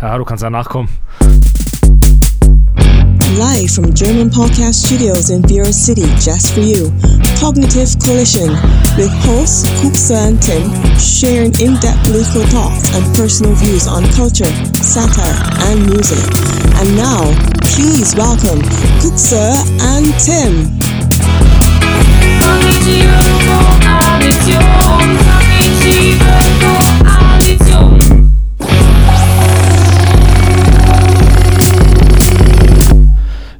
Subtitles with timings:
[0.00, 0.88] Ja, du kannst ja nachkommen.
[3.36, 6.90] Live from German Podcast Studios in Bureau City, just for you,
[7.38, 8.50] Cognitive Collision
[8.96, 10.62] with hosts Kuksa and Tim
[10.98, 14.50] sharing in-depth political thoughts and personal views on culture,
[14.82, 15.36] satire,
[15.68, 16.24] and music.
[16.80, 17.20] And now,
[17.60, 18.62] please welcome
[19.00, 20.80] Kuksa and Tim.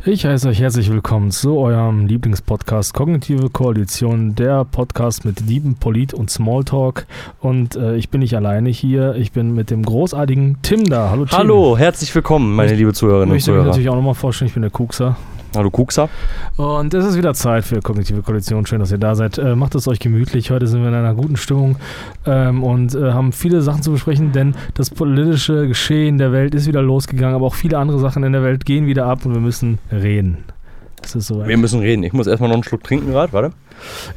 [0.07, 6.15] Ich heiße euch herzlich willkommen zu eurem Lieblingspodcast Kognitive Koalition, der Podcast mit Lieben, Polit
[6.15, 7.05] und Smalltalk.
[7.39, 11.11] Und äh, ich bin nicht alleine hier, ich bin mit dem großartigen Tim da.
[11.11, 11.37] Hallo Tim.
[11.37, 13.69] Hallo, herzlich willkommen, meine liebe Ich Zuhörerinnen und möchte mich Zuhörer.
[13.69, 15.17] natürlich auch nochmal vorstellen, ich bin der Kuxer.
[15.57, 16.09] Hallo Kuxa.
[16.57, 18.67] Und es ist wieder Zeit für Kognitive Koalition.
[18.67, 19.37] Schön, dass ihr da seid.
[19.37, 20.53] Äh, macht es euch gemütlich.
[20.53, 21.75] Heute sind wir in einer guten Stimmung
[22.25, 26.69] ähm, und äh, haben viele Sachen zu besprechen, denn das politische Geschehen der Welt ist
[26.69, 29.41] wieder losgegangen, aber auch viele andere Sachen in der Welt gehen wieder ab und wir
[29.41, 30.39] müssen reden.
[31.03, 31.49] Es ist soweit.
[31.49, 32.03] Wir müssen reden.
[32.03, 33.53] Ich muss erstmal noch einen Schluck trinken gerade, warte.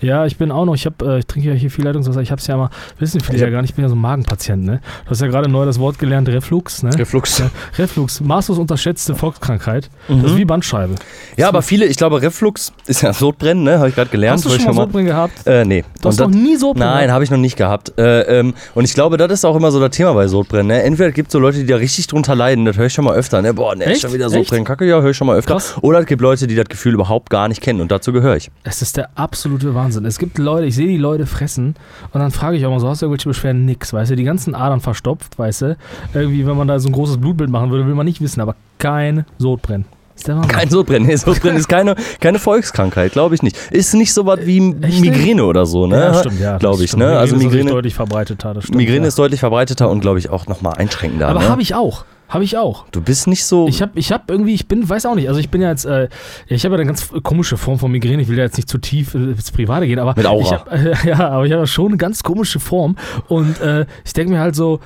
[0.02, 2.32] Ja, ich bin auch noch, ich, hab, äh, ich trinke ja hier viel Leitungswasser, ich
[2.32, 2.70] habe es ja mal,
[3.00, 4.82] wissen viele Ich ja hab- gar nicht, ich bin ja so ein Magenpatient, ne?
[5.06, 6.92] Du hast ja gerade neu das Wort gelernt, Reflux, ne?
[6.98, 7.40] Reflux.
[7.40, 9.90] Ja, Reflux, maßlos unterschätzte Volkskrankheit.
[10.08, 10.26] Das Mhm.
[10.26, 10.96] ist wie Bandscheibe.
[11.38, 13.80] Ja, aber viele, ich glaube, Reflux ist ja Sodbrennen, ne?
[13.80, 14.44] Habe ich gerade gelernt.
[14.44, 15.46] Hast du schon mal Sodbrennen gehabt?
[15.48, 15.84] Äh, nee.
[16.02, 17.94] Du hast Und noch das- nie Sodbrennen Nein, habe ich noch nicht gehabt.
[17.98, 20.68] Äh, ähm, und ich glaube, das ist auch immer so das Thema bei Sodbrennen.
[20.68, 20.84] Ne?
[20.84, 23.16] Entweder gibt es so Leute, die da richtig drunter leiden, das höre ich schon mal
[23.16, 23.42] öfter.
[23.42, 23.54] Ne?
[23.54, 24.02] Boah, ne, Echt?
[24.02, 24.30] schon wieder?
[24.30, 25.54] Sodbrennen, Kacke, ja, höre ich schon mal öfter.
[25.54, 25.76] Krass.
[25.82, 28.50] Oder es gibt Leute, die das Gefühl überhaupt gar nicht kennen und dazu gehöre ich.
[28.64, 30.06] Es ist der absolute Wahnsinn.
[30.06, 31.76] Es gibt Leute, ich sehe die Leute fressen
[32.12, 33.66] und dann frage ich auch mal so, hast du irgendwelche Beschwerden?
[33.66, 35.78] Nix, weißt du, die ganzen Adern verstopft, weißt du.
[36.14, 38.56] Irgendwie, wenn man da so ein großes Blutbild machen würde, will man nicht wissen, aber
[38.80, 39.86] kein Sodbrennen.
[40.16, 40.42] Ist der.
[40.48, 41.08] Kein Sodbrennen.
[41.08, 43.58] Nee, Sodbrennen ist keine, keine Volkskrankheit, glaube ich nicht.
[43.72, 45.98] Ist nicht so was wie Echt Migräne oder so, ne?
[45.98, 46.58] Ja, stimmt, ja.
[46.58, 47.04] Glaube ich, stimmt.
[47.04, 47.18] ne?
[47.18, 48.78] Also ist Migräne, deutlich verbreiteter, das stimmt.
[48.78, 49.08] Migräne ja.
[49.08, 51.30] ist deutlich verbreiteter und glaube ich auch nochmal einschränkender.
[51.30, 51.50] Aber ne?
[51.50, 52.06] habe ich auch.
[52.34, 52.86] Habe ich auch.
[52.90, 53.68] Du bist nicht so.
[53.68, 55.86] Ich habe ich hab irgendwie, ich bin, weiß auch nicht, also ich bin ja jetzt,
[55.86, 56.10] äh,
[56.48, 58.80] ich habe ja eine ganz komische Form von Migräne, ich will ja jetzt nicht zu
[58.80, 60.42] tief äh, ins Private gehen, aber Mit Aura.
[60.42, 62.96] ich hab, äh, ja, aber ich habe schon eine ganz komische Form
[63.28, 64.80] und äh, ich denke mir halt so,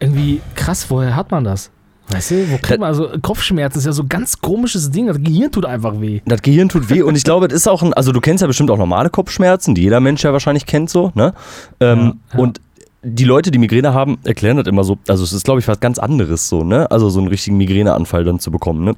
[0.00, 1.70] irgendwie krass, woher hat man das?
[2.10, 5.18] Weißt du, wo kriegt man, also Kopfschmerzen ist ja so ein ganz komisches Ding, das
[5.22, 6.20] Gehirn tut einfach weh.
[6.24, 8.48] das Gehirn tut weh und ich glaube, es ist auch ein, also du kennst ja
[8.48, 11.32] bestimmt auch normale Kopfschmerzen, die jeder Mensch ja wahrscheinlich kennt so, ne?
[11.78, 12.38] Ähm, Ja, ja.
[12.40, 12.60] Und
[13.02, 15.80] die Leute, die Migräne haben, erklären das immer so, also es ist glaube ich was
[15.80, 16.90] ganz anderes so, ne?
[16.90, 18.94] Also so einen richtigen Migräneanfall dann zu bekommen, ne?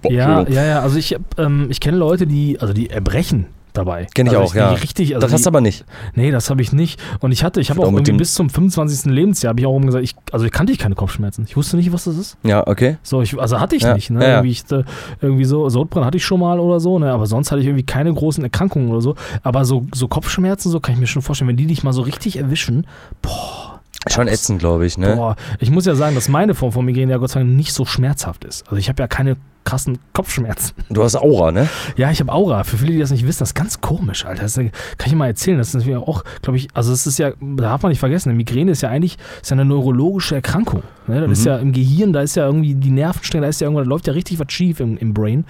[0.00, 4.06] Boah, Ja, ja, ja, also ich, ähm, ich kenne Leute, die, also die erbrechen dabei.
[4.14, 4.74] Kenn ich also auch, ja.
[4.74, 5.84] Die richtig, also das hast du aber nicht.
[6.14, 7.00] Nee, das habe ich nicht.
[7.20, 9.12] Und ich hatte, ich habe Auch auch irgendwie bis zum 25.
[9.12, 11.44] Lebensjahr, habe ich auch immer gesagt, ich, also ich kannte ich keine Kopfschmerzen.
[11.48, 12.36] Ich wusste nicht, was das ist.
[12.42, 12.98] Ja, okay.
[13.02, 14.20] So, ich, also hatte ich Ja, nicht, ne?
[14.20, 14.34] ja, ja.
[14.36, 14.84] Irgendwie, ich, äh,
[15.20, 17.12] irgendwie so, Sodbrennen hatte ich schon mal oder so, ne?
[17.12, 19.14] Aber sonst hatte ich irgendwie keine großen Erkrankungen oder so.
[19.42, 22.02] Aber so, so Kopfschmerzen, so kann ich mir schon vorstellen, wenn die dich mal so
[22.02, 22.86] richtig erwischen,
[23.20, 25.14] boah, Schon ätzend, glaube ich, ne?
[25.14, 25.36] boah.
[25.60, 27.84] Ich muss ja sagen, dass meine Form von Migräne ja Gott sei Dank nicht so
[27.84, 28.64] schmerzhaft ist.
[28.64, 30.74] Also ich habe ja keine krassen Kopfschmerzen.
[30.90, 31.68] Du hast Aura, ne?
[31.96, 32.64] Ja, ich habe Aura.
[32.64, 34.42] Für viele, die das nicht wissen, das ist ganz komisch, Alter.
[34.42, 35.58] Das ist, kann ich mal erzählen.
[35.58, 38.30] Das ist natürlich auch, glaube ich, also es ist ja, da darf man nicht vergessen,
[38.30, 40.82] eine Migräne ist ja eigentlich ist ja eine neurologische Erkrankung.
[41.06, 41.20] Ne?
[41.20, 41.46] Das ist Mhm.
[41.46, 44.06] ja im Gehirn, da ist ja irgendwie die Nervenstränge, da ist ja irgendwann, da läuft
[44.06, 45.44] ja richtig was schief im, im Brain.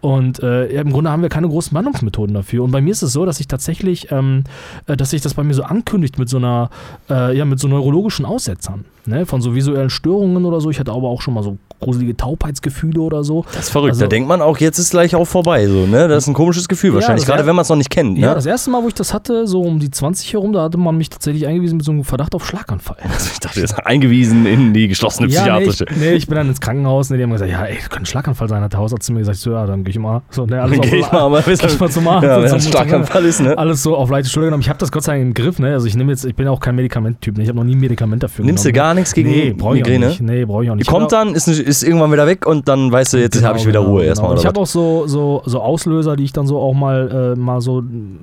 [0.00, 2.64] Und äh, im Grunde haben wir keine großen Behandlungsmethoden dafür.
[2.64, 4.44] Und bei mir ist es so, dass ich tatsächlich, ähm,
[4.86, 6.70] äh, dass sich das bei mir so ankündigt mit so einer,
[7.10, 8.84] äh, ja, mit so neurologischen Aussetzern.
[9.06, 9.26] Ne?
[9.26, 10.70] Von so visuellen Störungen oder so.
[10.70, 13.44] Ich hatte aber auch schon mal so gruselige Taubheitsgefühle oder so.
[13.56, 13.92] Das ist verrückt.
[13.92, 16.08] Also- da denkt man auch, jetzt ist gleich auch vorbei, so, ne?
[16.08, 18.28] Das ist ein komisches Gefühl Ja, wahrscheinlich, gerade wenn man es noch nicht kennt, Ja,
[18.30, 18.34] ne?
[18.34, 20.96] das erste Mal, wo ich das hatte, so um die 20 herum, da hatte man
[20.96, 22.96] mich tatsächlich eingewiesen mit so einem Verdacht auf Schlaganfall.
[23.16, 25.98] Also ich dachte, jetzt eingewiesen in die geschlossene Ja, nee ich, psychiatrische.
[26.00, 28.06] nee, ich bin dann ins Krankenhaus und die haben gesagt, ja, ey, das könnte ein
[28.06, 30.22] Schlaganfall sein, hat der Hausarzt zu mir gesagt, so, ja, dann geh ich mal.
[30.30, 32.24] So, ne, alles Dann geh ich mal, aber geh ich mal zum Arzt.
[32.26, 33.56] ja, wenn zum- ein Schlaganfall ist, ne?
[33.56, 34.60] Alles so auf leichte Schulter genommen.
[34.62, 35.72] Ich habe das Gott sei Dank im Griff, ne?
[35.72, 37.42] Also ich nehme jetzt, ich bin auch kein Medikamenttyp, ne?
[37.44, 38.86] Ich habe noch nie ein Medikament dafür Nimmst du genommen.
[38.88, 40.06] gar nichts gegen nee, brauche ich auch Migräne?
[40.08, 40.20] nicht.
[40.20, 40.90] Nee, brauche ich auch Die nicht.
[40.90, 43.66] kommt dann, ist, ist irgendwann wieder weg und dann weißt du, jetzt Genau, habe ich
[43.66, 44.08] wieder genau, Ruhe genau.
[44.10, 44.30] erstmal.
[44.30, 47.34] Und Oder Ich habe auch so, so, so Auslöser, die ich dann so auch mal,
[47.36, 47.82] äh, mal so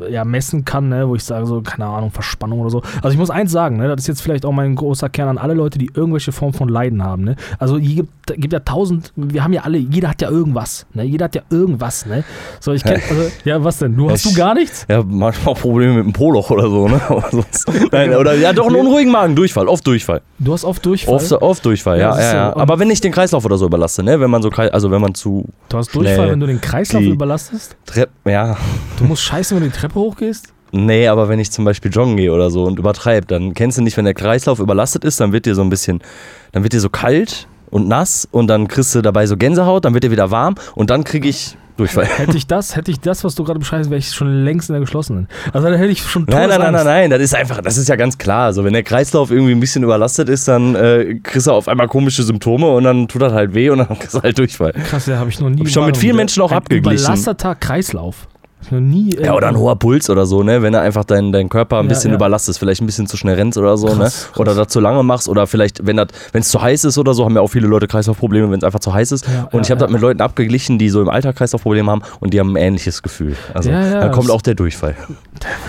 [0.10, 1.08] ja, messen kann, ne?
[1.08, 2.82] wo ich sage, so, keine Ahnung, Verspannung oder so.
[3.02, 3.88] Also ich muss eins sagen, ne?
[3.88, 6.70] das ist jetzt vielleicht auch mein großer Kern an alle Leute, die irgendwelche Form von
[6.70, 7.24] Leiden haben.
[7.24, 7.36] Ne?
[7.60, 8.10] Also hier gibt,
[8.42, 10.86] gibt ja tausend, wir haben ja alle, jeder hat ja irgendwas.
[10.94, 11.04] Ne?
[11.04, 12.06] Jeder hat ja irgendwas.
[12.06, 12.24] Ne?
[12.60, 13.96] So, ich kenn, also, ja, was denn?
[13.96, 14.86] Du hast Ich- du gar nichts?
[14.90, 17.00] Ja, manchmal auch Probleme mit dem Poloch oder so, ne?
[17.32, 20.22] Sonst, nein, oder ja, doch einen unruhigen Magen, Durchfall, oft Durchfall.
[20.40, 21.16] Du hast oft Durchfall.
[21.16, 22.54] Oft, oft Durchfall, Ja, ja, ja, ja.
[22.54, 22.60] so.
[22.60, 24.20] Aber wenn ich den Kreislauf oder so überlasse, ne?
[24.20, 27.76] Wenn man so, also wenn man zu du hast Durchfall, wenn du den Kreislauf überlastest.
[27.86, 28.58] Trepp, ja,
[28.98, 30.54] Du musst scheißen, wenn du die Treppe hochgehst.
[30.72, 33.84] Nee, aber wenn ich zum Beispiel joggen gehe oder so und übertreibe, dann kennst du
[33.84, 36.02] nicht, wenn der Kreislauf überlastet ist, dann wird dir so ein bisschen,
[36.52, 39.94] dann wird dir so kalt und nass und dann kriegst du dabei so Gänsehaut, dann
[39.94, 42.06] wird dir wieder warm und dann kriege ich Durchfall.
[42.06, 44.74] Hätte ich das, hätte ich das, was du gerade beschreibst, wäre ich schon längst in
[44.74, 45.28] der geschlossenen.
[45.54, 47.90] Also dann hätte ich schon Nein, nein, nein, nein, nein, das ist einfach, das ist
[47.90, 48.46] ja ganz klar.
[48.46, 51.88] Also wenn der Kreislauf irgendwie ein bisschen überlastet ist, dann äh, kriegst du auf einmal
[51.88, 54.74] komische Symptome und dann tut das halt weh und dann kriegst du halt Durchfall.
[54.74, 55.62] Krass, ja, habe ich noch nie.
[55.62, 57.04] Hab ich schon mit vielen Menschen auch ein abgeglichen.
[57.06, 58.28] Überlasteter Kreislauf.
[58.74, 59.12] Noch nie.
[59.16, 60.62] äh, Ja, oder ein hoher Puls oder so, ne?
[60.62, 62.16] Wenn du einfach deinen dein Körper ein Ja, bisschen ja.
[62.16, 64.04] überlastest, vielleicht ein bisschen zu schnell rennst oder so, Krass, ne?
[64.04, 64.30] krass.
[64.38, 65.98] Oder das zu lange machst oder vielleicht, wenn
[66.34, 68.80] es zu heiß ist oder so, haben ja auch viele Leute Kreislaufprobleme, wenn es einfach
[68.80, 69.28] zu heiß ist.
[69.28, 72.34] Ja, und ich habe das mit Leuten abgeglichen, die so im Alltag Kreislaufprobleme haben und
[72.34, 73.36] die haben ein ähnliches Gefühl.
[73.54, 74.96] Also da kommt auch der Durchfall.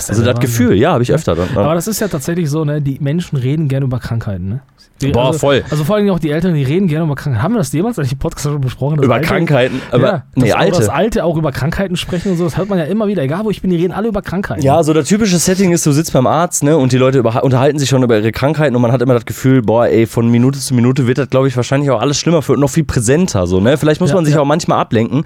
[0.08, 0.38] Also das.
[0.38, 1.34] Gefühl, ja, habe ich öfter.
[1.34, 2.80] Dann, Aber das ist ja tatsächlich so, ne?
[2.80, 4.60] Die Menschen reden gerne über Krankheiten, ne?
[5.02, 5.64] Die, Boah, also, voll.
[5.70, 7.42] Also vor allem auch die Eltern, die reden gerne über Krankheiten.
[7.42, 9.02] Haben wir das jemals in dem Podcast schon besprochen?
[9.02, 10.92] über Alte- Krankheiten, aber ja, nee, dass auch das alte.
[10.94, 13.22] Alte auch über Krankheiten sprechen und so, das hört man ja immer wieder.
[13.22, 14.62] Egal wo ich bin, die reden alle über Krankheiten.
[14.62, 17.42] Ja, so der typische Setting ist, du sitzt beim Arzt, ne, und die Leute über,
[17.42, 20.30] unterhalten sich schon über ihre Krankheiten und man hat immer das Gefühl, boah, ey, von
[20.30, 22.84] Minute zu Minute wird das, glaube ich, wahrscheinlich auch alles schlimmer für und noch viel
[22.84, 23.76] präsenter, so, ne.
[23.76, 24.40] Vielleicht muss Ja, man sich ja.
[24.40, 25.24] auch manchmal ablenken.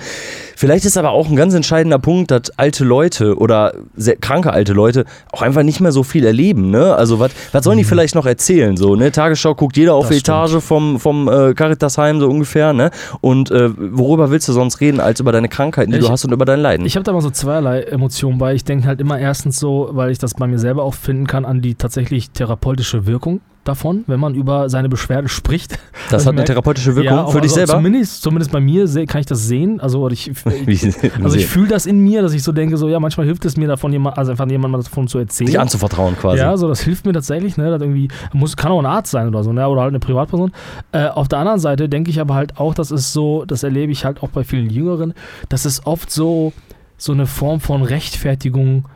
[0.58, 4.72] Vielleicht ist aber auch ein ganz entscheidender Punkt, dass alte Leute oder sehr kranke alte
[4.72, 6.96] Leute auch einfach nicht mehr so viel erleben, ne.
[6.96, 7.30] Also, was
[7.62, 9.12] sollen die vielleicht noch erzählen, so, ne.
[9.12, 10.08] Tagesschau guckt jeder auf Mhm.
[10.08, 12.90] Das die Etage vom, vom äh, Caritasheim, so ungefähr, ne.
[13.20, 16.24] Und äh, worüber willst du sonst reden, als über deine Krankheiten, die Ich- du hast
[16.24, 16.84] und über dein Leiden?
[16.86, 18.54] Ich habe da mal so zweierlei Emotionen bei.
[18.54, 21.44] Ich denke halt immer erstens so, weil ich das bei mir selber auch finden kann,
[21.44, 25.78] an die tatsächlich therapeutische Wirkung davon, wenn man über seine Beschwerde spricht.
[26.10, 27.72] das hat eine merk- therapeutische Wirkung Ja, für dich also selber?
[27.74, 29.80] Zumindest, zumindest bei mir kann ich das sehen.
[29.80, 30.32] Also ich,
[31.22, 33.56] also ich fühle das in mir, dass ich so denke, so ja, manchmal hilft es
[33.56, 35.46] mir davon, jemand, also einfach jemandem davon zu erzählen.
[35.46, 36.38] Dich anzuvertrauen quasi.
[36.38, 37.70] Ja, so das hilft mir tatsächlich, ne?
[37.70, 39.68] Das irgendwie, muss, kann auch ein Arzt sein oder so, ne?
[39.68, 40.52] Oder halt eine Privatperson.
[40.92, 43.92] Äh, auf der anderen Seite denke ich aber halt auch, das ist so, das erlebe
[43.92, 45.14] ich halt auch bei vielen Jüngeren,
[45.48, 46.52] dass es oft so,
[46.96, 48.86] so eine Form von Rechtfertigung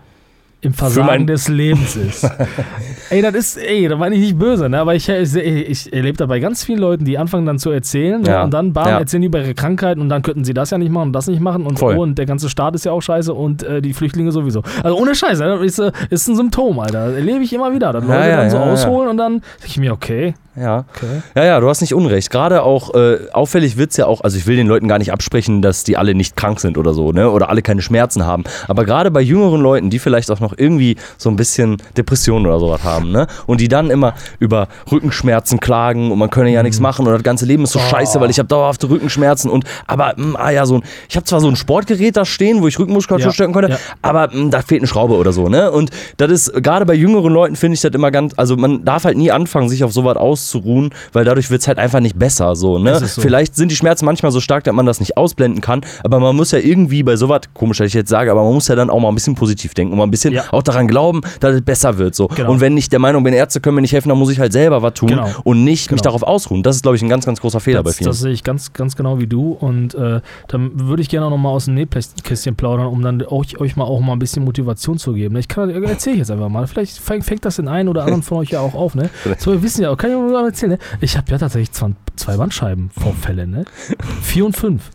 [0.63, 2.25] im Versagen des Lebens ist.
[3.11, 4.79] ey, das ist, ey, da meine ich nicht böse, ne?
[4.79, 8.23] Aber ich, ich, ich erlebe da bei ganz vielen Leuten, die anfangen dann zu erzählen
[8.23, 8.29] ne?
[8.29, 8.45] Ja.
[8.45, 8.99] und dann bam, Ja.
[9.01, 11.27] erzählen die über ihre Krankheiten und dann könnten sie das ja nicht machen und das
[11.27, 11.97] nicht machen und, Voll.
[11.99, 14.63] oh, und der ganze Staat ist ja auch scheiße und äh, die Flüchtlinge sowieso.
[14.85, 15.65] Also ohne Scheiße, ne?
[15.65, 17.09] ist, äh, ist ein Symptom, Alter.
[17.09, 17.93] Das erlebe ich immer wieder.
[17.93, 20.85] Dass Leute ja, dann so ausholen und dann denke ich mir, okay, Ja.
[20.95, 21.23] okay.
[21.35, 22.31] ja, ja, du hast nicht unrecht.
[22.31, 25.13] Gerade auch äh, auffällig wird es ja auch, also ich will den Leuten gar nicht
[25.13, 27.31] absprechen, dass die alle nicht krank sind oder so, ne?
[27.31, 28.45] Oder alle keine Schmerzen haben.
[28.69, 32.59] Aber gerade bei jüngeren Leuten, die vielleicht auch noch irgendwie so ein bisschen Depressionen oder
[32.61, 33.27] sowas haben, ne?
[33.47, 37.23] Und die dann immer über Rückenschmerzen klagen und man könne ja nichts machen und das
[37.23, 37.89] ganze Leben ist so Oh.
[37.91, 41.25] scheiße, weil ich habe dauerhafte Rückenschmerzen und aber mh, ah ja, so ein, ich habe
[41.25, 43.79] zwar so ein Sportgerät da stehen, wo ich Rückenmuskulatur Ja, stärken könnte, ja.
[44.03, 45.71] aber mh, da fehlt eine Schraube oder so, ne?
[45.71, 49.05] Und das ist gerade bei jüngeren Leuten finde ich das immer ganz, also man darf
[49.05, 52.57] halt nie anfangen, sich auf sowas auszuruhen, weil dadurch wird es halt einfach nicht besser,
[52.57, 52.99] so, ne?
[52.99, 53.21] So.
[53.21, 56.35] Vielleicht sind die Schmerzen manchmal so stark, dass man das nicht ausblenden kann, aber man
[56.37, 58.91] muss ja irgendwie bei sowas, komisch, dass ich jetzt sage, aber man muss ja dann
[58.91, 60.45] auch mal ein bisschen positiv denken und mal ein bisschen Ja.
[60.51, 62.29] auch daran glauben, dass es besser wird, so.
[62.29, 62.51] Genau.
[62.51, 64.53] Und wenn ich der Meinung bin, Ärzte können mir nicht helfen, dann muss ich halt
[64.53, 65.29] selber was tun Genau.
[65.45, 66.11] und nicht mich Genau.
[66.11, 66.63] darauf ausruhen.
[66.63, 68.11] Das ist, glaube ich, ein ganz, ganz großer Fehler bei Das, vielen.
[68.11, 69.53] das sehe ich ganz, ganz genau wie du.
[69.53, 73.59] Und äh, dann würde ich gerne auch nochmal aus dem Nähkästchen plaudern, um dann euch,
[73.61, 75.37] euch mal auch mal ein bisschen Motivation zu geben.
[75.37, 76.67] Ich kann erzähle ich jetzt einfach mal.
[76.67, 79.11] Vielleicht fängt, das den einen oder anderen von euch ja auch auf, ne?
[79.39, 80.79] So, wir wissen ja, kann ich mal erzählen, ne?
[81.01, 83.65] Ich habe ja tatsächlich zwei, zwei Bandscheibenvorfälle, ne?
[84.23, 84.91] Vier und fünf.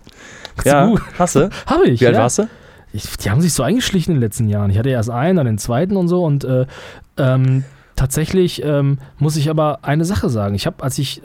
[0.63, 1.01] ja, Gut.
[1.17, 1.49] hast du?
[1.65, 2.01] Habe ich.
[2.01, 2.21] Wie alt ja.
[2.21, 2.47] warst du?
[2.93, 4.71] Ich, die haben sich so eingeschlichen in den letzten Jahren.
[4.71, 6.65] Ich hatte erst einen, dann den zweiten und so und äh,
[7.17, 7.63] ähm,
[7.95, 10.55] tatsächlich ähm, muss ich aber eine Sache sagen.
[10.55, 11.21] Ich habe, als ich,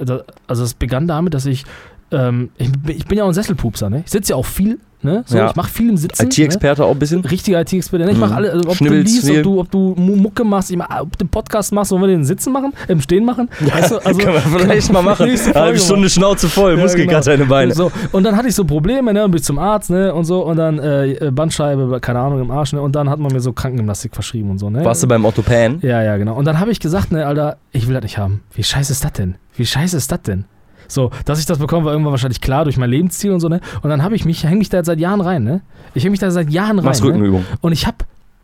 [0.47, 1.65] also es begann damit, dass ich,
[2.13, 4.03] ähm, ich, bin- ich bin ja auch ein Sesselpupser, ne?
[4.05, 5.25] Ich sitze ja auch viel, ne?
[5.27, 5.49] So, Ja.
[5.51, 6.23] Ich mache viel im Sitzen.
[6.23, 6.29] Ne?
[6.29, 7.25] IT-Experte auch ein bisschen?
[7.25, 8.05] Richtiger IT-Experte.
[8.05, 8.11] Ne?
[8.13, 8.21] Ich Mhm.
[8.21, 10.89] mache alle, also ob du liest, ob du, ob du Mu- Mucke machst, ich mach,
[11.01, 13.49] ob du einen Podcast machst, wollen wir den Sitzen machen, im Stehen machen.
[13.61, 15.29] Weißt du, also, Können wir vielleicht mal machen.
[15.29, 17.35] Eine halbe Stunde Schnauze voll, Ja, Muskelkater genau.
[17.35, 17.75] in den Beinen.
[17.75, 20.25] So, und dann hatte ich so Probleme, ne, und bin ich zum Arzt, ne, und
[20.25, 23.41] so, und dann äh, Bandscheibe, keine Ahnung, im Arsch, ne, und dann hat man mir
[23.41, 24.85] so Krankengymnastik verschrieben und so, ne.
[24.85, 25.79] Warst du beim Orthopäden?
[25.83, 26.35] Ja, ja, genau.
[26.37, 28.43] Und dann habe ich gesagt, ne, Alter, ich will das nicht haben.
[28.55, 29.37] Wie scheiße ist das denn?
[29.57, 30.45] Wie scheiße ist das denn?
[30.93, 33.61] So, dass ich das bekomme, war irgendwann wahrscheinlich klar durch mein Lebensstil und so, ne.
[33.83, 35.63] Und dann habe ich mich, hänge mich da seit Jahren rein, ne.
[35.95, 36.87] Ich hänge mich da seit Jahren rein.
[36.87, 37.09] Machst Ne?
[37.09, 37.45] Rückenübung.
[37.61, 37.99] Und ich habe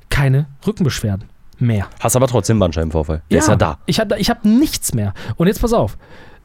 [0.09, 1.25] keine Rückenbeschwerden
[1.59, 1.87] mehr.
[2.01, 3.23] Hast aber trotzdem Bandscheibenvorfall.
[3.31, 3.79] Der ist ja da.
[3.87, 5.15] Ich habe ich hab nichts mehr.
[5.37, 5.97] Und jetzt pass auf.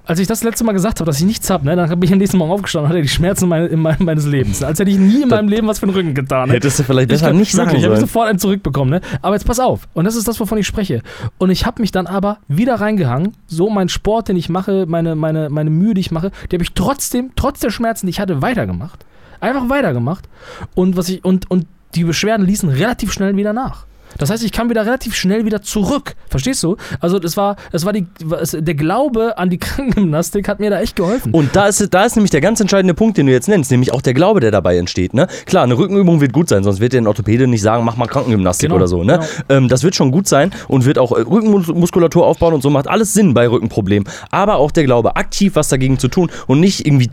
[0.05, 2.11] Als ich das letzte Mal gesagt habe, dass ich nichts habe, ne, dann bin ich
[2.11, 4.61] am nächsten Morgen aufgestanden und hatte die Schmerzen meine, in mein, meines Lebens.
[4.61, 6.49] Als hätte ich nie in meinem Leben was für den Rücken getan.
[6.49, 6.55] Ne?
[6.55, 8.07] Hättest du vielleicht Ich besser kann- nicht sagen wirklich, Ich habe sollen.
[8.07, 8.89] sofort einen zurückbekommen.
[8.89, 9.01] Ne?
[9.21, 9.87] Aber jetzt pass auf.
[9.93, 11.01] Und das ist das, wovon ich spreche.
[11.37, 13.31] Und ich habe mich dann aber wieder reingehangen.
[13.47, 16.63] So mein Sport, den ich mache, meine, meine, meine Mühe, die ich mache, die habe
[16.63, 19.05] ich trotzdem, trotz der Schmerzen, die ich hatte, weitergemacht.
[19.39, 20.27] Einfach weitergemacht.
[20.75, 23.85] Und, was ich, und, und die Beschwerden ließen relativ schnell wieder nach.
[24.17, 26.15] Das heißt, ich kam wieder relativ schnell wieder zurück.
[26.29, 26.77] Verstehst du?
[26.99, 30.95] Also das war, das war die, der Glaube an die Krankengymnastik hat mir da echt
[30.95, 31.33] geholfen.
[31.33, 33.93] Und da ist, da ist nämlich der ganz entscheidende Punkt, den du jetzt nennst, nämlich
[33.93, 35.13] auch der Glaube, der dabei entsteht.
[35.13, 35.27] Ne?
[35.45, 38.07] Klar, eine Rückenübung wird gut sein, sonst wird dir ein Orthopäde nicht sagen, mach mal
[38.07, 39.03] Krankengymnastik Genau, oder so.
[39.03, 39.13] Ne?
[39.13, 39.27] genau.
[39.49, 42.87] Ähm, das wird schon gut sein und wird auch äh, Rückenmuskulatur aufbauen und so macht
[42.87, 44.07] alles Sinn bei Rückenproblemen.
[44.31, 47.09] Aber auch der Glaube, aktiv was dagegen zu tun und nicht irgendwie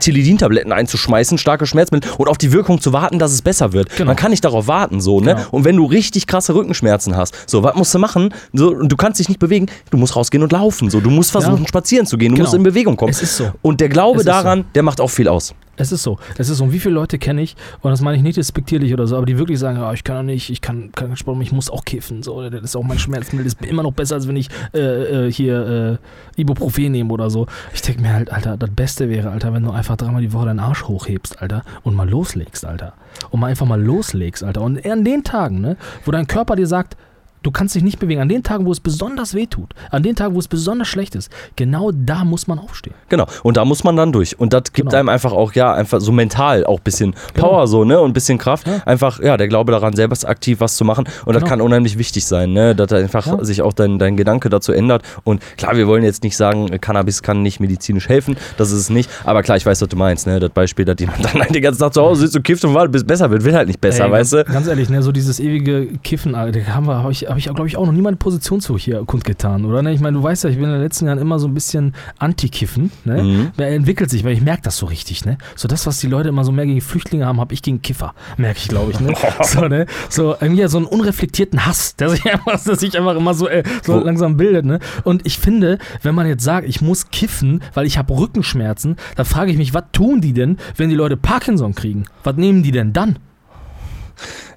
[0.00, 3.90] Tilidin-Tabletten einzuschmeißen, starke Schmerzmittel und auf die Wirkung zu warten, dass es besser wird.
[3.96, 4.08] Genau.
[4.08, 5.34] Man kann nicht darauf warten, so, ne?
[5.34, 5.46] Genau.
[5.50, 8.32] Und wenn du richtig krasse Rückenschmerzen hast, so, was musst du machen?
[8.52, 11.00] So, und du kannst dich nicht bewegen, du musst rausgehen und laufen, so.
[11.00, 11.68] Du musst versuchen, Ja.
[11.68, 12.46] spazieren zu gehen, du Genau.
[12.46, 13.10] musst in Bewegung kommen.
[13.10, 13.50] Es ist so.
[13.62, 15.54] Und der Glaube daran, der macht auch viel aus.
[15.78, 16.18] Es ist so.
[16.36, 16.64] Es ist so.
[16.64, 19.26] Und wie viele Leute kenne ich, und das meine ich nicht despektierlich oder so, aber
[19.26, 21.84] die wirklich sagen, ah, ich kann doch nicht, ich kann keinen Sport ich muss auch
[21.84, 22.22] kiffen.
[22.22, 25.26] So, das ist auch mein Schmerzmittel, das ist immer noch besser, als wenn ich äh,
[25.28, 25.98] äh, hier
[26.36, 27.46] äh, Ibuprofen nehme oder so.
[27.72, 30.46] Ich denke mir halt, Alter, das Beste wäre, Alter, wenn du einfach dreimal die Woche
[30.46, 32.94] deinen Arsch hochhebst, Alter, und mal loslegst, Alter.
[33.30, 34.62] Und mal einfach mal loslegst, Alter.
[34.62, 36.96] Und an den Tagen, ne, wo dein Körper dir sagt,
[37.42, 38.20] Du kannst dich nicht bewegen.
[38.20, 41.14] An den Tagen, wo es besonders weh tut, an den Tagen, wo es besonders schlecht
[41.14, 42.94] ist, genau da muss man aufstehen.
[43.08, 43.26] Genau.
[43.42, 44.38] Und da muss man dann durch.
[44.38, 44.98] Und das gibt Genau.
[45.00, 48.00] einem einfach auch, ja, einfach so mental auch ein bisschen Power so, ne?
[48.00, 48.66] Und ein bisschen Kraft.
[48.66, 48.78] Ja.
[48.86, 51.04] Einfach, ja, der Glaube daran, selber aktiv was zu machen.
[51.24, 51.50] Und das Genau.
[51.50, 52.74] kann unheimlich wichtig sein, ne?
[52.74, 53.44] Dass da einfach Ja.
[53.44, 55.02] sich auch dein, dein Gedanke dazu ändert.
[55.24, 58.36] Und klar, wir wollen jetzt nicht sagen, Cannabis kann nicht medizinisch helfen.
[58.56, 59.08] Das ist es nicht.
[59.24, 60.40] Aber klar, ich weiß, was du meinst, ne?
[60.40, 62.74] Das Beispiel, dass jemand dann halt den ganzen Tag zu Hause sitzt und kifft und
[62.74, 64.52] wartet, bis es besser wird, wird halt nicht besser, Ey, weißt ganz, du?
[64.52, 67.44] Ganz ehrlich, ne, so dieses ewige Kiffen, Alter, da haben wir, habe ich, hab ich
[67.44, 69.82] glaube ich, auch noch nie meine Position zu hier kundgetan, oder?
[69.82, 69.92] Ne?
[69.92, 71.94] Ich meine, du weißt ja, ich bin in den letzten Jahren immer so ein bisschen
[72.18, 73.22] anti-Kiffen, ne?
[73.22, 73.50] Mhm.
[73.56, 75.38] Er entwickelt sich, weil ich merke das so richtig, ne?
[75.56, 78.14] So das, was die Leute immer so mehr gegen Flüchtlinge haben, habe ich gegen Kiffer,
[78.36, 79.14] merke ich, glaube ich, ne?
[79.42, 79.86] So, ne?
[80.08, 83.62] So irgendwie so einen unreflektierten Hass, der sich einfach, der sich einfach immer so, äh,
[83.82, 84.78] so Wo- langsam bildet, ne?
[85.04, 89.26] Und ich finde, wenn man jetzt sagt, ich muss kiffen, weil ich habe Rückenschmerzen, dann
[89.26, 92.04] frage ich mich, was tun die denn, wenn die Leute Parkinson kriegen?
[92.24, 93.18] Was nehmen die denn dann?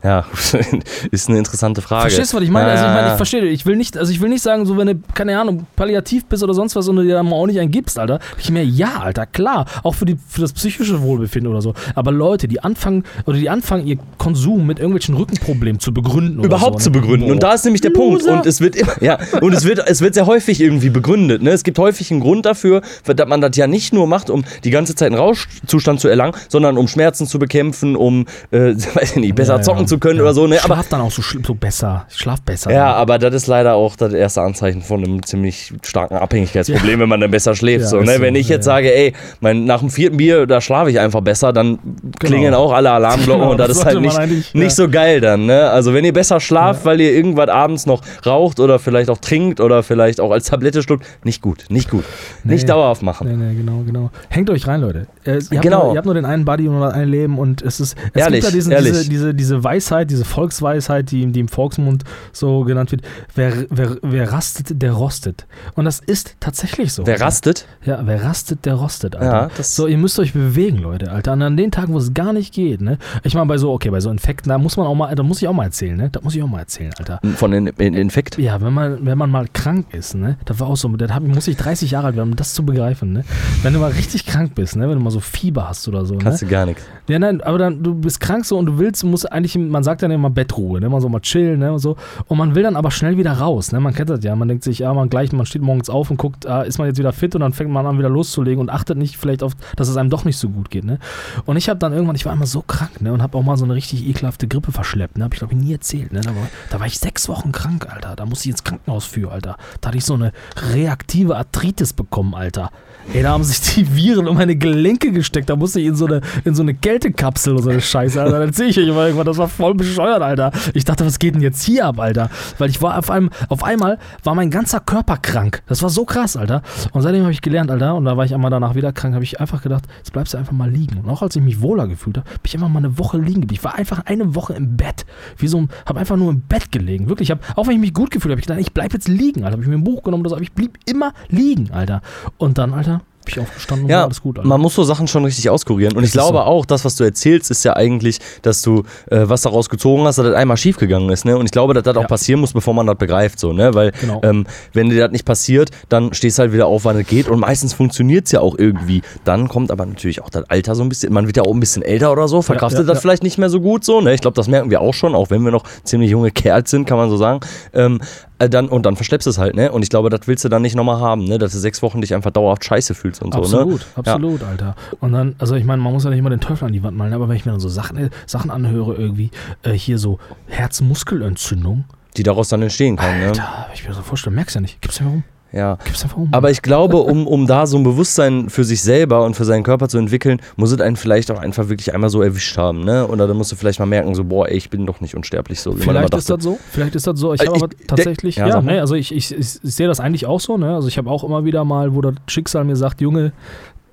[0.03, 0.25] Ja,
[1.11, 2.01] ist eine interessante Frage.
[2.09, 2.71] Verstehst du, was ich meine?
[2.71, 4.87] Also ich meine, ich verstehe, ich will nicht, also ich will nicht sagen, so wenn
[4.87, 7.59] du, keine Ahnung, palliativ bist oder sonst was und du dir da mal auch nicht
[7.59, 8.19] einen gibst, Alter.
[8.39, 11.75] Ich mir, ja, Alter, klar, auch für, die, für das psychische Wohlbefinden oder so.
[11.93, 16.47] Aber Leute, die anfangen, oder die anfangen, ihr Konsum mit irgendwelchen Rückenproblemen zu begründen oder
[16.47, 17.01] überhaupt so, zu ne?
[17.01, 17.29] begründen.
[17.29, 18.23] Und da ist nämlich der Punkt.
[18.23, 18.37] Loser.
[18.37, 21.43] Und es wird immer, ja, und es wird, es wird sehr häufig irgendwie begründet.
[21.43, 21.51] Ne?
[21.51, 24.71] Es gibt häufig einen Grund dafür, dass man das ja nicht nur macht, um die
[24.71, 29.15] ganze Zeit einen Rauschzustand zu erlangen, sondern um Schmerzen zu bekämpfen, um, äh, weiß ich
[29.17, 29.63] nicht, besser Ja, ja.
[29.63, 30.23] zocken zu können Ja.
[30.23, 30.47] oder so.
[30.47, 30.55] Ne?
[30.55, 32.05] Ich Aber schlaf dann auch so, so besser.
[32.09, 32.71] Ich schlaf besser.
[32.71, 37.09] ja, aber das ist leider auch das erste Anzeichen von einem ziemlich starken Abhängigkeitsproblem, wenn
[37.09, 37.81] man dann besser schläft.
[37.83, 38.15] Ja, so, ne?
[38.15, 38.73] so, Wenn ich ja, jetzt ja.
[38.73, 41.79] sage, ey, mein, nach dem vierten Bier, da schlafe ich einfach besser, dann
[42.19, 44.69] klingen auch alle Alarmglocken Genau, und das das ist halt nicht, nicht ja.
[44.69, 45.45] so geil dann.
[45.45, 45.69] Ne?
[45.69, 49.59] Also wenn ihr besser schlaft, weil ihr irgendwas abends noch raucht oder vielleicht auch trinkt
[49.59, 52.05] oder vielleicht auch als Tablette schluckt, nicht gut, nicht gut.
[52.43, 52.67] Nicht Nee.
[52.67, 53.27] dauerhaft machen.
[53.27, 54.09] Nee, nee, genau, genau.
[54.29, 55.07] Hängt euch rein, Leute.
[55.25, 55.83] Äh, ihr, habt Genau.
[55.85, 57.95] nur, ihr habt nur den einen Buddy und nur ein Leben und es ist.
[58.13, 58.91] Es Ehrlich, gibt ja diesen, ehrlich.
[58.91, 63.01] diese, diese, diese Weisheit, diese Volksweisheit, die, die im Volksmund so genannt wird.
[63.35, 65.45] Wer, wer, wer rastet, der rostet.
[65.75, 67.05] Und das ist tatsächlich so.
[67.05, 67.25] Wer Alter.
[67.25, 67.65] rastet?
[67.85, 69.31] Ja, wer rastet, der rostet, Alter.
[69.31, 71.33] Ja, das- so, ihr müsst euch bewegen, Leute, Alter.
[71.33, 72.97] Und an den Tagen, wo es gar nicht geht, ne?
[73.23, 75.41] Ich meine, bei so, okay, bei so Infekten, da muss man auch mal, da muss
[75.41, 76.09] ich auch mal erzählen, ne?
[76.11, 77.19] Da muss ich auch mal erzählen, Alter.
[77.35, 78.37] Von den in Infekt?
[78.37, 81.47] Ja, wenn man, wenn man mal krank ist, ne, das war auch so, da muss
[81.47, 83.23] ich 30 Jahre alt werden, um das zu begreifen, ne.
[83.63, 86.13] Wenn du mal richtig krank bist, ne, wenn du mal so Fieber hast oder so,
[86.15, 86.19] ne.
[86.23, 86.83] Kannst du gar nichts.
[87.07, 90.03] Ja, nein, aber dann, du bist krank so und du willst, musst eigentlich, man sagt
[90.03, 91.95] dann immer Bettruhe, ne, man so mal chillen, ne, und so.
[92.27, 94.63] Und man will dann aber schnell wieder raus, ne, man kennt das ja, man denkt
[94.63, 97.13] sich, ja, man gleich, man steht morgens auf und guckt, ah, ist man jetzt wieder
[97.13, 99.97] fit und dann fängt man an, wieder loszulegen und achtet nicht vielleicht auf, dass es
[99.97, 100.99] einem doch nicht so gut geht, ne.
[101.45, 103.57] Und ich habe dann irgendwann, ich war einmal so krank, ne, und habe auch mal
[103.57, 106.29] so eine richtig ekelhafte Grippe verschleppt, ne, habe ich glaube ich nie erzählt, ne, da
[106.29, 109.57] war, da war ich sechs Wochen krank, Alter, da musste ich ins Krankenhaus für, Alter.
[109.79, 110.31] Da hatte ich so eine
[110.73, 112.71] reaktive Arthritis bekommen, Alter.
[113.13, 115.49] Ey, da haben sich die Viren um meine Gelenke gesteckt.
[115.49, 118.21] Da musste ich in so eine, in so eine Kältekapsel oder so eine Scheiße.
[118.21, 118.39] Alter.
[118.39, 119.25] Dann sehe ich euch immer irgendwann.
[119.25, 120.51] Das war voll bescheuert, Alter.
[120.73, 122.29] Ich dachte, was geht denn jetzt hier ab, Alter?
[122.57, 125.61] Weil ich war auf einem, auf einmal war mein ganzer Körper krank.
[125.67, 126.63] Das war so krass, Alter.
[126.93, 127.93] Und seitdem habe ich gelernt, Alter.
[127.95, 129.13] Und da war ich einmal danach wieder krank.
[129.13, 130.97] Habe ich einfach gedacht, jetzt bleibst du einfach mal liegen.
[130.97, 133.41] Und auch als ich mich wohler gefühlt habe, bin ich einfach mal eine Woche liegen
[133.41, 133.59] geblieben.
[133.59, 135.05] Ich war einfach eine Woche im Bett.
[135.37, 137.07] Wie so ein, habe einfach nur im Bett gelegen.
[137.07, 137.29] Wirklich.
[137.29, 139.43] Ich hab, auch wenn ich mich gut gefühlt habe, ich gedacht, ich bleib jetzt liegen,
[139.43, 139.53] Alter.
[139.53, 142.01] Habe ich mir ein Buch genommen oder so, aber ich blieb immer liegen, Alter.
[142.39, 144.47] Und dann, Alter, ich aufgestanden Ja, alles gut, Alter.
[144.47, 145.95] man muss so Sachen schon richtig auskurieren.
[145.95, 146.43] Und ich glaube so.
[146.43, 150.17] auch, das, was du erzählst, ist ja eigentlich, dass du äh, was daraus gezogen hast,
[150.17, 151.25] dass das einmal schiefgegangen ist.
[151.25, 151.37] Ne?
[151.37, 152.01] Und ich glaube, dass das Ja.
[152.01, 153.39] auch passieren muss, bevor man das begreift.
[153.39, 153.73] So, ne?
[153.73, 154.21] Weil, Genau.
[154.23, 157.27] ähm, wenn dir das nicht passiert, dann stehst du halt wieder auf, wann es geht.
[157.27, 159.01] Und meistens funktioniert es ja auch irgendwie.
[159.23, 161.13] Dann kommt aber natürlich auch das Alter so ein bisschen.
[161.13, 163.01] Man wird ja auch ein bisschen älter oder so, verkraftet ja, das ja.
[163.01, 163.83] vielleicht nicht mehr so gut.
[163.85, 164.01] so.
[164.01, 164.13] Ne?
[164.13, 166.85] Ich glaube, das merken wir auch schon, auch wenn wir noch ziemlich junge Kerls sind,
[166.85, 167.39] kann man so sagen.
[167.73, 168.05] Ähm, äh,
[168.49, 169.55] dann, und dann verschleppst du es halt.
[169.55, 169.71] Ne?
[169.71, 171.37] Und ich glaube, das willst du dann nicht nochmal haben, ne?
[171.37, 173.39] dass du sechs Wochen dich einfach dauerhaft scheiße fühlst und so.
[173.39, 173.85] Absolut, Ne?
[173.95, 174.75] absolut, Alter.
[174.99, 176.97] Und dann, also ich meine, man muss ja nicht immer den Teufel an die Wand
[176.97, 179.31] malen, aber wenn ich mir dann so Sachen, äh, Sachen anhöre, irgendwie,
[179.63, 181.85] äh, hier so Herzmuskelentzündung,
[182.17, 183.19] Die daraus dann entstehen kann.
[183.19, 183.27] Ne?
[183.27, 184.81] Alter, ich mir so vorstellen, merkst ja nicht.
[184.81, 185.23] Gibt's ja warum?
[185.53, 185.77] Ja.
[185.83, 186.17] Gibt's einfach?
[186.31, 189.63] Aber ich glaube, um, um da so ein Bewusstsein für sich selber und für seinen
[189.63, 193.05] Körper zu entwickeln, muss es einen vielleicht auch einfach wirklich einmal so erwischt haben, ne?
[193.07, 195.59] Oder dann musst du vielleicht mal merken, so, boah, ey, ich bin doch nicht unsterblich,
[195.59, 196.59] so wie man immer Vielleicht ist das so.
[196.71, 197.33] Vielleicht ist das so.
[197.33, 199.99] Ich Äh, habe aber tatsächlich, ja, ja, ne, also ich, ich, ich, ich sehe das
[199.99, 200.75] eigentlich auch so, ne?
[200.75, 203.33] Also ich habe auch immer wieder mal, wo das Schicksal mir sagt, Junge,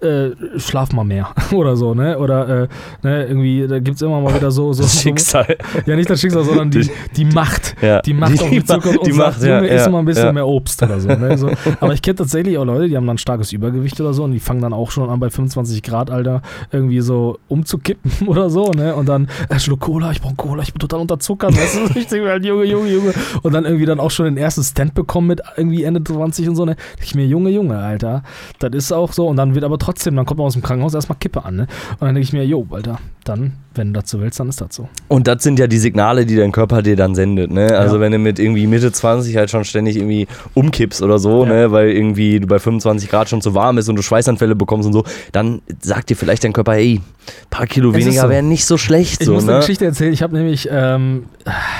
[0.00, 2.19] äh, schlaf mal mehr oder so, ne?
[2.19, 2.69] Oder äh,
[3.02, 5.57] ne, irgendwie, da gibt es immer mal wieder so, so, Das so Schicksal.
[5.87, 7.75] ja, nicht das Schicksal, sondern die, die Macht.
[7.83, 8.00] Ja.
[8.02, 10.05] Die Macht Die auf die Zukunft und die sagt, Macht, ja, Junge, ja, mal ein
[10.05, 10.33] bisschen ja.
[10.33, 11.37] mehr Obst oder so, ne?
[11.37, 11.50] so.
[11.81, 14.40] Aber ich kenne tatsächlich auch Leute, die haben dann starkes Übergewicht oder so und die
[14.40, 18.95] fangen dann auch schon an bei 25 Grad, Alter, irgendwie so umzukippen oder so, ne?
[18.95, 22.31] Und dann, äh, Schluck Cola, ich brauch Cola, ich bin total unterzuckert, weißt du, mir
[22.31, 23.14] halt, Junge, Junge, Junge.
[23.43, 26.57] Und dann irgendwie dann auch schon den ersten Stand bekommen mit irgendwie Ende 20 und
[26.57, 26.76] so, ne?
[27.02, 28.23] Ich mir, Junge, Junge, Alter,
[28.59, 29.26] das ist auch so.
[29.26, 31.62] Und dann wird aber trotzdem, dann kommt man aus dem Krankenhaus erstmal Kippe an, ne?
[31.92, 34.61] Und dann denke ich mir, jo, Alter, dann, wenn du das so willst, dann ist
[34.61, 34.88] das so.
[35.09, 37.50] Und das sind ja die Signale, die dein Körper dir dann sendet.
[37.50, 37.76] Ne?
[37.78, 38.00] Also Ja.
[38.02, 41.50] wenn du mit irgendwie Mitte 20 halt schon ständig irgendwie umkippst oder so, Ja.
[41.52, 41.73] ne?
[41.73, 44.92] weil irgendwie du bei 25 Grad schon zu warm ist und du Schweißanfälle bekommst und
[44.95, 47.00] so, dann sagt dir vielleicht dein Körper, ey,
[47.50, 48.28] paar Kilo weniger so.
[48.30, 49.21] wären nicht so schlecht.
[49.21, 49.52] Ich so, muss ne?
[49.52, 50.12] eine Geschichte erzählen.
[50.14, 51.25] Ich habe nämlich, ähm,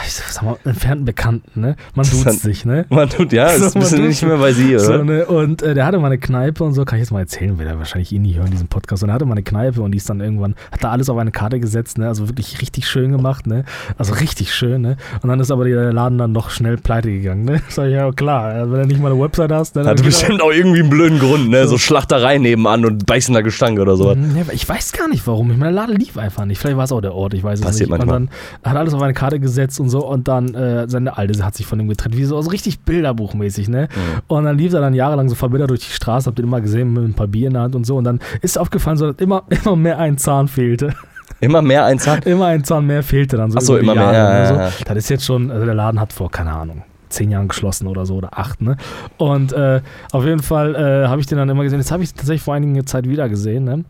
[0.07, 1.77] ich sag mal, einen entfernten Bekannten, ne?
[1.95, 2.85] Man Das duzt hat- sich, ne?
[2.91, 4.81] Man tut, ja, So, ist man bist du tut- nicht mehr bei sie, oder?
[4.85, 5.25] So, ne?
[5.25, 7.67] Und äh, der hatte mal eine Kneipe und so, kann ich jetzt mal erzählen, will
[7.99, 9.03] er wahrscheinlich eh nie hören, diesen Podcast.
[9.03, 11.19] Und er hatte mal eine Kneipe und die ist dann irgendwann, hat da alles auf
[11.19, 12.09] eine Karte gesetzt, ne?
[12.09, 13.65] Also wirklich richtig schön gemacht, ne?
[13.97, 14.97] Also richtig schön, ne?
[15.23, 17.61] Und dann ist aber der Laden dann doch schnell pleite gegangen, ne?
[17.69, 19.87] Sag ich, ja klar, also wenn du nicht mal eine Website hast, dann.
[19.87, 21.65] Hatte bestimmt auch irgendwie einen blöden Grund, ne?
[21.65, 21.71] So.
[21.73, 24.17] So Schlachterei nebenan und beißender Gestank oder sowas.
[24.17, 25.51] Mhm, Ja, ich weiß gar nicht warum.
[25.51, 26.59] Ich meine, der Laden lief einfach nicht.
[26.59, 27.99] Vielleicht war es auch der Ort, ich weiß es Passiert nicht.
[27.99, 28.17] manchmal.
[28.23, 28.31] Und
[28.63, 31.45] dann hat er alles auf eine Karte gesetzt und so und dann äh, seine Alte
[31.45, 33.89] hat sich von ihm getrennt, wie so, so richtig Bilderbuchmäßig, ne?
[33.95, 34.23] Mhm.
[34.29, 36.93] Und dann lief er dann jahrelang so verbittert durch die Straße, habt ihr immer gesehen
[36.93, 39.21] mit ein paar Bier in der Hand und so und dann ist aufgefallen, so, dass
[39.21, 40.95] immer, immer mehr ein Zahn fehlte.
[41.41, 42.23] Immer mehr ein Zahn.
[42.23, 43.59] immer ein Zahn mehr fehlte dann so.
[43.59, 44.79] Ach so, über die immer mehr, Jahre, ja, ne, ja, so.
[44.79, 44.85] ja.
[44.87, 46.83] Das ist jetzt schon, also der Laden hat vor, keine Ahnung.
[47.09, 48.77] Zehn Jahren geschlossen oder so oder acht, ne?
[49.17, 49.81] Und äh,
[50.13, 51.79] auf jeden Fall äh, habe ich den dann immer gesehen.
[51.79, 53.85] Jetzt habe ich tatsächlich vor einiger Zeit wieder gesehen, ne?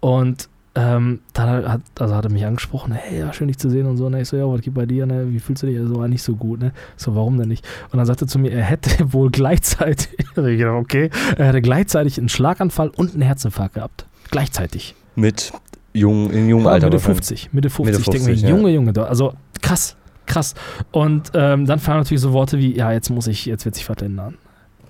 [0.00, 0.48] Und
[0.80, 3.96] ähm, dann hat, also hat er mich angesprochen, hey, ja, schön dich zu sehen und
[3.96, 4.08] so.
[4.08, 4.20] Ne?
[4.22, 5.26] Ich so, ja, was geht bei dir, ne?
[5.32, 5.76] Wie fühlst du dich?
[5.82, 6.72] So, war nicht so gut, ne?
[6.96, 7.66] So, warum denn nicht?
[7.90, 12.18] Und dann sagte er zu mir, er hätte wohl gleichzeitig, also okay, er hätte gleichzeitig
[12.18, 14.06] einen Schlaganfall und einen Herzinfarkt gehabt.
[14.30, 14.94] Gleichzeitig.
[15.16, 15.52] Mit
[15.94, 16.86] jung, in jungem Ja, Alter.
[16.86, 17.48] Mitte wahrscheinlich.
[17.48, 17.52] 50.
[17.52, 17.86] Mitte 50.
[17.86, 18.56] Mitte ich denke 50, mir, ja.
[18.56, 20.54] Junge, Junge, da- also krass, krass.
[20.92, 23.88] Und ähm, dann fallen natürlich so Worte wie, ja, jetzt muss ich, jetzt wird sich
[23.88, 24.36] was ändern.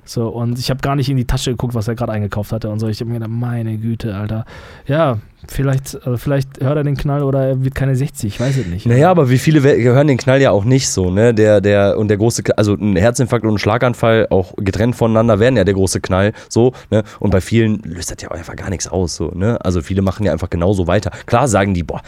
[0.09, 2.71] So, und ich habe gar nicht in die Tasche geguckt, was er gerade eingekauft hatte
[2.71, 2.89] und so.
[2.89, 4.47] Ich habe mir gedacht, meine Güte, Alter.
[4.87, 8.57] Ja, vielleicht, also vielleicht hört er den Knall oder er wird keine 60, ich weiß
[8.57, 8.87] es nicht.
[8.87, 11.35] Naja, aber wie viele hören den Knall ja auch nicht so, ne?
[11.35, 15.59] Der, der, und der große, also ein Herzinfarkt und ein Schlaganfall, auch getrennt voneinander, werden
[15.59, 17.03] ja der große Knall, so, ne?
[17.21, 19.63] Und bei vielen löst das ja auch einfach gar nichts aus, so, ne?
[19.63, 21.11] Also viele machen ja einfach genauso weiter.
[21.27, 22.01] Klar sagen die, boah,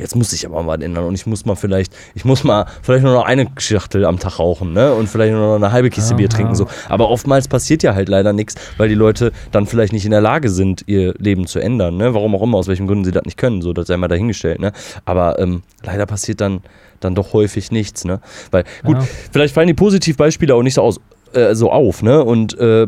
[0.00, 3.04] jetzt muss ich aber mal ändern und ich muss mal vielleicht, ich muss mal vielleicht
[3.04, 4.92] nur noch eine Schachtel am Tag rauchen, ne?
[4.94, 6.36] Und vielleicht nur noch eine halbe Kiste Bier Aha.
[6.36, 6.66] trinken, so.
[6.88, 10.20] Aber oftmals passiert ja halt leider nichts, weil die Leute dann vielleicht nicht in der
[10.20, 12.14] Lage sind, ihr Leben zu ändern, ne?
[12.14, 14.58] Warum auch immer, aus welchen Gründen sie das nicht können, so, das sei mal dahingestellt,
[14.60, 14.72] ne?
[15.04, 16.62] Aber ähm, leider passiert dann,
[17.00, 18.20] dann doch häufig nichts, ne?
[18.50, 19.06] Weil, gut, Ja.
[19.32, 21.00] vielleicht fallen die Positivbeispiele auch nicht so, aus,
[21.34, 22.24] äh, so auf, ne?
[22.24, 22.86] Und äh,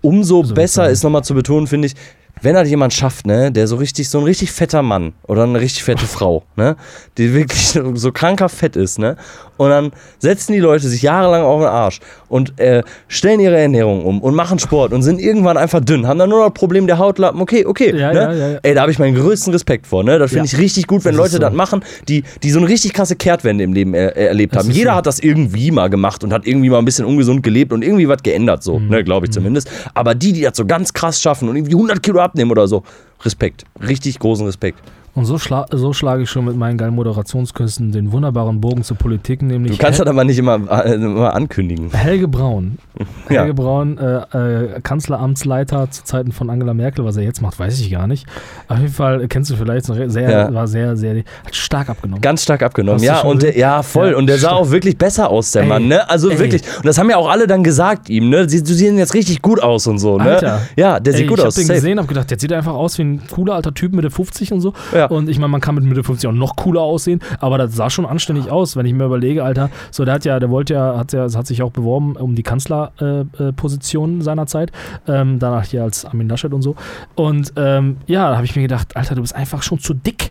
[0.00, 1.94] umso So besser ist nochmal zu betonen, finde ich,
[2.40, 5.60] wenn halt jemand schafft, ne, der so richtig, so ein richtig fetter Mann oder eine
[5.60, 6.76] richtig fette Frau, ne,
[7.18, 9.16] die wirklich so kranker fett ist, ne,
[9.56, 12.00] und dann setzen die Leute sich jahrelang auf den Arsch
[12.32, 16.18] und äh, stellen ihre Ernährung um und machen Sport und sind irgendwann einfach dünn, haben
[16.18, 18.18] dann nur noch das Problem der Hautlappen, okay, okay, Ja, ne?
[18.20, 20.86] ja, ja, ey, da habe ich meinen größten Respekt vor, ne, das finde ich richtig
[20.86, 21.38] gut, wenn Das Leute so.
[21.40, 24.64] das machen, die, die so eine richtig krasse Kehrtwende im Leben er, er- erlebt Das
[24.64, 24.72] haben.
[24.72, 24.96] Jeder so.
[24.96, 28.08] hat das irgendwie mal gemacht und hat irgendwie mal ein bisschen ungesund gelebt und irgendwie
[28.08, 28.88] was geändert, so, Mhm.
[28.88, 29.70] ne, glaube ich zumindest.
[29.92, 32.82] Aber die, die das so ganz krass schaffen und irgendwie 100 Kilo abnehmen oder so,
[33.24, 34.78] Respekt, richtig großen Respekt.
[35.14, 38.96] Und so, schla so schlage ich schon mit meinen geilen Moderationskünsten den wunderbaren Bogen zur
[38.96, 41.90] Politik, nämlich Du kannst Hel das aber nicht immer, äh, immer ankündigen.
[41.92, 42.78] Helge Braun.
[43.28, 43.40] Ja.
[43.42, 47.78] Helge Braun, äh, äh, Kanzleramtsleiter zu Zeiten von Angela Merkel, was er jetzt macht, weiß
[47.80, 48.26] ich gar nicht.
[48.68, 50.52] Auf jeden Fall kennst du vielleicht, noch sehr, Ja.
[50.54, 52.20] war sehr, sehr, hat stark abgenommen.
[52.20, 54.10] Ganz stark abgenommen, ja, und der, ja, voll.
[54.12, 54.60] Ja, und der sah stark.
[54.60, 56.08] auch wirklich besser aus, der Ey, Mann, ne?
[56.08, 56.38] Also ey.
[56.38, 56.62] wirklich.
[56.78, 58.48] Und das haben ja auch alle dann gesagt ihm, ne?
[58.48, 60.24] Sie, du siehst jetzt richtig gut aus und so, ne?
[60.24, 60.60] Alter.
[60.76, 61.54] Ja, der sieht Ey, gut ich aus.
[61.56, 61.78] hab den safe.
[61.80, 64.52] gesehen, hab gedacht, jetzt sieht er einfach aus wie ein cooler alter Typ Mitte 50
[64.52, 64.72] und so.
[64.94, 65.01] Ja.
[65.06, 67.90] Und ich meine, man kann mit Mitte 50 auch noch cooler aussehen, aber das sah
[67.90, 69.70] schon anständig aus, wenn ich mir überlege, Alter.
[69.90, 72.42] So, der hat ja, der wollte ja, hat ja, hat sich auch beworben um die
[72.42, 74.72] Kanzlerposition äh, Position seinerzeit.
[75.06, 76.76] Ähm, danach hier als Armin Laschet und so.
[77.14, 80.30] Und ähm, ja, da habe ich mir gedacht, Alter, du bist einfach schon zu dick.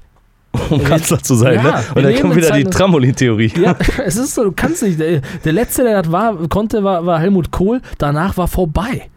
[0.70, 1.84] um Kanzler zu sein, Ja, ne?
[1.96, 3.54] Und dann kommt wieder die Trampolin-Theorie.
[3.62, 5.00] Ja, es ist so, du kannst nicht.
[5.00, 7.82] Der, der letzte, der das war, konnte, war, war Helmut Kohl.
[7.98, 9.10] Danach war vorbei.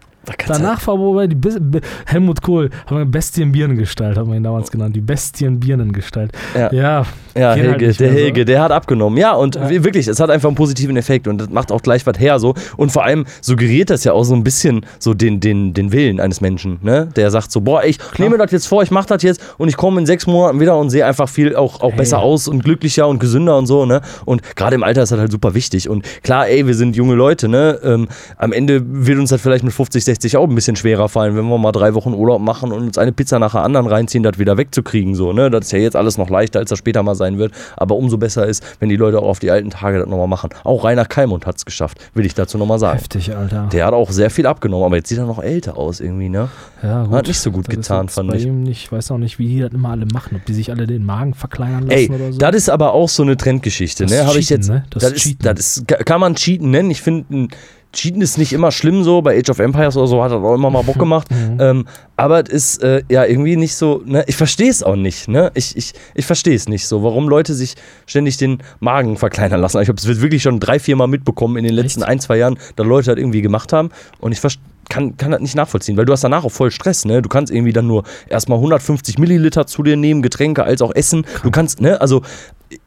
[0.47, 4.71] Danach war wobei die Bis- Be- Helmut Kohl, haben wir Bestienbirnengestalt, haben wir ihn damals
[4.71, 6.33] genannt, die Bestienbirnengestalt.
[6.55, 6.73] Ja.
[6.73, 7.07] Ja,
[7.37, 8.15] Ja, halt Helge, nicht der so.
[8.17, 9.19] Helge, der hat abgenommen.
[9.19, 9.69] Ja, und Ja.
[9.69, 12.39] wi- wirklich, es hat einfach einen positiven Effekt und das macht auch gleich was her
[12.39, 12.55] so.
[12.77, 16.21] Und vor allem suggeriert das ja auch so ein bisschen so den, den, den Willen
[16.21, 17.09] eines Menschen, ne?
[17.17, 19.77] Der sagt so, boah, ich nehme das jetzt vor, ich mache das jetzt und ich
[19.77, 21.97] komme in sechs Monaten wieder und sehe einfach viel auch, auch Ey.
[21.99, 24.01] besser aus und glücklicher und gesünder und so, ne?
[24.25, 25.89] Und gerade im Alter ist das halt super wichtig.
[25.89, 27.81] Und klar, ey, wir sind junge Leute, ne?
[27.83, 28.09] Ähm,
[28.39, 31.47] am Ende wird uns das vielleicht mit 50, 60 auch ein bisschen schwerer fallen, wenn
[31.49, 34.39] wir mal drei Wochen Urlaub machen und uns eine Pizza nach der anderen reinziehen, das
[34.39, 35.15] wieder wegzukriegen.
[35.15, 35.51] So, ne?
[35.51, 37.53] Das ist ja jetzt alles noch leichter, als das später mal sein wird.
[37.77, 40.51] Aber umso besser ist, wenn die Leute auch auf die alten Tage das nochmal machen.
[40.65, 42.99] Auch Rainer Kalmund hat es geschafft, will ich dazu nochmal sagen.
[42.99, 43.69] Heftig, Alter.
[43.73, 46.49] Der hat auch sehr viel abgenommen, aber jetzt sieht er noch älter aus irgendwie, ne?
[46.83, 48.45] ja, hat nicht so gut Das getan, fand bei ich.
[48.47, 50.37] Ihm nicht, ich weiß auch nicht, wie die das immer alle machen.
[50.37, 52.39] Ob die sich alle den Magen verkleinern lassen Ey, oder so.
[52.39, 54.27] das ist aber auch so eine Trendgeschichte, Das ne?
[54.27, 54.69] Habe ich jetzt.
[54.69, 54.85] ne?
[54.91, 56.91] Das Das, ist das ist, kann man Cheaten nennen.
[56.91, 57.49] Ich finde,
[57.95, 59.23] Cheaten ist nicht immer schlimm so.
[59.23, 61.29] Bei Age of Empires oder so hat das auch immer mal Bock gemacht.
[61.31, 61.59] Mhm.
[61.61, 64.03] ähm, aber es ist äh, ja irgendwie nicht so.
[64.05, 64.25] Ne?
[64.27, 65.29] Ich verstehe es auch nicht.
[65.29, 65.51] Ne?
[65.55, 67.75] Ich, ich, ich verstehe es nicht so, warum Leute sich
[68.07, 69.81] ständig den Magen verkleinern lassen.
[69.81, 72.11] Ich habe es wirklich schon drei, vier Mal mitbekommen in den letzten Echt?
[72.11, 73.91] ein, zwei Jahren, dass Leute das irgendwie gemacht haben.
[74.21, 77.05] Und ich verstehe kann, kann das nicht nachvollziehen, weil du hast danach auch voll Stress,
[77.05, 77.23] ne?
[77.23, 81.27] Du kannst irgendwie dann nur erstmal 150 Milliliter zu dir nehmen, Getränke als auch Essen.
[81.43, 82.23] Du kannst, ne, also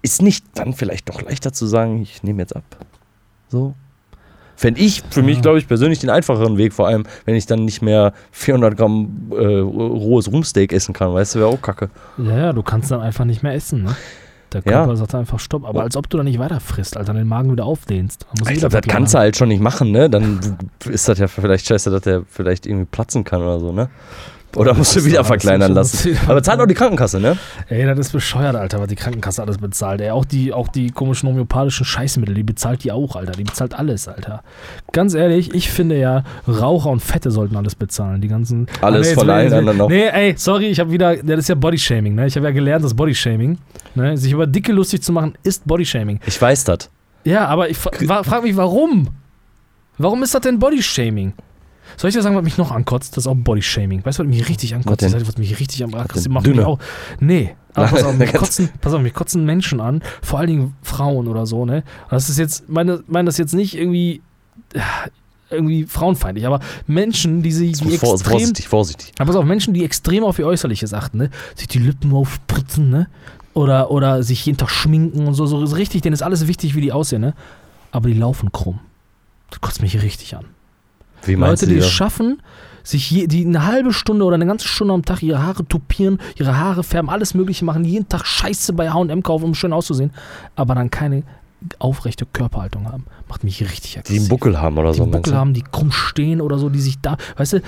[0.02, 2.64] ist nicht dann vielleicht doch leichter zu sagen, ich nehme jetzt ab.
[3.50, 3.74] So.
[4.58, 5.42] Fände ich für mich, Ja.
[5.44, 9.32] glaube ich, persönlich den einfacheren Weg, vor allem, wenn ich dann nicht mehr 400 Gramm
[9.32, 11.90] äh, rohes Rumsteak essen kann, weißt du, wäre auch kacke.
[12.18, 13.96] ja, ja, du kannst dann einfach nicht mehr essen, ne?
[14.54, 14.72] Der Ja.
[14.72, 15.66] Körper sagt einfach Stopp.
[15.66, 18.26] Aber als ob du dann nicht weiter frisst, Alter, den Magen wieder aufdehnst.
[18.34, 20.10] Dann Ich glaube, das kannst du halt schon nicht machen, ne?
[20.10, 20.40] Dann
[20.90, 23.90] ist das ja vielleicht scheiße, dass der vielleicht irgendwie platzen kann oder so, ne?
[24.58, 26.18] Oder musst du wieder verkleinern lassen.
[26.28, 27.38] Aber zahlt auch die Krankenkasse, ne?
[27.70, 30.02] Ey, das ist bescheuert, Alter, was die Krankenkasse alles bezahlt.
[30.02, 33.34] Ey, auch die, auch die komischen homöopathischen Scheißmittel, die bezahlt die auch, Alter.
[33.34, 34.44] Die bezahlt alles, Alter.
[34.92, 38.22] Ganz ehrlich, ich finde ja, Raucher und Fette sollten alles bezahlen.
[38.22, 38.68] Die ganzen.
[38.82, 39.90] Alles von allen anderen noch.
[39.90, 41.18] Nee, ey, sorry, ich habe wieder.
[41.18, 42.28] Das ist ja Bodyshaming, ne?
[42.28, 43.58] Ich habe ja gelernt, dass Bodyshaming,
[43.96, 44.18] ne?
[44.18, 46.20] Sich über Dicke lustig zu machen, ist Bodyshaming.
[46.26, 46.90] Ich weiß das.
[47.24, 49.10] Ja, aber ich fra frage mich, warum?
[49.98, 51.34] Warum ist das denn Bodyshaming?
[51.96, 53.16] Soll ich dir sagen, was mich noch ankotzt?
[53.16, 54.06] Das ist auch Bodyshaming.
[54.06, 55.02] Weißt du, was mich richtig ankotzt?
[55.02, 55.12] denn?
[55.12, 56.28] Das was mich richtig am ankotzt.
[56.30, 56.80] Macht mich auch.
[57.20, 57.56] Nee.
[57.74, 61.28] Aber pass auf, mich kotzen, pass auf, mich kotzen Menschen an, vor allen Dingen Frauen
[61.28, 61.84] oder so, ne?
[62.10, 64.22] Das ist jetzt, meine, meine das jetzt nicht irgendwie,
[65.52, 69.14] irgendwie frauenfeindlich, aber Menschen, die sich die Vor, extrem vorsichtig, vorsichtig.
[69.20, 71.30] aber pass auf, Menschen, die extrem auf ihr Äußerliches achten, ne?
[71.56, 73.08] Sich die Lippen aufspritzen, ne?
[73.54, 76.76] Oder, oder sich jeden Tag schminken und so, so ist richtig, denen ist alles wichtig,
[76.76, 77.34] wie die aussehen, ne?
[77.92, 78.80] Aber die laufen krumm.
[79.52, 80.46] Das kotzt mich richtig an.
[81.24, 82.42] Wie Leute, die es schaffen,
[82.84, 86.20] sich je, die eine halbe Stunde oder eine ganze Stunde am Tag ihre Haare tupieren,
[86.38, 90.12] ihre Haare färben, alles Mögliche machen, jeden Tag Scheiße bei H&M kaufen, um schön auszusehen,
[90.56, 91.24] aber dann keine
[91.80, 93.06] aufrechte Körperhaltung haben.
[93.28, 95.04] Macht mich richtig Die aggressiv einen Buckel haben oder die so.
[95.04, 97.62] einen meinst Buckel haben, die krumm stehen oder so, die sich da, weißt du,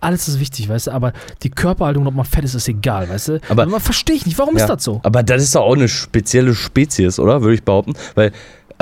[0.00, 1.12] alles ist wichtig, weißt du, aber
[1.42, 3.40] die Körperhaltung, ob man fett ist, ist egal, weißt du.
[3.48, 4.62] Aber- man verstehe ich nicht, warum Ja.
[4.64, 5.00] ist das so?
[5.04, 7.40] Aber das ist doch auch eine spezielle Spezies, oder?
[7.42, 7.92] Würde ich behaupten.
[8.16, 8.32] Weil,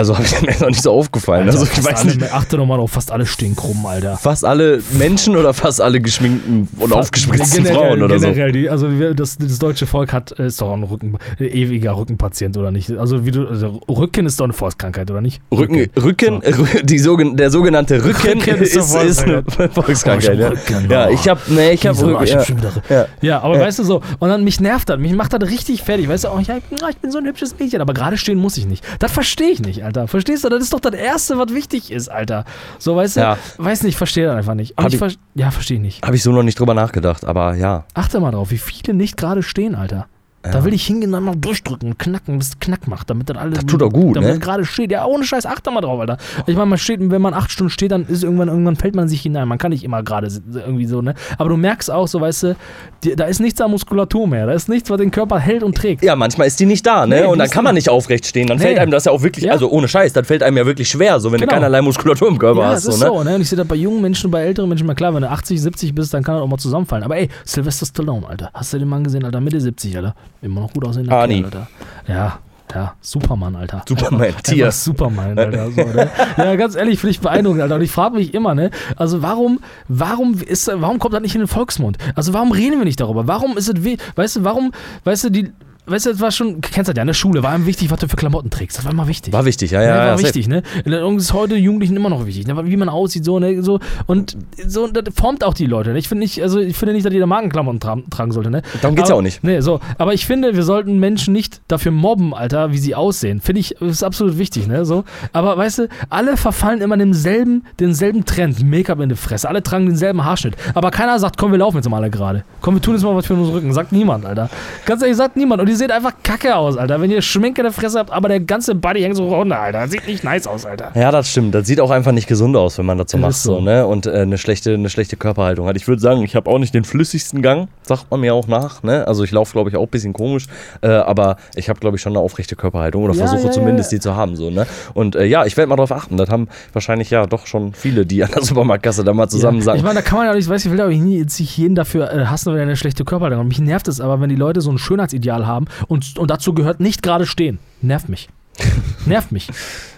[0.00, 1.46] also habe ich mir noch nicht so aufgefallen.
[1.48, 4.16] also ich weiß alle, nicht, Achte doch mal auf, fast alle stehen krumm, Alter.
[4.16, 8.26] fast alle Menschen oder fast alle geschminkten und aufgespritzten generell, Frauen oder so.
[8.26, 11.96] generell, die, also das, das deutsche Volk hat, äh, ist doch ein Rücken, äh, ewiger
[11.96, 12.90] Rückenpatient, oder nicht?
[12.92, 15.42] Also, wie du, also Rücken ist doch eine Volkskrankheit, oder nicht?
[15.52, 20.38] Rücken, Rücken, Rü- die sogen, der sogenannte Rücken, Rücken ist, ist ist, eine Volkskrankheit.
[20.38, 20.48] Oh, ja.
[20.48, 21.12] Rücken, ja, oh.
[21.12, 22.24] ich habe, nee, ich habe Rücken.
[22.24, 22.44] ich Ja.
[22.88, 23.06] Ja.
[23.20, 26.08] ja, aber weißt du so, und dann mich nervt das, mich macht das richtig fertig,
[26.08, 28.66] weißt du, oh, ja, ich bin so ein hübsches Mädchen, aber gerade stehen muss ich
[28.66, 28.82] nicht.
[28.98, 29.89] Das verstehe ich nicht, Alter.
[30.08, 30.48] Verstehst du?
[30.48, 32.44] Das ist doch das Erste, was wichtig ist, Alter.
[32.78, 33.38] So, weißt du, Ja.
[33.58, 34.74] weiß nicht, verstehe das einfach nicht.
[34.88, 36.02] Ich ich- ja, verstehe ich nicht.
[36.04, 37.84] Habe ich so noch nicht drüber nachgedacht, aber ja.
[37.94, 40.06] Achte mal drauf, wie viele nicht gerade stehen, Alter.
[40.42, 40.64] Da Ja.
[40.64, 43.58] will ich hingehen und dann mal durchdrücken knacken, bis es knack macht, damit dann alles.
[43.58, 44.38] Das tut doch gut, damit ne?
[44.38, 44.90] gerade steht.
[44.90, 46.16] Ja, ohne Scheiß, achte mal drauf, Alter.
[46.46, 49.06] Ich meine, man steht, wenn man acht Stunden steht, dann ist irgendwann, irgendwann fällt man
[49.06, 49.46] sich hinein.
[49.48, 51.14] Man kann nicht immer gerade irgendwie so, ne?
[51.36, 52.56] Aber du merkst auch, so, weißt du,
[53.04, 54.46] die, da ist nichts an Muskulatur mehr.
[54.46, 56.02] Da ist nichts, was den Körper hält und trägt.
[56.02, 57.20] Ja, manchmal ist die nicht da, ne?
[57.20, 58.46] Nee, und dann kann man nicht aufrecht stehen.
[58.46, 58.64] Dann Nee.
[58.64, 59.52] fällt einem das ja auch wirklich, Ja.
[59.52, 61.50] also ohne Scheiß, dann fällt einem ja wirklich schwer, so wenn Genau.
[61.50, 62.86] du keinerlei Muskulatur im Körper Ja, hast.
[62.86, 63.10] ist so, ne?
[63.18, 63.34] so, ne?
[63.34, 65.60] Und ich sehe das bei jungen Menschen bei älteren Menschen, mal klar, wenn du 80,
[65.60, 67.04] 70 bist, dann kann das auch mal zusammenfallen.
[67.04, 68.48] Aber ey, Sylvester Stallone, Alter.
[68.54, 69.40] Hast du den Mann gesehen, Alter?
[69.40, 70.14] Mitte 70, Alter.
[70.42, 71.42] Immer noch gut aussehender Arnie.
[71.42, 71.68] Kerl, Alter.
[72.08, 72.38] Ja,
[72.74, 73.82] ja, Superman, Alter.
[73.86, 74.66] Superman, Einfach- Tier.
[74.66, 75.70] einfach Superman, Alter.
[75.72, 76.08] So, ne?
[76.36, 77.74] Ja, ganz ehrlich, finde ich beeindruckend, Alter.
[77.76, 78.70] Und ich frage mich immer, ne?
[78.96, 81.98] Also warum, warum ist, warum kommt das nicht in den Volksmund?
[82.14, 83.26] Also warum reden wir nicht darüber?
[83.26, 84.72] Warum ist es, we- weißt du, warum,
[85.04, 85.52] weißt du, die,
[85.86, 87.90] weißt du, das war schon, kennst du das ja, in der Schule war einem wichtig,
[87.90, 88.78] was du für Klamotten trägst.
[88.78, 89.32] Das war immer wichtig.
[89.32, 89.96] War wichtig, ja, Ja, ja.
[89.96, 90.24] war ja, safe.
[90.28, 90.62] wichtig, ne?
[91.04, 92.66] Und das ist heute Jugendlichen immer noch wichtig, ne?
[92.66, 93.62] wie man aussieht, so, ne?
[93.62, 95.90] So, und so, das formt auch die Leute.
[95.90, 95.98] Ne?
[95.98, 98.62] Ich finde nicht, also ich finde nicht, dass jeder Magenklamotten tra tragen sollte, ne?
[98.82, 99.42] Darum geht's aber, ja auch nicht.
[99.44, 103.40] Nee, so, aber ich finde, wir sollten Menschen nicht dafür mobben, Alter, wie sie aussehen.
[103.40, 104.84] Finde ich, ist absolut wichtig, ne?
[104.84, 105.04] So.
[105.32, 109.48] Aber weißt du, alle verfallen immer demselben, denselben Trend, Make-up in die Fresse.
[109.48, 110.56] Alle tragen denselben Haarschnitt.
[110.74, 112.44] Aber keiner sagt, komm, wir laufen jetzt mal alle gerade.
[112.60, 113.72] Komm, wir tun jetzt mal was für unseren Rücken.
[113.72, 114.50] Sagt niemand, Alter.
[114.86, 115.60] Ganz ehrlich, sagt niemand.
[115.62, 117.00] Und ihr seht einfach kacke aus, Alter.
[117.00, 119.80] Wenn ihr Schminke in der Fresse habt, aber der ganze Body hängt so runter, Alter.
[119.82, 120.90] Das sieht nicht nice aus, Alter.
[120.94, 121.54] Ja, das stimmt.
[121.54, 123.34] Das sieht auch einfach nicht gesund aus, wenn man das so Das macht.
[123.36, 123.54] so.
[123.54, 123.86] So, ne?
[123.86, 125.76] Und äh, eine, schlechte, eine schlechte Körperhaltung hat.
[125.76, 128.82] Ich würde sagen, ich habe auch nicht den flüssigsten Gang, sagt man mir auch nach.
[128.82, 129.06] Ne?
[129.06, 130.46] Also ich laufe, glaube ich, auch ein bisschen komisch.
[130.82, 133.92] Äh, aber ich habe, glaube ich, schon eine aufrechte Körperhaltung oder Ja, versuche ja, zumindest
[133.92, 134.36] ja, die zu haben.
[134.36, 134.66] So, ne?
[134.94, 136.16] Und äh, ja, ich werde mal drauf achten.
[136.16, 139.64] Das haben wahrscheinlich ja doch schon viele, die an der Supermarktkasse da mal zusammen ja.
[139.64, 139.78] sagen.
[139.78, 140.78] Ich meine, da kann man ja nicht, ich weiß, ich will
[141.12, 143.46] jetzt nicht jeden dafür äh, hassen, wenn er eine schlechte Körperhaltung hat.
[143.48, 146.80] Mich nervt es aber, wenn die Leute so ein Schönheitsideal haben und, und dazu gehört
[146.80, 147.58] nicht gerade stehen.
[147.82, 148.28] Nervt mich.
[149.06, 149.48] Nervt mich.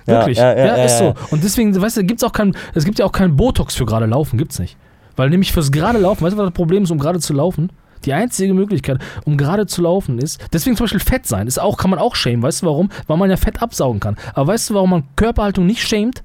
[0.07, 0.39] Wirklich.
[0.39, 1.15] ja, Ja, ja, ja, ist so.
[1.31, 4.07] Und deswegen, weißt du, gibt's auch kein, es gibt ja auch kein Botox für gerade
[4.07, 4.77] Laufen, gibt's nicht.
[5.17, 7.71] Weil nämlich fürs gerade Laufen, weißt du, was das Problem ist, um gerade zu laufen?
[8.05, 11.77] Die einzige Möglichkeit, um gerade zu laufen, ist, deswegen zum Beispiel Fett sein, ist auch,
[11.77, 12.43] kann man auch schämen.
[12.43, 12.91] Weißt du warum?
[13.07, 14.17] Weil man ja Fett absaugen kann.
[14.35, 16.25] Aber weißt du, warum man Körperhaltung nicht schämt?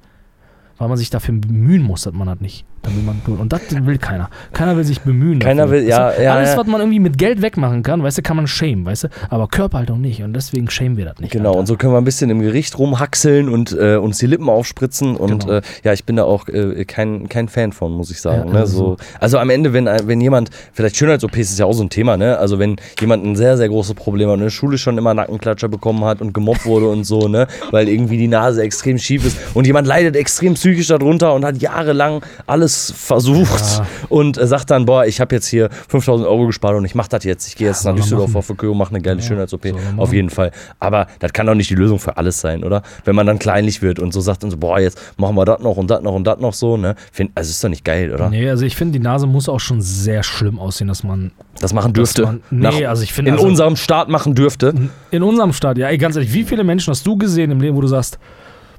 [0.78, 2.64] Weil man sich dafür bemühen muss, dass man das nicht.
[2.82, 3.38] Dann will man tun.
[3.38, 4.30] Und das will keiner.
[4.52, 5.40] Keiner will sich bemühen.
[5.40, 5.80] Keiner dafür.
[5.80, 6.56] will- ja, du, ja, Alles, ja.
[6.58, 9.08] was man irgendwie mit Geld wegmachen kann, weißt du, kann man schämen, weißt du?
[9.30, 10.22] Aber Körperhaltung nicht.
[10.22, 11.32] Und deswegen schämen wir das nicht.
[11.32, 11.58] Genau, Alter.
[11.60, 15.16] und so können wir ein bisschen im Gericht rumhaxeln und äh, uns die Lippen aufspritzen.
[15.16, 15.58] Und Genau.
[15.58, 18.48] äh, ja, ich bin da auch äh, kein, kein Fan von, muss ich sagen.
[18.48, 18.58] Ja, ne?
[18.60, 21.82] also so, also am Ende, wenn, ein- wenn jemand, vielleicht Schönheits-OPs ist ja auch so
[21.82, 22.38] ein Thema, ne?
[22.38, 25.68] Also wenn jemand ein sehr, sehr großes Problem hat, in der Schule schon immer Nackenklatscher
[25.68, 27.46] bekommen hat und gemobbt wurde und so, ne?
[27.70, 31.58] Weil irgendwie die Nase extrem schief ist und jemand leidet extrem psychisch darunter und hat
[31.60, 33.86] jahrelang alles versucht Ja.
[34.08, 37.08] und äh, sagt dann, boah, ich habe jetzt hier 5000 Euro gespart und ich mache
[37.10, 37.46] das jetzt.
[37.48, 39.62] Ich gehe jetzt soll nach Düsseldorf auf Verköo, mache eine geile Schönheits-OP.
[39.68, 40.50] soll er Auf jeden Fall.
[40.80, 42.82] Aber das kann doch nicht die Lösung für alles sein, oder?
[43.04, 45.60] Wenn man dann kleinlich wird und so sagt und so, boah, jetzt machen wir das
[45.60, 46.94] noch und das noch und das noch so, ne?
[47.12, 48.28] Find, also ist doch nicht geil, oder?
[48.30, 51.72] Nee, also ich finde, die Nase muss auch schon sehr schlimm aussehen, dass man Das
[51.72, 52.22] machen dürfte.
[52.22, 54.74] man- nee, also ich finde, in also- unserem Staat machen dürfte.
[55.10, 57.76] in unserem Stadt, ja, ey, ganz ehrlich, wie viele Menschen hast du gesehen im Leben,
[57.76, 58.18] wo du sagst,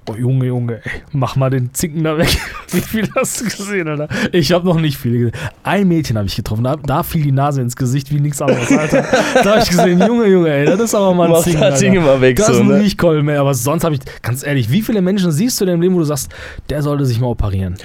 [0.05, 2.27] boah, Junge, Junge, ey, mach mal den Zicken da weg.
[2.71, 4.07] wie viele hast du gesehen, Alter?
[4.31, 5.35] Ich habe noch nicht viele gesehen.
[5.63, 8.71] Ein Mädchen habe ich getroffen, da, da fiel die Nase ins Gesicht wie nichts anderes,
[8.71, 9.05] Alter.
[9.35, 11.79] da habe ich gesehen, Junge, Junge, ey, das ist aber mal ein Mach Zicken, das.
[11.79, 12.79] Ding immer weg, Das so, ne?
[12.79, 15.81] Riechkolben, ey, aber sonst habe ich, ganz ehrlich, wie viele Menschen siehst du denn im
[15.81, 16.29] Leben, wo du sagst,
[16.69, 17.75] der sollte sich mal operieren?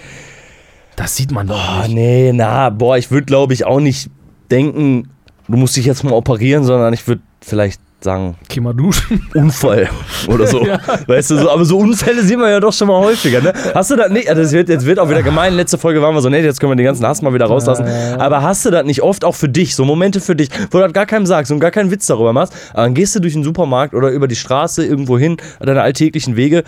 [0.96, 1.94] Das sieht man doch Ah, nicht.
[1.94, 4.10] nee, na, boah, ich würde, glaube ich, auch nicht
[4.50, 5.08] denken,
[5.48, 9.26] du musst dich jetzt mal operieren, sondern ich würde vielleicht sagen, Geh mal duschen.
[9.34, 9.88] Unfall
[10.28, 10.64] oder so.
[10.74, 10.78] Ja.
[11.06, 13.52] Weißt du, so, aber so Unfälle sehen wir ja doch schon mal häufiger, ne?
[13.74, 16.14] Hast du das nicht, also das wird, jetzt wird auch wieder gemein, letzte Folge waren
[16.14, 17.86] wir so, nee, jetzt können wir den ganzen Hass mal wieder rauslassen.
[18.18, 20.84] Aber hast du das nicht oft auch für dich, so Momente für dich, wo du
[20.84, 23.34] das gar keinem sagst und gar keinen Witz darüber machst, aber dann gehst du durch
[23.34, 26.64] den Supermarkt oder über die Straße irgendwo hin, deine alltäglichen Wege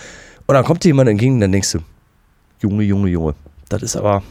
[0.46, 1.78] und dann kommt dir jemand entgegen und dann denkst du,
[2.60, 3.34] Junge, Junge, Junge,
[3.68, 4.22] das ist aber...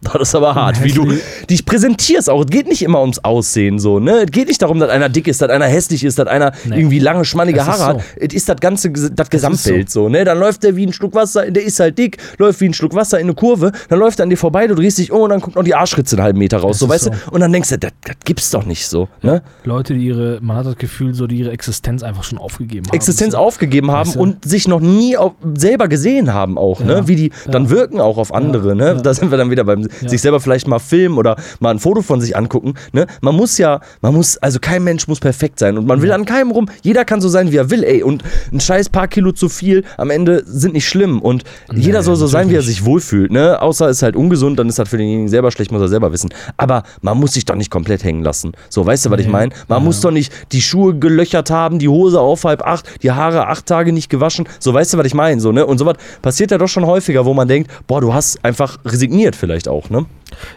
[0.00, 1.12] Das ist aber hart, wie du
[1.50, 2.44] dich präsentierst auch.
[2.44, 4.24] Es geht nicht immer ums Aussehen so, ne?
[4.24, 6.76] Es geht nicht darum, dass einer dick ist, dass einer hässlich ist, dass einer Nee.
[6.78, 7.96] irgendwie lange, schmannige Haare hat.
[8.00, 8.04] so.
[8.20, 10.08] Es ist das ganze, das Gesamtbild so.
[10.08, 10.24] ne?
[10.24, 12.94] Dann läuft der wie ein Schluck Wasser, der ist halt dick, läuft wie ein Schluck
[12.94, 15.30] Wasser in eine Kurve, dann läuft er an dir vorbei, du drehst dich um und
[15.30, 17.10] dann kommt noch die Arschritze einen halben Meter raus, Das so, weißt so.
[17.10, 17.16] du?
[17.32, 19.42] Und dann denkst du, das, das gibt's doch nicht so, ne?
[19.64, 22.94] Leute, die ihre, man hat das Gefühl, so die ihre Existenz einfach schon aufgegeben haben.
[22.94, 23.38] Existenz so.
[23.38, 24.20] aufgegeben haben Weißt du?
[24.20, 25.16] und sich noch nie
[25.54, 26.92] selber gesehen haben auch, ne?
[26.92, 27.08] Ja.
[27.08, 27.70] Wie die dann Ja.
[27.70, 28.74] wirken auch auf andere, Ja.
[28.94, 29.00] ne?
[29.02, 30.08] Da sind wir dann wieder beim Ja.
[30.08, 33.06] sich selber vielleicht mal filmen oder mal ein Foto von sich angucken, ne?
[33.20, 36.24] Man muss ja, man muss, also kein Mensch muss perfekt sein und man will an
[36.24, 38.02] keinem rum, jeder kann so sein, wie er will, ey.
[38.02, 38.22] Und
[38.52, 42.26] ein scheiß paar Kilo zu viel am Ende sind nicht schlimm und jeder soll so
[42.26, 43.60] sein, wie er sich wohlfühlt, ne?
[43.60, 46.30] Außer ist halt ungesund, dann ist das für denjenigen selber schlecht, muss er selber wissen.
[46.56, 48.52] Aber man muss sich doch nicht komplett hängen lassen.
[48.68, 49.32] So, weißt du, was ich Nee.
[49.32, 49.52] meine?
[49.68, 49.84] Man Ja.
[49.84, 53.66] muss doch nicht die Schuhe gelöchert haben, die Hose auf halb acht, die Haare acht
[53.66, 54.48] Tage nicht gewaschen.
[54.58, 55.40] So, weißt du, was ich meine?
[55.40, 55.64] So, ne?
[55.66, 59.36] Und sowas passiert ja doch schon häufiger, wo man denkt, boah, du hast einfach resigniert
[59.36, 60.06] vielleicht auch, ne?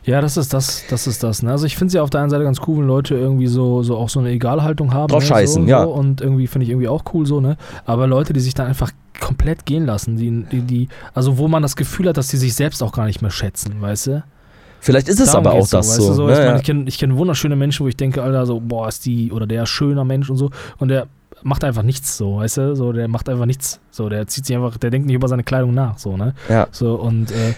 [0.03, 1.43] Ja, das ist das, das ist das.
[1.43, 1.51] Ne?
[1.51, 3.83] Also ich finde es ja auf der einen Seite ganz cool, wenn Leute irgendwie so,
[3.83, 5.07] so auch so eine Egalhaltung haben.
[5.07, 5.27] Drauf ne?
[5.29, 5.83] scheißen, so, ja.
[5.83, 7.57] So, und irgendwie finde ich irgendwie auch cool so, ne?
[7.85, 11.61] Aber Leute, die sich dann einfach komplett gehen lassen, die, die, die, also wo man
[11.61, 14.23] das Gefühl hat, dass sie sich selbst auch gar nicht mehr schätzen, weißt du?
[14.79, 16.07] Vielleicht ist es Darum aber auch geht's das weißt so.
[16.07, 16.33] du, so ne?
[16.33, 16.55] ich meine, Ja.
[16.57, 19.67] ich kenne kenn wunderschöne Menschen, wo ich denke, Alter, so, boah, ist die oder der
[19.67, 20.49] schöner Mensch und so.
[20.79, 21.07] Und der
[21.43, 22.75] macht einfach nichts so, weißt du?
[22.75, 23.79] So, der macht einfach nichts.
[23.91, 26.33] So, der zieht sich einfach, der denkt nicht über seine Kleidung nach, so, ne?
[26.49, 26.67] ja.
[26.71, 27.53] So, und äh,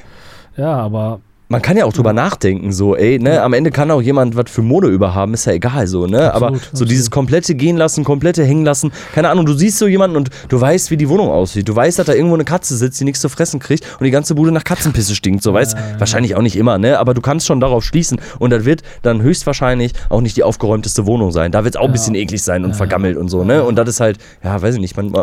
[0.58, 1.22] ja, aber
[1.54, 4.46] Man kann ja auch drüber nachdenken, so, ey, ne, am Ende kann auch jemand was
[4.50, 6.92] für Mode überhaben, ist ja egal, so, ne, aber Absolut, so absolut.
[6.92, 10.60] dieses komplette gehen lassen, komplette hängen lassen, keine Ahnung, du siehst so jemanden und du
[10.60, 13.22] weißt, wie die Wohnung aussieht, du weißt, dass da irgendwo eine Katze sitzt, die nichts
[13.22, 16.56] zu fressen kriegt und die ganze Bude nach Katzenpisse stinkt, so, weißt, wahrscheinlich auch nicht
[16.56, 20.36] immer, ne, aber du kannst schon darauf schließen und das wird dann höchstwahrscheinlich auch nicht
[20.36, 23.30] die aufgeräumteste Wohnung sein, da wird es auch ein bisschen eklig sein und vergammelt und
[23.30, 25.14] so, ne, und das ist halt, ja, weiß ich nicht, man,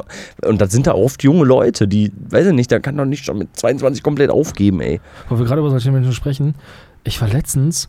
[0.46, 3.24] und das sind da oft junge Leute, die, weiß ich nicht, da kann doch nicht
[3.24, 5.00] schon mit 22 komplett aufgeben, ey.
[5.28, 6.54] Wo wir gerade über solche Menschen sprechen,
[7.04, 7.88] ich war letztens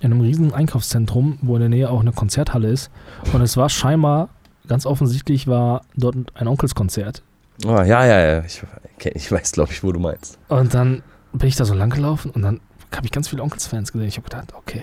[0.00, 2.90] in einem riesigen Einkaufszentrum, wo in der Nähe auch eine Konzerthalle ist.
[3.32, 4.28] Und es war scheinbar,
[4.66, 7.22] ganz offensichtlich war dort ein Onkelskonzert.
[7.64, 8.44] Ah, ja, ja, ja.
[8.44, 8.62] Ich,
[9.04, 10.38] ich weiß, glaube ich, wo du meinst.
[10.48, 12.60] Und dann bin ich da so lang gelaufen und dann
[12.94, 14.08] habe ich ganz viele Onkels-Fans gesehen.
[14.08, 14.82] Ich habe gedacht, okay.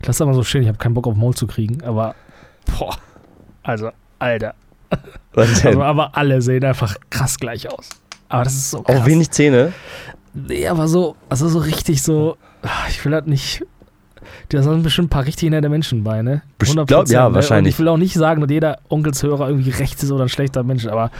[0.00, 2.14] Ich lasse mal so stehen, ich habe keinen Bock auf Maul zu kriegen, aber
[2.78, 2.96] Boah.
[3.62, 4.54] Also, Alter.
[5.34, 7.88] Also, aber alle sehen einfach krass gleich aus.
[8.28, 9.00] Aber das ist so krass.
[9.00, 9.72] Auch wenig Zähne.
[10.34, 13.62] Nee, aber so, also so richtig so, ah, ich will halt nicht.
[14.50, 16.42] Da sind bestimmt ein paar richtig nette Menschen bei, ne?
[16.58, 17.34] Best- glaub, ja, ne?
[17.34, 17.72] wahrscheinlich.
[17.72, 20.62] Und ich will auch nicht sagen, dass jeder Onkelshörer irgendwie rechts ist oder ein schlechter
[20.62, 21.10] Mensch, aber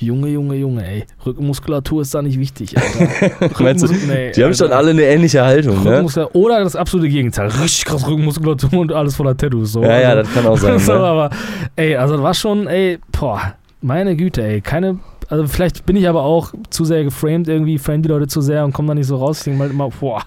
[0.00, 1.04] Junge, Junge, Junge, ey.
[1.26, 3.50] Rückenmuskulatur ist da nicht wichtig, Alter.
[3.62, 6.06] Meinst du, nee, die haben schon alle eine ähnliche Haltung, ne?
[6.34, 7.48] Oder das absolute Gegenteil.
[7.48, 9.72] Richtig krass Rückenmuskulatur und alles voller Tattoos.
[9.72, 9.82] So.
[9.82, 10.78] Ja, ja, Also- das kann auch sein.
[10.78, 10.98] so, Ne?
[11.00, 11.30] aber,
[11.76, 16.08] ey, also das war schon, ey, boah, meine Güte, ey, keine, also vielleicht bin ich
[16.08, 19.06] aber auch zu sehr geframed irgendwie, frame die Leute zu sehr und komme da nicht
[19.06, 19.38] so raus.
[19.38, 20.22] Ich denke mal immer, boah.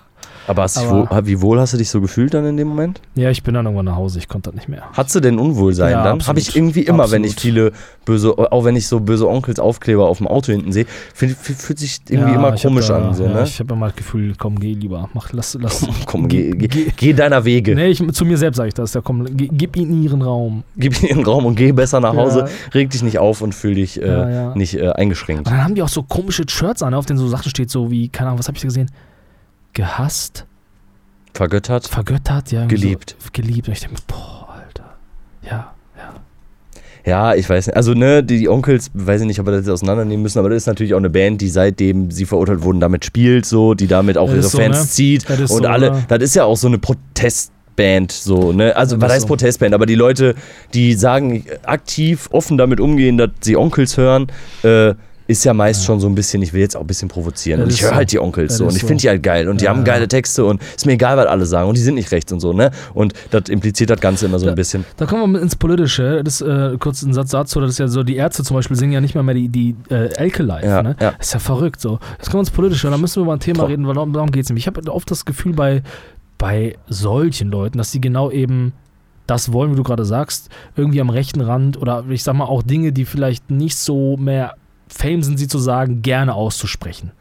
[0.47, 2.99] Aber, Aber- wohl, wie wohl hast du dich so gefühlt dann in dem Moment?
[3.15, 4.84] Ja, ich bin dann irgendwann nach Hause, ich konnte das nicht mehr.
[4.93, 6.13] Hattest du denn Unwohlsein Ja, dann?
[6.15, 6.27] absolut.
[6.30, 7.71] Habe ich irgendwie immer, wenn ich Absolut.
[7.71, 7.71] viele
[8.06, 11.80] böse, auch wenn ich so böse Onkels Aufkleber auf dem Auto hinten sehe, fühlt, fühlt
[11.80, 13.13] sich irgendwie ja, immer komisch da, an.
[13.13, 13.43] So, ja, ne?
[13.43, 15.86] Ich habe immer das Gefühl, komm, geh lieber, mach, lass, lass.
[16.06, 17.75] Komm, geh, geh, geh deiner Wege.
[17.75, 20.63] Nee, ich, zu mir selbst sage ich das, ja, komm, gib ihnen ihren Raum.
[20.75, 22.45] Gib ihnen den Raum und geh besser nach Hause.
[22.73, 25.47] Reg dich nicht auf und fühl dich äh, nicht äh, eingeschränkt.
[25.47, 27.91] Und dann haben die auch so komische Shirts an, auf denen so Sachen steht, so
[27.91, 28.89] wie, keine Ahnung, was habe ich da gesehen?
[29.73, 30.45] Gehasst,
[31.34, 31.88] Vergöttert.
[31.88, 32.65] vergöttert, ja.
[32.65, 33.15] Geliebt.
[33.19, 33.67] So, geliebt.
[33.67, 34.95] Und ich denke boah, Alter.
[35.43, 36.13] Ja, ja.
[37.05, 37.75] Ja, ich weiß nicht.
[37.75, 40.49] Also, ne, die, die Onkels, weiß ich nicht, ob wir das jetzt auseinandernehmen müssen, aber
[40.49, 43.88] das ist natürlich auch eine Band, die seitdem sie verurteilt wurden, damit spielt, so, die
[43.88, 44.88] damit auch Das ihre so, Fans ne?
[44.88, 45.29] zieht.
[45.29, 46.03] Und so, alle, oder?
[46.07, 48.75] das ist ja auch so eine Protestband, so, ne?
[48.75, 49.27] Also, was ist heißt so.
[49.29, 49.73] Protestband?
[49.73, 50.36] Aber die Leute,
[50.73, 54.27] die sagen, aktiv, offen damit umgehen, dass sie Onkels hören,
[54.63, 54.93] äh,
[55.32, 57.60] ist ja meist schon so ein bisschen, ich will jetzt auch ein bisschen provozieren.
[57.62, 57.96] Das und ich höre so.
[57.96, 58.65] halt die Onkels Das so.
[58.67, 59.48] Und ich finde die halt geil.
[59.50, 59.84] Und die Ja, haben ja.
[59.86, 61.70] geile Texte und ist mir egal, was alle sagen.
[61.70, 62.72] Und die sind nicht rechts und so, ne?
[62.94, 64.86] Und das impliziert das Ganze immer so ein Da- bisschen.
[64.98, 66.24] Da kommen wir mit ins Politische.
[66.24, 68.91] Das äh, kurz ein Satz dazu, das ist ja so, die Ärzte zum Beispiel singen
[68.94, 70.63] ja nicht mehr, mehr die, die äh, Elke live.
[70.63, 70.96] Ja, ne?
[71.00, 71.12] ja.
[71.17, 72.00] Das ist ja verrückt so.
[72.17, 73.70] Jetzt kommen wir ins Politische und da müssen wir über ein Thema Boah.
[73.70, 74.63] reden, weil darum, darum geht es nämlich.
[74.63, 75.82] Ich habe oft das Gefühl bei,
[76.38, 78.74] bei solchen Leuten, dass die genau eben
[79.28, 82.63] das wollen, wie du gerade sagst, irgendwie am rechten Rand oder ich sag mal auch
[82.63, 84.56] Dinge, die vielleicht nicht so mehr
[84.91, 87.12] Fame sind, sie zu sagen, gerne auszusprechen.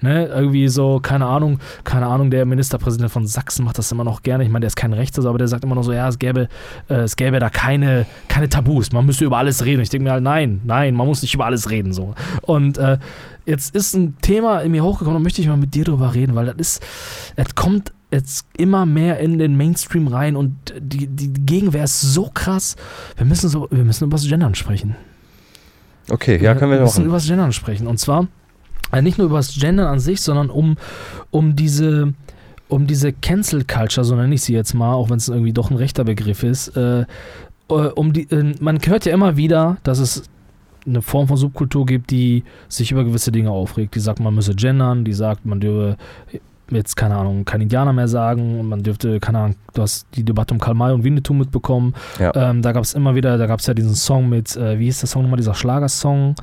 [0.00, 4.22] Ne, irgendwie so, keine Ahnung, keine Ahnung, der Ministerpräsident von Sachsen macht das immer noch
[4.22, 4.44] gerne.
[4.44, 6.48] Ich meine, der ist kein Rechter, aber der sagt immer noch so, ja, es gäbe,
[6.88, 9.82] äh, es gäbe da keine, keine Tabus, man müsste über alles reden.
[9.82, 11.92] Ich denke mir halt, nein, nein, man muss nicht über alles reden.
[11.92, 12.14] so.
[12.42, 12.98] Und äh,
[13.44, 16.36] jetzt ist ein Thema in mir hochgekommen, da möchte ich mal mit dir drüber reden,
[16.36, 16.82] weil das ist,
[17.34, 22.30] es kommt jetzt immer mehr in den Mainstream rein und die, die Gegenwehr ist so
[22.32, 22.76] krass.
[23.16, 24.94] Wir müssen so, wir müssen über das Gendern sprechen.
[26.10, 27.06] Okay, ja, können wir müssen machen.
[27.06, 27.86] über das Gendern sprechen.
[27.86, 28.28] Und zwar
[28.92, 30.76] äh, nicht nur über das Gendern an sich, sondern um,
[31.30, 32.14] um diese
[32.68, 35.70] um diese Cancel Culture, so nenne ich sie jetzt mal, auch wenn es irgendwie doch
[35.70, 37.06] ein rechter Begriff ist, äh, äh,
[37.72, 40.24] um die, äh, man hört ja immer wieder, dass es
[40.86, 43.94] eine Form von Subkultur gibt, die sich über gewisse Dinge aufregt.
[43.94, 45.96] Die sagt, man müsse gendern, die sagt, man dürfe
[46.76, 50.24] jetzt, keine Ahnung, kein Indianer mehr sagen und man dürfte, keine Ahnung, du hast die
[50.24, 51.94] Debatte um Karl May und Winnetou mitbekommen.
[52.18, 52.32] Ja.
[52.34, 54.84] Ähm, da gab es immer wieder, da gab es ja diesen Song mit, äh, wie
[54.84, 56.34] hieß der Song nochmal, dieser Schlagersong?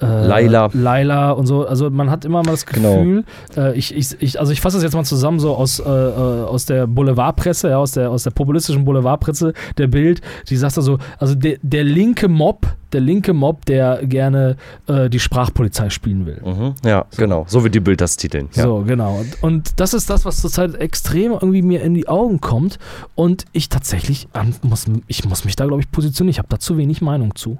[0.00, 0.68] Äh, Laila.
[0.72, 1.66] Laila und so.
[1.66, 2.96] Also man hat immer mal das Genau.
[2.98, 3.24] Gefühl,
[3.56, 6.44] äh, ich, ich, ich, also ich fasse das jetzt mal zusammen so aus, äh, äh,
[6.44, 10.98] aus der Boulevardpresse, ja, aus der, aus der populistischen Boulevardpresse, der Bild, die sagt also,
[11.18, 14.56] also der, der linke Mob, der linke Mob, der gerne
[14.86, 16.40] äh, die Sprachpolizei spielen will.
[16.44, 17.44] Mhm, ja, genau.
[17.48, 18.48] So wird die Bild das titeln.
[18.54, 18.64] Ja.
[18.64, 19.16] So, genau.
[19.16, 22.78] Und, und das ist das, was zurzeit extrem irgendwie mir in die Augen kommt.
[23.14, 26.30] Und ich tatsächlich an, muss, ich muss mich da, glaube ich, positionieren.
[26.30, 27.58] Ich habe da zu wenig Meinung zu.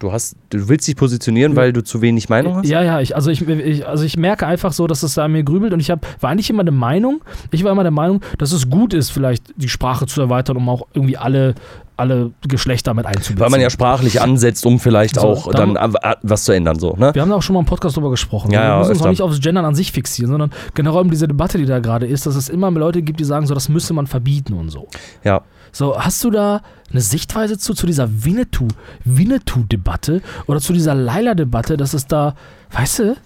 [0.00, 2.66] Du, hast, du willst dich positionieren, weil du zu wenig Meinung hast?
[2.66, 5.32] Ja, ja, ich, also, ich, ich, also ich merke einfach so, dass es da an
[5.32, 8.22] mir grübelt und ich hab, war eigentlich immer der Meinung, ich war immer der Meinung,
[8.38, 11.54] dass es gut ist, vielleicht die Sprache zu erweitern, um auch irgendwie alle,
[12.00, 13.38] alle Geschlechter mit einzubeziehen.
[13.38, 16.94] Weil man ja sprachlich ansetzt, um vielleicht So, auch dann, dann- was zu ändern, so,
[16.96, 17.14] ne?
[17.14, 18.50] Wir haben da auch schon mal im Podcast drüber gesprochen.
[18.50, 21.10] Ja, wir ja, müssen uns auch nicht aufs Gendern an sich fixieren, sondern generell um
[21.10, 23.68] diese Debatte, die da gerade ist, dass es immer Leute gibt, die sagen, so, das
[23.68, 24.88] müsste man verbieten und so.
[25.22, 25.42] Ja.
[25.72, 28.66] So, hast du da eine Sichtweise zu, zu dieser Winnetou,
[29.04, 32.34] Winnetou-Debatte oder zu dieser Laila-Debatte, dass es da,
[32.72, 33.16] weißt du?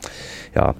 [0.55, 0.75] Ja.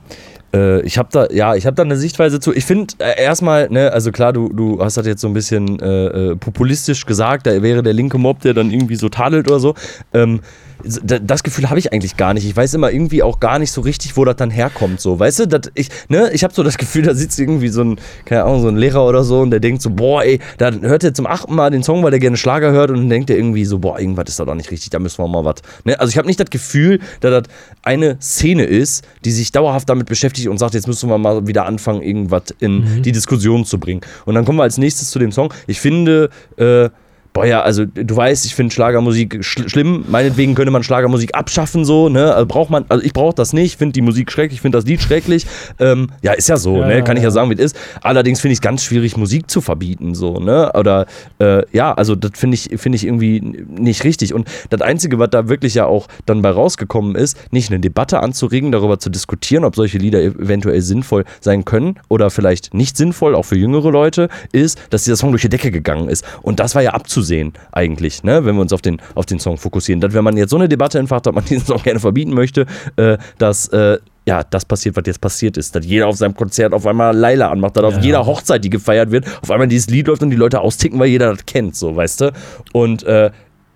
[0.55, 2.53] Äh, ich habe da, ja, ich habe da eine Sichtweise zu.
[2.53, 5.81] Ich finde äh, erstmal, ne, also klar, du, du hast das jetzt so ein bisschen
[5.81, 9.59] äh, äh, populistisch gesagt, da wäre der linke Mob, der dann irgendwie so tadelt oder
[9.59, 9.75] so.
[10.13, 10.41] Ähm,
[10.85, 12.45] das Gefühl habe ich eigentlich gar nicht.
[12.45, 15.01] Ich weiß immer irgendwie auch gar nicht so richtig, wo das dann herkommt.
[15.01, 17.83] So, weißt du, dat ich, ne, ich habe so das Gefühl, da sitzt irgendwie so
[17.83, 20.71] ein, keine Ahnung, so ein Lehrer oder so und der denkt so, boah, ey, da
[20.73, 23.31] hört er zum achten Mal den Song, weil der gerne Schlager hört und dann denkt
[23.31, 25.57] er irgendwie so, boah, irgendwas ist da doch nicht richtig, da müssen wir mal was.
[25.85, 25.99] Ne?
[25.99, 30.07] Also ich habe nicht das Gefühl, dass das eine Szene ist, die sich dauerhaft damit
[30.07, 34.01] beschäftigt und sagt, jetzt müssen wir mal wieder anfangen, irgendwas in die Diskussion zu bringen.
[34.25, 35.53] Und dann kommen wir als nächstes zu dem Song.
[35.67, 36.91] Ich finde, äh,
[37.35, 41.85] boah ja, also du weißt, ich finde Schlagermusik schl schlimm, meinetwegen könnte man Schlagermusik abschaffen,
[41.85, 42.33] so, ne?
[42.33, 45.03] Also braucht man, also ich brauche das nicht, finde die Musik schrecklich, finde das Lied
[45.03, 45.45] schrecklich.
[45.81, 47.05] Ähm, ja, ist ja so, Ja, ne?
[47.05, 47.77] Kann ich ja sagen, wie es ist.
[48.03, 50.71] Allerdings finde ich es ganz schwierig, Musik zu verbieten, so, ne?
[50.75, 51.07] Oder
[51.41, 54.33] äh, ja, also das finde ich, finde ich irgendwie nicht richtig.
[54.33, 58.21] Und das Einzige, was da wirklich ja auch dann bei rausgekommen ist, nicht eine Debatte
[58.21, 62.97] anzuregen, darüber zu diskutieren, ob solche Lieder ev- eventuell sinnvoll sein können oder vielleicht nicht
[62.97, 66.25] sinnvoll, auch für jüngere Leute, ist, dass dieser Song durch die Decke gegangen ist.
[66.43, 67.24] Und das war ja abzusehen,
[67.73, 68.45] eigentlich, ne?
[68.45, 70.01] wenn wir uns auf den, auf den Song fokussieren.
[70.01, 72.67] Dass, wenn man jetzt so eine Debatte entfacht, ob man diesen Song gerne verbieten möchte,
[72.97, 75.75] äh, dass äh, ja, das passiert, was jetzt passiert ist.
[75.75, 78.01] Dass jeder auf seinem Konzert auf einmal Laila anmacht, dass auf Ja.
[78.01, 81.09] jeder Hochzeit, die gefeiert wird, auf einmal dieses Lied läuft und die Leute austicken, weil
[81.09, 82.33] jeder das kennt, so, weißt du?
[82.73, 83.31] Und äh,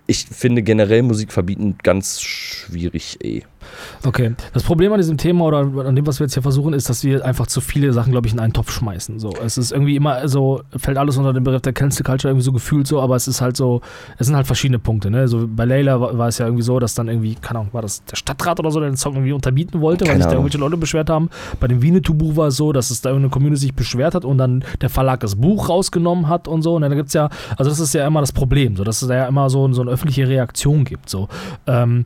[0.07, 3.43] ich finde generell Musik verbieten ganz schwierig, eh.
[4.05, 4.35] Okay.
[4.53, 7.03] Das Problem an diesem Thema oder an dem, was wir jetzt hier versuchen, ist, dass
[7.03, 9.19] wir einfach zu viele Sachen, glaube ich, in einen Topf schmeißen.
[9.19, 12.45] So, es ist irgendwie immer so, fällt alles unter den Begriff der Cancel Culture irgendwie
[12.45, 13.81] so gefühlt so, aber es ist halt so,
[14.17, 15.11] es sind halt verschiedene Punkte.
[15.11, 15.27] Ne?
[15.27, 17.81] So bei Layla war, war es ja irgendwie so, dass dann irgendwie, keine Ahnung, war
[17.81, 20.33] das der Stadtrat oder so, der den Song irgendwie unterbieten wollte, weil Keine sich da
[20.33, 21.29] irgendwelche Leute beschwert haben.
[21.59, 24.37] Bei dem Winnetou-Buch war es so, dass es da irgendeine Community sich beschwert hat und
[24.37, 26.75] dann der Verlag das Buch rausgenommen hat und so.
[26.75, 29.07] Und dann gibt es ja, also das ist ja immer das Problem, so, dass es
[29.07, 31.09] da ja immer so, so eine öffentliche Reaktion gibt.
[31.09, 31.27] So.
[31.67, 32.05] Ähm,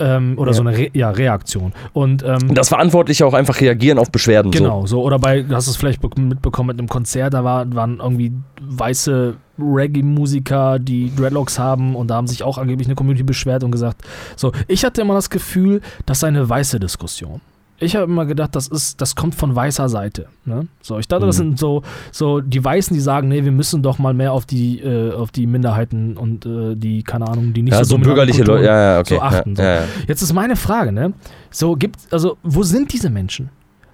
[0.00, 0.54] ähm, oder Ja.
[0.54, 1.72] so eine Re ja, Reaktion.
[1.92, 4.50] Und ähm, Dass Verantwortliche auch einfach reagieren auf Beschwerden.
[4.50, 5.02] genau, so.
[5.02, 8.32] Oder bei, du hast es vielleicht be- mitbekommen mit einem Konzert, da war, waren irgendwie
[8.60, 13.70] weiße Reggae-Musiker, die Dreadlocks haben und da haben sich auch angeblich eine Community beschwert und
[13.70, 14.02] gesagt,
[14.36, 17.40] so, ich hatte immer das Gefühl, das sei eine weiße Diskussion.
[17.82, 20.26] Ich habe immer gedacht, das ist, das kommt von weißer Seite.
[20.44, 20.66] Ne?
[20.82, 21.42] So, ich dachte, das Mhm.
[21.42, 24.80] sind so, so die Weißen, die sagen, nee, wir müssen doch mal mehr auf die,
[24.80, 27.78] äh, auf die Minderheiten und äh, die, keine Ahnung, die nicht So.
[27.78, 28.64] Ja, so so bürgerliche Leute.
[28.66, 29.14] Ja, ja, okay.
[29.14, 29.56] so achten.
[29.56, 29.62] so.
[30.06, 31.14] Jetzt ist meine Frage, ne?
[31.50, 33.48] So gibt also wo sind diese Menschen?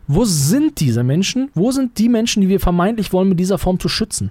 [0.08, 1.50] Wo sind diese Menschen?
[1.54, 4.30] Wo sind die Menschen, die wir vermeintlich wollen, mit dieser Form zu schützen?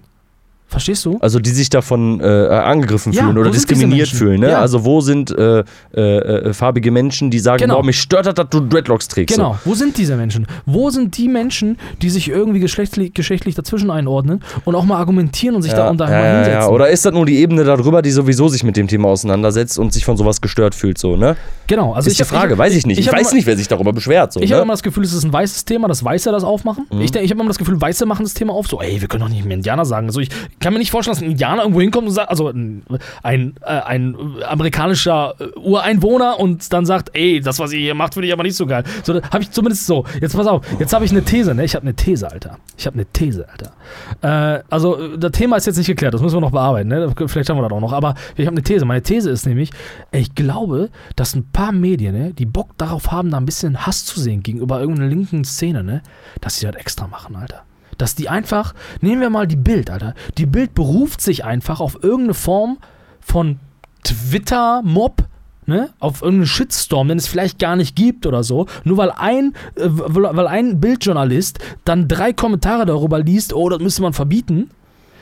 [0.68, 1.18] Verstehst du?
[1.22, 4.42] Also die sich davon äh, angegriffen Ja, fühlen oder diskriminiert fühlen.
[4.42, 4.50] Ne?
[4.50, 4.60] Ja.
[4.60, 5.64] Also wo sind äh,
[5.96, 7.76] äh, äh, farbige Menschen, die sagen, Genau.
[7.76, 9.36] boah, mich stört das, dass du Dreadlocks trägst.
[9.36, 9.58] Genau.
[9.64, 10.48] Wo sind diese Menschen?
[10.66, 15.56] Wo sind die Menschen, die sich irgendwie geschlechtlich, geschlechtlich dazwischen einordnen und auch mal argumentieren
[15.56, 15.78] und sich So.
[15.78, 16.62] da Ja, und da ja, mal ja, hinsetzen?
[16.62, 16.68] ja.
[16.68, 19.94] Oder ist das nur die Ebene darüber, die sowieso sich mit dem Thema auseinandersetzt und
[19.94, 20.98] sich von sowas gestört fühlt?
[20.98, 21.38] So, ne?
[21.68, 21.94] genau.
[21.94, 22.98] Also ist ich die hab- Frage, weiß ich nicht.
[23.00, 24.34] Ich, hab weiß immer- nicht, wer sich darüber beschwert.
[24.34, 24.56] So, Ich ne?
[24.56, 26.88] habe immer das Gefühl, es ist ein weißes Thema, dass Weiße das aufmachen.
[26.92, 27.02] Mhm.
[27.02, 28.68] Ich, ich habe immer das Gefühl, Weiße machen das Thema auf.
[28.68, 30.08] So, ey, wir können doch nicht mehr Indianer sagen.
[30.08, 30.30] Also ich
[30.60, 32.84] kann mir nicht vorstellen, dass ein Indianer irgendwo hinkommt und sagt, also ein,
[33.24, 34.16] ein, äh, ein
[34.48, 38.44] amerikanischer äh, Ureinwohner und dann sagt, ey, das, was ihr hier macht, finde ich aber
[38.44, 38.84] nicht so geil.
[39.04, 40.06] So, habe ich zumindest so.
[40.22, 41.66] Jetzt pass auf, jetzt habe ich eine These, ne?
[41.66, 42.58] Ich habe eine These, Alter.
[42.78, 44.58] Ich habe eine These, Alter.
[44.58, 47.12] Äh, also, äh, das Thema ist jetzt nicht geklärt, das müssen wir noch bearbeiten, ne?
[47.28, 47.94] Vielleicht haben wir das auch noch.
[47.94, 48.86] Aber ich habe eine These.
[48.86, 49.72] Meine These ist nämlich,
[50.12, 53.86] ey, ich glaube, dass ein paar Medien, ne, die Bock darauf haben, da ein bisschen
[53.86, 56.02] Hass zu sehen gegenüber irgendeiner linken Szene, ne,
[56.42, 57.64] dass sie das extra machen, Alter.
[57.98, 60.14] Dass die einfach, nehmen wir mal die Bild, Alter.
[60.38, 62.78] Die Bild beruft sich einfach auf irgendeine Form
[63.22, 63.60] von
[64.04, 65.26] Twitter-Mob,
[65.66, 69.54] ne, auf irgendeinen Shitstorm, den es vielleicht gar nicht gibt oder so, nur weil ein,
[69.76, 74.70] äh, weil ein Bildjournalist dann drei Kommentare darüber liest, oh, das müsste man verbieten,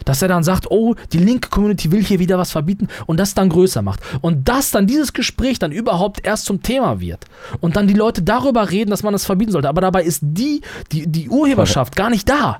[0.05, 3.33] dass er dann sagt, oh, die linke Community will hier wieder was verbieten und das
[3.33, 4.01] dann größer macht.
[4.21, 7.25] Und dass dann dieses Gespräch dann überhaupt erst zum Thema wird.
[7.61, 9.69] Und dann die Leute darüber reden, dass man das verbieten sollte.
[9.69, 12.59] Aber dabei ist die, die, die Urheberschaft gar nicht da.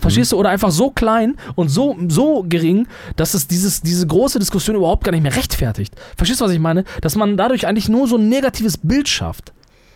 [0.00, 0.36] Verstehst du?
[0.36, 2.86] Oder einfach so klein und so, so gering,
[3.16, 5.94] dass es dieses, diese große Diskussion überhaupt gar nicht mehr rechtfertigt.
[6.16, 6.84] Verstehst du, was ich meine?
[7.00, 9.52] Dass man dadurch eigentlich nur so ein negatives Bild schafft.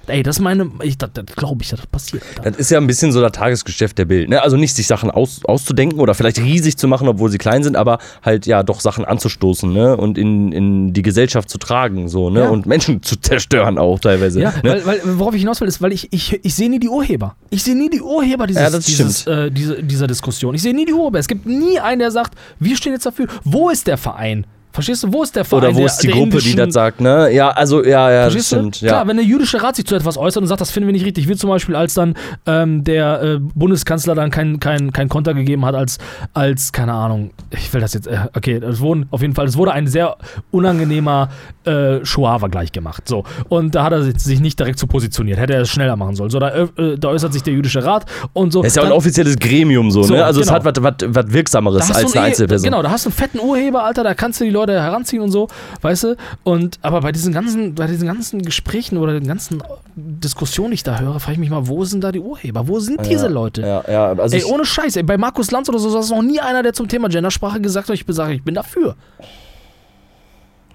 [0.08, 2.22] Ey, das meine, ich, das, das glaube ich, dass das passiert.
[2.38, 2.50] Alter.
[2.50, 4.28] Das ist ja ein bisschen so das Tagesgeschäft der Bild.
[4.28, 4.40] Ne?
[4.42, 7.76] Also nicht sich Sachen aus, auszudenken oder vielleicht riesig zu machen, obwohl sie klein sind,
[7.76, 9.96] aber halt ja doch Sachen anzustoßen ne?
[9.96, 12.40] und in, in die Gesellschaft zu tragen so ne?
[12.40, 12.48] Ja.
[12.48, 14.40] und Menschen zu zerstören auch teilweise.
[14.40, 14.82] Ja, ne?
[14.84, 17.36] weil, weil, worauf ich hinaus will, ist, weil ich, ich, ich sehe nie die Urheber.
[17.50, 20.54] Ich sehe nie die Urheber dieses, Ja, dieses, äh, diese, dieser Diskussion.
[20.54, 21.18] Ich sehe nie die Urheber.
[21.18, 23.26] Es gibt nie einen, der sagt, wir stehen jetzt dafür.
[23.44, 24.46] Wo ist der Verein?
[24.76, 25.64] Verstehst du, wo ist der Verein?
[25.64, 27.32] Oder wo der, ist die der Gruppe, die das sagt, ne?
[27.32, 28.56] Ja, also, ja, ja, das Verstehst du?
[28.56, 28.80] stimmt.
[28.82, 28.88] Ja.
[28.90, 31.06] Klar, wenn der jüdische Rat sich zu etwas äußert und sagt, das finden wir nicht
[31.06, 32.14] richtig, wie zum Beispiel, als dann
[32.44, 35.96] ähm, der äh, Bundeskanzler dann kein, kein, kein Konter gegeben hat, als,
[36.34, 39.56] als, keine Ahnung, ich will das jetzt, äh, okay, es wurden, auf jeden Fall, es
[39.56, 40.16] wurde ein sehr
[40.50, 41.28] unangenehmer
[41.64, 43.08] äh, Shoah-Vergleich gemacht.
[43.08, 43.24] So.
[43.48, 46.30] Und da hat er sich- nicht direkt so positioniert, hätte er es schneller machen sollen.
[46.30, 48.60] So, da, äh, da äußert sich der jüdische Rat und so.
[48.62, 50.24] Das ist ja auch ein offizielles Gremium so, So, ne?
[50.24, 50.64] Also es genau.
[50.64, 52.64] hat was- Wirksameres als eine einen, Einzelperson.
[52.70, 55.30] Genau, da hast du einen fetten Urheber, Alter, da kannst du die Leute heranziehen und
[55.30, 55.48] so,
[55.82, 56.16] weißt du?
[56.44, 59.62] Und aber bei diesen ganzen, bei diesen ganzen Gesprächen oder den ganzen
[59.94, 62.68] Diskussionen, die ich da höre, frage ich mich mal, wo sind da die Urheber?
[62.68, 63.60] Wo sind diese ja, Leute?
[63.62, 66.22] Ja, ja, also Ey, ohne Scheiß, ey, bei Markus Lanz oder so, das ist noch
[66.22, 68.96] nie einer, der zum Thema Gendersprache gesagt hat, ich bin, ich bin dafür.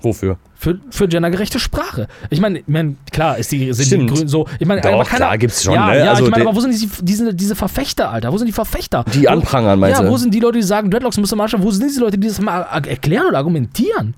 [0.04, 0.38] Wofür?
[0.56, 2.08] Für, für gendergerechte Sprache.
[2.30, 4.10] Ich meine, ich mein, klar, ist die, sind Stimmt.
[4.10, 4.48] die Grünen so.
[4.60, 5.98] Ich meine, Doch, aber keiner- klar, gibt's schon, Ja, ne?
[6.06, 8.32] ja Also ich meine, die- aber wo sind diese, diese, diese Verfechter, Alter?
[8.32, 9.04] Wo sind die Verfechter?
[9.14, 10.12] Die anprangern, meinst Ja, du?
[10.12, 11.64] wo sind die Leute, die sagen, Dreadlocks müssen anschauen?
[11.64, 14.14] Wo sind diese Leute, die das mal erklären oder argumentieren?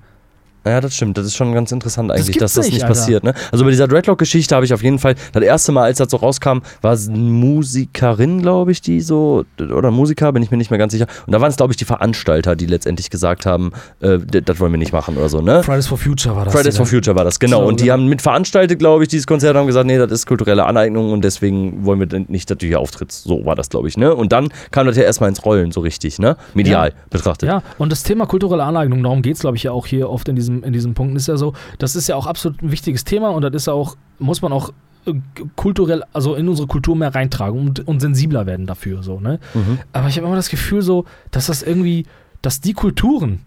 [0.66, 1.18] Ja, das stimmt.
[1.18, 3.24] Das ist schon ganz interessant eigentlich, gibt's dass das nicht, nicht passiert.
[3.24, 3.34] Ne?
[3.52, 6.16] Also bei dieser Dreadlock-Geschichte habe ich auf jeden Fall, das erste Mal, als das so
[6.16, 10.70] rauskam, war es eine Musikerin, glaube ich, die so, oder Musiker, bin ich mir nicht
[10.70, 11.06] mehr ganz sicher.
[11.26, 14.72] Und da waren es, glaube ich, die Veranstalter, die letztendlich gesagt haben, äh, das wollen
[14.72, 15.40] wir nicht machen oder so.
[15.40, 15.62] Ne?
[15.62, 16.54] Fridays for Future war das.
[16.54, 17.60] Fridays for Future war das, genau.
[17.60, 17.94] So, und die genau.
[17.94, 21.24] haben mit veranstaltet, glaube ich, dieses Konzert, haben gesagt, nee, das ist kulturelle Aneignung und
[21.24, 23.24] deswegen wollen wir nicht, dass du hier auftrittst.
[23.24, 24.14] So war das, glaube ich, ne?
[24.14, 26.36] Und dann kam das ja erstmal ins Rollen, so richtig, ne?
[26.54, 27.48] Medial betrachtet.
[27.48, 30.28] Ja, und das Thema kulturelle Aneignung, darum geht es, glaube ich, ja auch hier oft
[30.28, 33.04] in diesem, in diesem Punkt, ist ja so, das ist ja auch absolut ein wichtiges
[33.04, 34.70] Thema und das ist ja auch, muss man auch
[35.06, 35.14] äh,
[35.56, 39.40] kulturell, also in unsere Kultur mehr reintragen und, und sensibler werden dafür, so, ne?
[39.54, 39.78] Mhm.
[39.92, 42.06] Aber ich habe immer das Gefühl so, dass das irgendwie,
[42.42, 43.40] dass die Kulturen,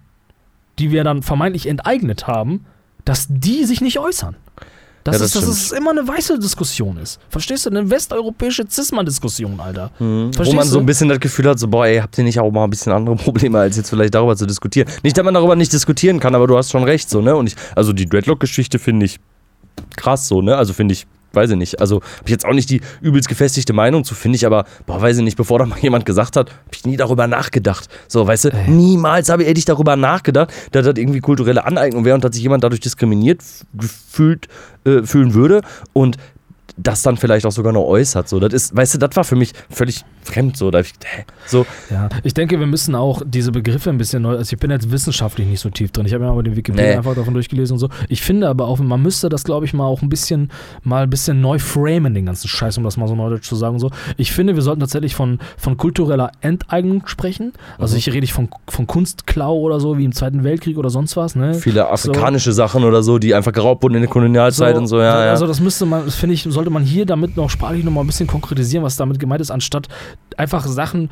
[0.80, 2.66] die wir dann vermeintlich enteignet haben,
[3.06, 4.36] dass die sich nicht äußern.
[5.08, 5.58] Dass, Ja, das es, dass stimmt.
[5.58, 7.18] es immer eine weiße Diskussion ist.
[7.30, 7.70] Verstehst du?
[7.70, 9.90] Eine westeuropäische Zisman-Diskussion, Alter.
[10.00, 10.32] Mhm.
[10.38, 10.80] Wo man so du?
[10.82, 12.92] ein bisschen das Gefühl hat, so, boah, ey, habt ihr nicht auch mal ein bisschen
[12.92, 14.88] andere Probleme, als jetzt vielleicht darüber zu diskutieren?
[15.04, 17.36] Nicht, dass man darüber nicht diskutieren kann, aber du hast schon recht, so, ne?
[17.36, 19.20] Und ich, also die Dreadlock-Geschichte finde ich
[19.96, 20.58] krass, so, ne?
[20.58, 21.08] Also finde ich,
[21.38, 21.80] weiß ich nicht.
[21.80, 25.02] Also habe ich jetzt auch nicht die übelst gefestigte Meinung zu, finde ich, aber, boah,
[25.02, 27.88] weiß ich nicht, bevor da mal jemand gesagt hat, habe ich nie darüber nachgedacht.
[28.10, 32.24] So, weißt du, niemals habe ich darüber nachgedacht, dass das irgendwie kulturelle Aneignung wäre und
[32.24, 33.42] dass sich jemand dadurch diskriminiert
[33.74, 34.48] gefühlt,
[34.86, 35.62] äh, fühlen würde.
[35.94, 36.18] Und
[36.76, 38.28] das dann vielleicht auch sogar noch äußert.
[38.30, 40.58] So, das ist, weißt du, das war für mich völlig fremd.
[40.58, 41.24] So, da ich, hä?
[41.46, 44.36] so Ja, ich denke, wir müssen auch diese Begriffe ein bisschen neu.
[44.38, 46.06] Also ich bin jetzt wissenschaftlich nicht so tief drin.
[46.06, 46.96] Ich habe mir aber den Wikipedia Nee.
[46.98, 47.90] einfach davon durchgelesen und so.
[48.10, 50.52] Ich finde aber auch, man müsste das, glaube ich, mal auch ein bisschen,
[50.84, 53.76] mal ein bisschen neu framen, den ganzen Scheiß, um das mal so neudeutsch zu sagen.
[53.76, 53.92] und So.
[54.18, 57.54] Ich finde, wir sollten tatsächlich von, von kultureller Enteignung sprechen.
[57.78, 58.00] Also Mhm.
[58.00, 61.36] ich rede nicht von, von Kunstklau oder so, wie im Zweiten Weltkrieg oder sonst was.
[61.36, 61.54] Ne?
[61.56, 65.26] viele afrikanische Sachen oder so, die einfach geraubt wurden in der Kolonialzeit und so, ja,
[65.26, 65.32] ja.
[65.32, 68.02] Also das müsste man, das finde ich, sollte man hier damit noch sprachlich noch mal
[68.02, 69.90] ein bisschen konkretisieren, was damit gemeint ist, anstatt
[70.38, 71.12] einfach Sachen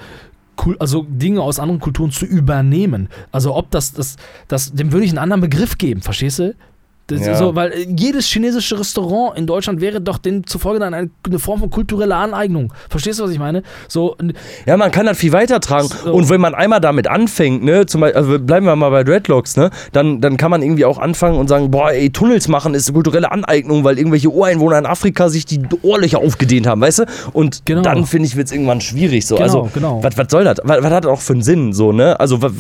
[0.79, 3.09] also Dinge aus anderen Kulturen zu übernehmen.
[3.31, 4.15] Also ob das, das,
[4.47, 6.55] das dem würde ich einen anderen Begriff geben, verstehst du?
[7.12, 7.36] Ja.
[7.36, 11.60] so, weil äh, jedes chinesische Restaurant in Deutschland wäre doch demzufolge dann eine, eine Form
[11.60, 12.74] von kultureller Aneignung.
[12.89, 13.62] Verstehst du, was ich meine?
[13.88, 14.18] So,
[14.66, 15.88] Ja, man kann das viel weiter tragen.
[15.88, 16.12] So.
[16.14, 19.56] Und wenn man einmal damit anfängt, ne, zum Beispiel, also bleiben wir mal bei Dreadlocks,
[19.56, 22.88] ne, dann, dann kann man irgendwie auch anfangen und sagen, boah, ey, Tunnels machen ist
[22.88, 27.06] eine kulturelle Aneignung, weil irgendwelche Ureinwohner in Afrika sich die Ohrlöcher aufgedehnt haben, weißt du?
[27.34, 27.82] Und Genau.
[27.82, 29.28] dann, finde ich, wird es irgendwann schwierig.
[29.28, 29.36] So.
[29.36, 30.01] Genau, also, genau.
[30.03, 30.58] was soll das?
[30.64, 32.20] Was, hat das auch für einen Sinn, so, ne?
[32.20, 32.51] Also, was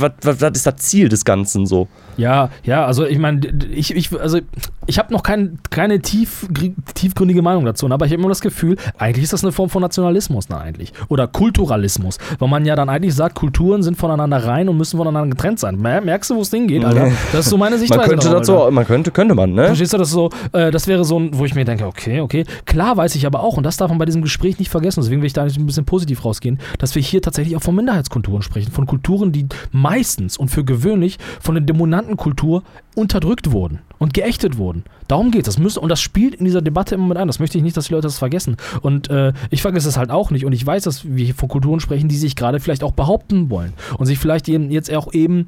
[0.53, 1.87] ist das Ziel des Ganzen, so?
[2.17, 3.41] Ja, ja, also ich meine,
[3.71, 4.39] ich, ich, also
[4.87, 6.47] ich habe noch kein, keine tief,
[6.93, 9.81] tiefgründige Meinung dazu, aber ich habe immer das Gefühl, eigentlich ist das eine Form von
[9.81, 10.93] Nationalismus, ne, eigentlich.
[11.09, 15.35] Oder Kulturalismus, weil man ja dann eigentlich sagt, Kulturen sind voneinander rein und müssen voneinander
[15.35, 15.79] getrennt sein.
[15.79, 17.11] Mer- Merkst du, wo es hingeht, Alter?
[17.31, 18.01] Das ist so meine Sichtweise.
[18.01, 18.71] Man könnte dazu, Alter.
[18.71, 19.65] man könnte, könnte man, ne?
[19.65, 22.45] Verstehst du, das so, äh, das wäre so ein, wo ich mir denke, okay, okay.
[22.65, 25.21] Klar weiß ich aber auch, und das darf man bei diesem Gespräch nicht vergessen, deswegen
[25.21, 28.41] will ich da nicht ein bisschen positiv rausgehen, dass wir hier tatsächlich auch von Minderheitskulturen
[28.41, 28.71] sprechen.
[28.71, 32.63] Von Kulturen, die meistens und für gewöhnlich von der dominanten Kultur
[32.95, 34.83] unterdrückt wurden und geächtet wurden.
[35.07, 35.57] Darum geht es.
[35.57, 37.27] Und das spielt in dieser Debatte immer mit ein.
[37.27, 38.57] Das möchte ich nicht, dass die Leute das vergessen.
[38.81, 40.45] Und äh, ich vergesse es halt auch nicht.
[40.45, 43.49] Und ich weiß, dass wir hier von Kulturen sprechen, die sich gerade vielleicht auch behaupten
[43.49, 43.73] wollen.
[43.97, 45.47] Und sich vielleicht jetzt auch eben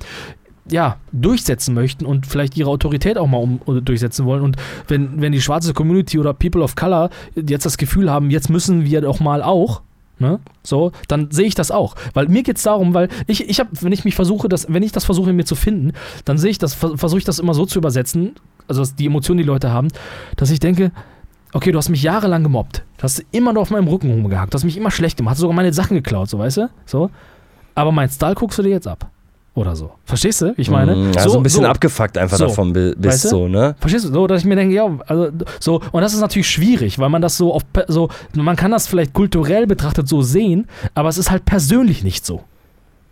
[0.69, 4.41] ja, durchsetzen möchten und vielleicht ihre Autorität auch mal um, oder durchsetzen wollen.
[4.41, 8.49] Und wenn, wenn die schwarze Community oder People of Color jetzt das Gefühl haben, jetzt
[8.49, 9.81] müssen wir doch mal auch,
[10.19, 11.95] ne, so, dann sehe ich das auch.
[12.13, 14.83] Weil mir geht es darum, weil ich, ich habe, wenn ich mich versuche, das, wenn
[14.83, 15.93] ich das versuche, in mir zu finden,
[16.25, 18.35] dann sehe ich das, ver- versuche ich das immer so zu übersetzen,
[18.67, 19.87] also die Emotionen, die Leute haben,
[20.35, 20.91] dass ich denke,
[21.53, 22.83] okay, du hast mich jahrelang gemobbt.
[22.97, 25.39] Du hast immer nur auf meinem Rücken rumgehackt, du hast mich immer schlecht gemacht, hast
[25.39, 26.69] sogar meine Sachen geklaut, so, weißt du?
[26.85, 27.09] So.
[27.75, 29.09] Aber mein Style guckst du dir jetzt ab.
[29.57, 29.89] Oder so.
[30.05, 30.53] Verstehst du?
[30.55, 32.45] Ich meine, Mm, also ein bisschen abgefuckt einfach So.
[32.45, 33.29] davon bi- bist, Weißt du?
[33.29, 33.75] so, ne?
[33.79, 34.13] Verstehst du?
[34.13, 35.29] So, dass ich mir denke, ja, also
[35.59, 38.85] so, und das ist natürlich schwierig, weil man das so auf so, man kann das
[38.85, 42.41] vielleicht kulturell betrachtet so sehen, aber es ist halt persönlich nicht so.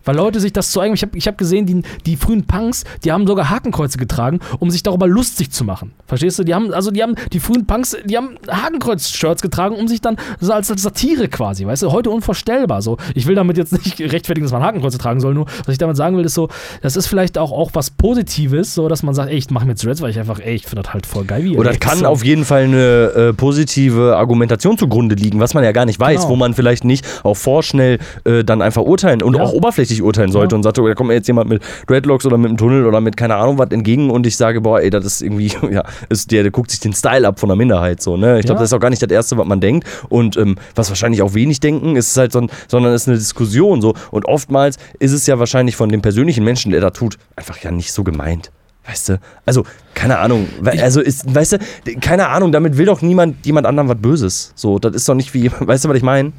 [0.06, 2.84] Weil Leute sich das zu eigen, ich habe ich hab gesehen, die, die frühen Punks,
[3.04, 5.92] die haben sogar Hakenkreuze getragen, um sich darüber lustig zu machen.
[6.06, 6.44] Verstehst du?
[6.44, 10.16] Die haben, also die haben, die frühen Punks, die haben Hakenkreuz-Shirts getragen, um sich dann
[10.40, 12.80] so als, als Satire quasi, weißt du, heute unvorstellbar.
[12.82, 15.78] So, ich will damit jetzt nicht rechtfertigen, dass man Hakenkreuze tragen soll, nur was ich
[15.78, 16.48] damit sagen will, ist so,
[16.82, 19.74] das ist vielleicht auch, auch was Positives, so dass man sagt, ey, ich mache mir
[19.74, 21.80] Dreads, weil ich einfach, ey, ich finde das halt voll geil, wie Oder redet.
[21.80, 22.06] kann so.
[22.06, 26.16] auf jeden Fall eine äh, positive Argumentation zugrunde liegen, was man ja gar nicht weiß,
[26.22, 26.28] Genau.
[26.30, 29.42] wo man vielleicht nicht auch vorschnell äh, dann einfach urteilen und Ja.
[29.42, 30.56] auch oberflächlich urteilen sollte Ja.
[30.58, 33.00] und sagt, oh, da kommt mir jetzt jemand mit Dreadlocks oder mit einem Tunnel oder
[33.00, 36.30] mit keine Ahnung was entgegen und ich sage, boah, ey, das ist irgendwie, ja, ist
[36.30, 38.38] der, der guckt sich den Style ab von der Minderheit so, ne?
[38.38, 38.62] Ich glaube, Ja.
[38.62, 41.34] das ist auch gar nicht das Erste, was man denkt und ähm, was wahrscheinlich auch
[41.34, 45.12] wenig denken, ist halt so, ein- sondern es ist eine Diskussion so und oftmals ist
[45.12, 48.50] es ja wahrscheinlich von dem persönlichen Menschen, der da tut, einfach ja nicht so gemeint.
[48.88, 49.20] Weißt du?
[49.44, 50.46] Also, keine Ahnung.
[50.64, 51.58] Also, ist, weißt du,
[52.00, 54.52] keine Ahnung, damit will doch niemand jemand anderem was Böses.
[54.54, 56.30] So, das ist doch nicht wie, weißt du, was ich meine?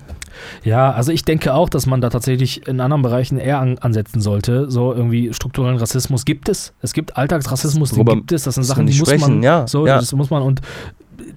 [0.63, 4.21] Ja, also ich denke auch, dass man da tatsächlich in anderen Bereichen eher an, ansetzen
[4.21, 4.69] sollte.
[4.69, 6.73] So irgendwie strukturellen Rassismus gibt es.
[6.81, 8.43] Es gibt Alltagsrassismus, den Worüber gibt es.
[8.43, 9.19] Das sind Sachen, die muss man.
[9.19, 9.97] sprechen, ja, so, ja.
[9.97, 10.61] das muss man und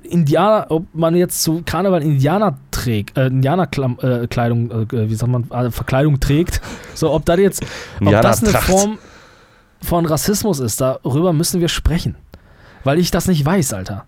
[0.03, 5.31] Indianer, ob man jetzt zu Karneval Indianer trägt, äh, Indianerkleidung, äh, Kleidung, äh, wie sagt
[5.31, 6.61] man, äh, Verkleidung trägt,
[6.95, 7.65] so ob das jetzt,
[8.05, 8.53] ob das eine.
[8.53, 8.99] Form
[9.83, 12.17] von Rassismus ist, darüber müssen wir sprechen.
[12.85, 14.05] Weil ich das nicht weiß, Alter.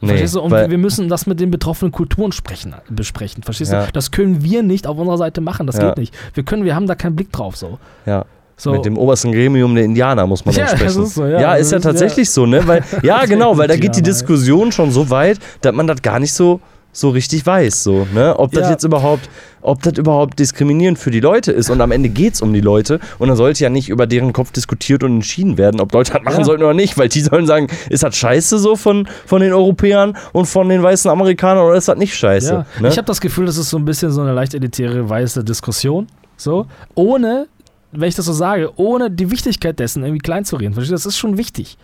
[0.00, 0.40] Verstehst du?
[0.40, 3.42] Und wir müssen das mit den betroffenen Kulturen sprechen, besprechen.
[3.42, 3.86] Verstehst Ja.
[3.86, 3.92] du?
[3.92, 5.66] Das können wir nicht auf unserer Seite machen.
[5.66, 5.88] Das Ja.
[5.88, 6.14] geht nicht.
[6.34, 7.56] Wir können, wir haben da keinen Blick drauf.
[7.56, 7.78] So.
[8.06, 8.24] ja.
[8.56, 8.72] so.
[8.72, 10.98] Mit dem obersten Gremium der Indianer muss man Ja, dann sprechen.
[11.00, 11.40] das ist so, ja.
[11.40, 12.66] ja, ist ja tatsächlich so, ne?
[12.66, 14.02] Weil, ja, genau, weil da geht die.
[14.02, 16.60] Diskussion schon so weit, dass man das gar nicht so,
[17.00, 18.38] so richtig weiß, so, ne?
[18.38, 18.70] Ob das Ja.
[18.70, 19.28] jetzt überhaupt,
[19.60, 21.70] ob das überhaupt diskriminierend für die Leute ist.
[21.70, 24.32] Und am Ende geht es um die Leute und dann sollte ja nicht über deren
[24.32, 26.44] Kopf diskutiert und entschieden werden, ob Leute das machen Ja.
[26.44, 30.16] sollten oder nicht, weil die sollen sagen, ist das scheiße so von, von den Europäern
[30.32, 32.52] und von den weißen Amerikanern oder ist das nicht scheiße?
[32.52, 32.66] ja.
[32.80, 32.88] ne?
[32.88, 36.06] Ich habe das Gefühl, das ist so ein bisschen so eine leicht elitäre, weiße Diskussion.
[36.36, 36.66] So.
[36.94, 37.46] Ohne,
[37.92, 40.74] wenn ich das so sage, ohne die Wichtigkeit dessen irgendwie klein zu reden.
[40.74, 40.94] Verstehst du?
[40.96, 41.78] Das ist schon wichtig.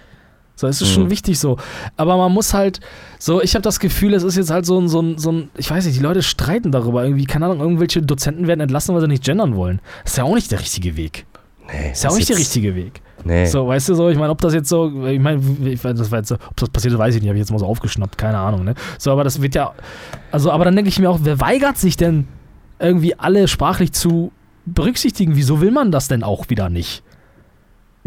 [0.56, 1.10] So, es ist schon Mhm.
[1.10, 1.56] wichtig so.
[1.96, 2.80] Aber man muss halt,
[3.18, 5.50] so, ich habe das Gefühl, es ist jetzt halt so ein, so ein, so ein,
[5.56, 7.02] ich weiß nicht, die Leute streiten darüber.
[7.04, 9.80] Irgendwie, keine Ahnung, irgendwelche Dozenten werden entlassen, weil sie nicht gendern wollen.
[10.04, 11.26] Das ist ja auch nicht der richtige Weg.
[11.66, 13.00] nee, Das ist ja auch nicht der richtige Weg.
[13.24, 13.46] Nee.
[13.46, 16.28] So, weißt du so, ich meine, ob das jetzt so, ich meine, das war jetzt
[16.28, 18.36] so, ob das passiert ist, weiß ich nicht, habe ich jetzt mal so aufgeschnappt, keine
[18.38, 18.74] Ahnung, ne?
[18.98, 19.72] So, aber das wird ja,
[20.30, 22.28] also, aber dann denke ich mir auch, wer weigert sich denn
[22.78, 24.30] irgendwie alle sprachlich zu
[24.66, 25.36] berücksichtigen?
[25.36, 27.02] Wieso will man das denn auch wieder nicht?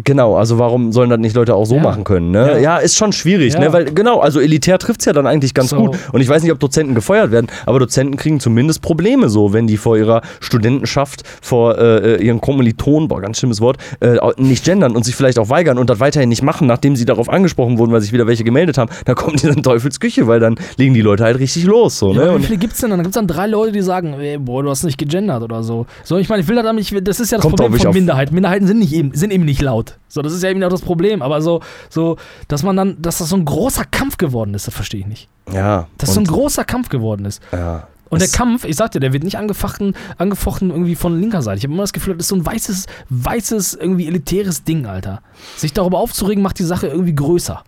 [0.03, 1.81] Genau, also warum sollen das nicht Leute auch so Ja.
[1.81, 2.29] machen können?
[2.29, 2.51] Ne?
[2.53, 2.57] Ja.
[2.59, 2.77] Ja.
[2.77, 3.59] ist schon schwierig, Ja.
[3.59, 3.73] ne?
[3.73, 5.77] weil genau, also elitär trifft es ja dann eigentlich ganz So.
[5.77, 5.97] gut.
[6.11, 9.65] Und ich weiß nicht, ob Dozenten gefeuert werden, aber Dozenten kriegen zumindest Probleme so, wenn
[9.65, 14.95] die vor ihrer Studentenschaft, vor äh, ihren Kommilitonen, boah, ganz schlimmes Wort, äh, nicht gendern
[14.95, 17.91] und sich vielleicht auch weigern und das weiterhin nicht machen, nachdem sie darauf angesprochen wurden,
[17.91, 21.01] weil sich wieder welche gemeldet haben, dann kommen die in Teufelsküche, weil dann legen die
[21.01, 21.97] Leute halt richtig los.
[21.97, 22.35] So, ne?
[22.37, 22.99] wie viele gibt es denn dann?
[22.99, 25.63] Dann gibt es dann drei Leute, die sagen, ey, boah, du hast nicht gegendert oder
[25.63, 25.87] so.
[26.03, 28.35] So, ich meine, ich will damit nicht, das ist ja das Kommt Problem von Minderheiten.
[28.35, 29.86] Minderheiten sind nicht eben, sind eben nicht laut.
[30.07, 31.21] So, das ist ja eben auch das Problem.
[31.21, 32.17] Aber so, so,
[32.47, 35.29] dass man dann, dass das so ein großer Kampf geworden ist, das verstehe ich nicht.
[35.51, 37.41] ja, Dass so ein großer Kampf geworden ist.
[37.51, 37.87] ja.
[38.09, 41.57] Und der Kampf, ich sag dir, der wird nicht angefochten, angefochten irgendwie von linker Seite.
[41.57, 45.21] Ich habe immer das Gefühl, das ist so ein weißes, weißes, irgendwie elitäres Ding, Alter.
[45.57, 47.63] Sich darüber aufzuregen, macht die Sache irgendwie größer.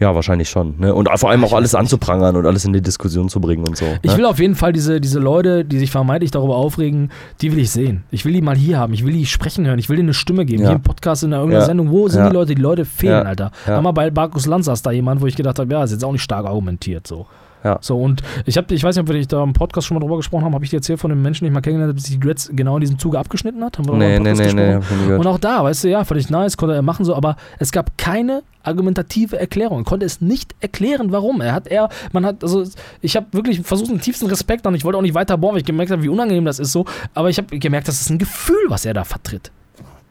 [0.00, 0.74] Ja, wahrscheinlich schon.
[0.78, 0.94] Ne?
[0.94, 3.84] Und vor allem auch alles anzuprangern und alles in die Diskussion zu bringen und so.
[4.02, 4.18] Ich ne?
[4.18, 7.10] will auf jeden Fall diese, diese Leute, die sich vermeintlich darüber aufregen,
[7.40, 8.04] die will ich sehen.
[8.10, 8.92] Ich will die mal hier haben.
[8.94, 9.78] Ich will die sprechen hören.
[9.78, 10.62] Ich will denen eine Stimme geben.
[10.62, 10.68] Ja.
[10.70, 11.66] Hier im Podcast, in irgendeiner Ja.
[11.66, 11.90] Sendung.
[11.90, 12.28] Wo sind Ja.
[12.28, 12.54] die Leute?
[12.54, 13.26] Die Leute fehlen.
[13.26, 13.50] Alter.
[13.66, 13.78] Ja.
[13.78, 16.12] Einmal bei Markus Lanz saß da jemand, wo ich gedacht habe, ja, ist jetzt auch
[16.12, 17.06] nicht stark argumentiert.
[17.06, 17.26] So.
[17.64, 17.78] Ja.
[17.80, 20.18] So, und ich habe, ich weiß nicht, ob wir da im Podcast schon mal drüber
[20.18, 22.20] gesprochen haben, habe ich dir erzählt von dem Menschen, den ich mal kennengelernt habe, die
[22.20, 23.78] Dreads genau in diesem Zuge abgeschnitten hat?
[23.78, 25.20] Haben wir Nee, im nee, Podcast nee, nee, gehört.
[25.20, 27.96] Und auch da, weißt du, ja, ich nice, konnte er machen so, aber es gab
[27.96, 29.80] keine argumentative Erklärung.
[29.80, 31.40] Er konnte es nicht erklären, warum.
[31.40, 32.64] Er hat er, man hat, also
[33.00, 34.74] ich habe wirklich versucht, den tiefsten Respekt an.
[34.74, 36.84] Ich wollte auch nicht weiter bohren, weil ich gemerkt habe, wie unangenehm das ist so.
[37.14, 39.50] Aber ich habe gemerkt, das ist ein Gefühl, was er da vertritt.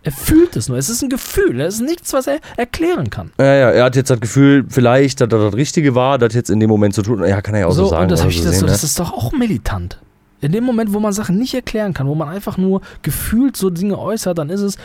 [0.04, 0.78] Er fühlt es nur.
[0.78, 1.62] Es ist ein Gefühl.
[1.62, 3.32] Es ist nichts, was er erklären kann.
[3.39, 6.49] Ja, ja, er hat jetzt das Gefühl, vielleicht, dass das das Richtige war, das jetzt
[6.49, 7.24] in dem Moment zu tun.
[7.26, 8.04] Ja, kann er ja auch so, sagen.
[8.04, 8.72] und das, ich so das, so, sehen, ne?
[8.72, 9.99] das ist doch auch militant.
[10.41, 13.70] In dem Moment, wo man Sachen nicht erklären kann, wo man einfach nur gefühlt so
[13.70, 14.78] Dinge äußert, dann ist es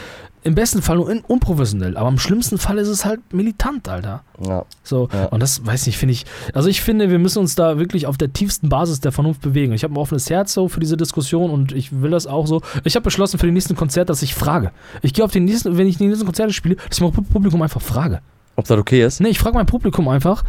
[0.45, 1.97] im besten Fall nur unprofessionell.
[1.97, 4.23] Aber im schlimmsten Fall ist es halt militant, Alter.
[4.47, 4.65] ja.
[4.83, 5.27] So, Ja.
[5.27, 6.25] und das weiß nicht, finde ich.
[6.55, 9.73] Also ich finde, wir müssen uns da wirklich auf der tiefsten Basis der Vernunft bewegen.
[9.73, 12.63] Ich habe ein offenes Herz so für diese Diskussion und ich will das auch so.
[12.85, 14.71] Ich habe beschlossen für die nächsten Konzerte, dass ich frage.
[15.03, 17.61] Ich gehe auf den nächsten, wenn ich die nächsten Konzerte spiele, dass ich mein Publikum
[17.63, 18.21] einfach frage.
[18.57, 19.21] Ob das okay ist?
[19.21, 20.45] Nee, ich frage mein Publikum einfach,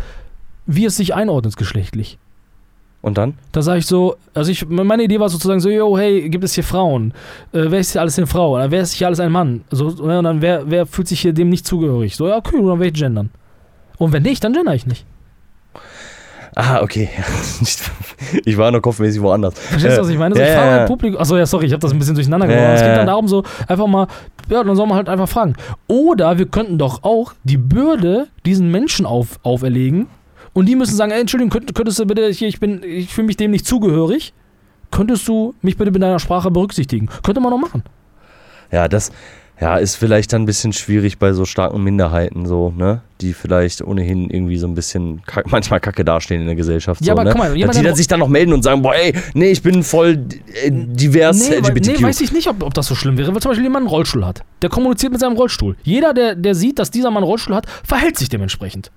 [0.65, 2.17] wie es sich einordnet geschlechtlich.
[3.01, 3.35] Und dann?
[3.53, 6.53] Da sage ich so, also ich, meine Idee war sozusagen so, yo, hey, gibt es
[6.53, 7.13] hier Frauen?
[7.53, 8.55] Äh, wer ist hier alles eine Frau?
[8.55, 9.61] Oder wer ist hier alles ein Mann?
[9.71, 12.17] So, und dann, wer, wer fühlt sich hier dem nicht zugehörig?
[12.17, 13.29] So, ja, okay, dann werde ich gendern.
[13.97, 15.05] Und wenn nicht, dann gender ich nicht.
[16.55, 17.09] Ah, okay.
[18.45, 19.57] ich war nur kopfmäßig woanders.
[19.57, 20.35] Verstehst du, was ich meine?
[20.35, 20.85] So, ja, ich frage ja, ja.
[20.85, 22.65] Publikum, achso, ja, sorry, ich habe das ein bisschen durcheinander Ja, gebracht.
[22.67, 22.97] aber es ja, geht ja.
[22.97, 24.07] dann darum, so einfach mal,
[24.49, 25.53] ja, dann soll man halt einfach fragen.
[25.87, 30.07] Oder wir könnten doch auch die Bürde diesen Menschen auf, auferlegen
[30.53, 33.27] und die müssen sagen, ey, Entschuldigung, könnt, könntest du bitte, hier, ich bin, ich fühle
[33.27, 34.33] mich dem nicht zugehörig.
[34.91, 37.09] Könntest du mich bitte mit deiner Sprache berücksichtigen?
[37.23, 37.83] Könnte man doch machen.
[38.71, 39.11] Ja, das
[39.61, 43.01] ja, ist vielleicht dann ein bisschen schwierig bei so starken Minderheiten, so, ne?
[43.19, 47.01] Die vielleicht ohnehin irgendwie so ein bisschen kack, manchmal kacke dastehen in der Gesellschaft.
[47.01, 47.31] Ja, so, aber ne?
[47.31, 49.51] guck mal, Dass jemand, die dann sich dann noch melden und sagen, boah, ey, nee,
[49.51, 50.25] ich bin voll
[50.63, 51.97] äh, divers Nee, weil, LGBTQ.
[51.97, 53.89] nee, weiß ich nicht, ob, ob das so schlimm wäre, weil zum Beispiel jemand einen
[53.89, 54.43] Rollstuhl hat.
[54.61, 55.75] Der kommuniziert mit seinem Rollstuhl.
[55.83, 58.91] Jeder, der, der sieht, dass dieser Mann einen Rollstuhl hat, verhält sich dementsprechend.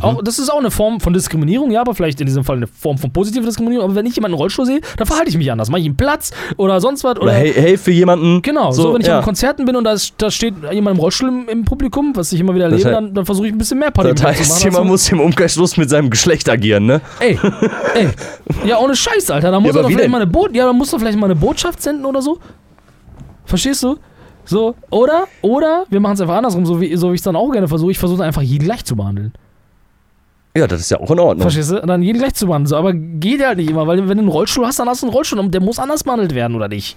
[0.00, 2.66] Auch, das ist auch eine Form von Diskriminierung, ja, aber vielleicht in diesem Fall eine
[2.66, 3.84] Form von positiver Diskriminierung.
[3.84, 5.70] Aber wenn ich jemanden im Rollstuhl sehe, dann verhalte ich mich anders.
[5.70, 7.12] Mache ich ihm Platz oder sonst was.
[7.16, 8.42] Oder, Oder hey, hey für jemanden.
[8.42, 9.20] Genau, so, wenn ich ja.
[9.22, 12.40] Konzerten bin und da, ist, da steht jemand im Rollstuhl im, im Publikum, was ich
[12.40, 14.28] immer wieder Das erlebe, heißt- dann, dann versuche ich ein bisschen mehr Party Das mit
[14.28, 14.62] ihm zu heißt, machen.
[14.64, 17.00] jemand als muss im Umkehrschluss mit seinem Geschlecht agieren, ne?
[17.20, 17.38] so- Ey,
[17.94, 18.08] ey.
[18.66, 19.52] Ja, ohne Scheiß, Alter.
[19.52, 20.10] Da muss aber er doch vielleicht denn?
[20.10, 22.38] mal eine ja, da muss vielleicht mal eine Botschaft senden oder so.
[23.44, 23.96] Verstehst du?
[24.44, 27.34] So, oder, oder wir machen es einfach andersrum, so wie, so wie ich es dann
[27.36, 27.90] auch gerne versuche.
[27.90, 29.32] Ich versuche einfach jeden gleich zu behandeln.
[30.56, 31.42] Ja, das ist ja auch in Ordnung.
[31.42, 31.80] Verstehst du?
[31.80, 32.66] Und dann jeden gleich zu behandeln.
[32.68, 35.06] So, aber geht halt nicht immer, weil wenn du einen Rollstuhl hast, dann hast du
[35.06, 36.96] einen Rollstuhl und der muss anders behandelt werden, oder nicht?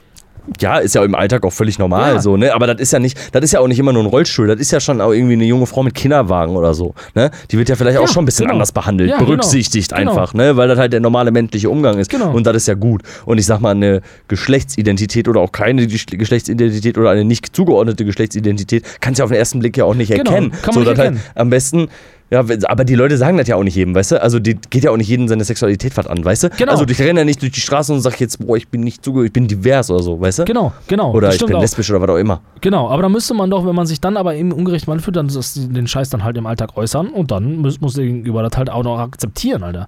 [0.60, 2.22] Ja, ist ja im Alltag auch völlig normal Ja.
[2.22, 2.55] so, ne?
[2.55, 4.60] Aber das ist ja nicht, das ist ja auch nicht immer nur ein Rollstuhl, das
[4.60, 7.30] ist ja schon auch irgendwie eine junge Frau mit Kinderwagen oder so, ne?
[7.51, 8.53] Die wird ja vielleicht auch Ja, schon ein bisschen genau.
[8.55, 9.28] anders behandelt, Ja, genau.
[9.28, 10.10] berücksichtigt Genau.
[10.12, 10.57] einfach, ne?
[10.57, 12.10] Weil das halt der normale menschliche Umgang ist.
[12.10, 12.32] Genau.
[12.32, 13.03] Und das ist ja gut.
[13.26, 18.03] Und ich sag mal, eine Geschlechtsidentität oder auch keine Gesch- Geschlechtsidentität oder eine nicht zugeordnete
[18.05, 20.51] Geschlechtsidentität kannst du ja auf den ersten Blick ja auch nicht Genau, erkennen.
[20.51, 21.24] kann man so, nicht das halt erkennen.
[21.36, 21.88] am besten.
[22.32, 24.22] Ja, aber die Leute sagen das ja auch nicht jedem, weißt du?
[24.22, 26.50] Also die geht ja auch nicht jedem seine Sexualität was an, weißt du?
[26.52, 26.72] Genau.
[26.72, 29.04] Also ich renne ja nicht durch die Straße und sag jetzt, boah, ich bin nicht
[29.04, 30.46] zugehörig, ich bin divers oder so, weißt du?
[30.46, 31.12] Genau, genau.
[31.12, 31.62] Oder ich bin auch.
[31.62, 32.42] lesbisch oder was auch immer.
[32.62, 35.16] Genau, aber da müsste man doch, wenn man sich dann aber eben ungerecht behandelt fühlt,
[35.16, 38.58] dann den Scheiß dann halt im Alltag äußern und dann muss, muss der Gegenüber das
[38.58, 39.88] halt auch noch akzeptieren, Alter.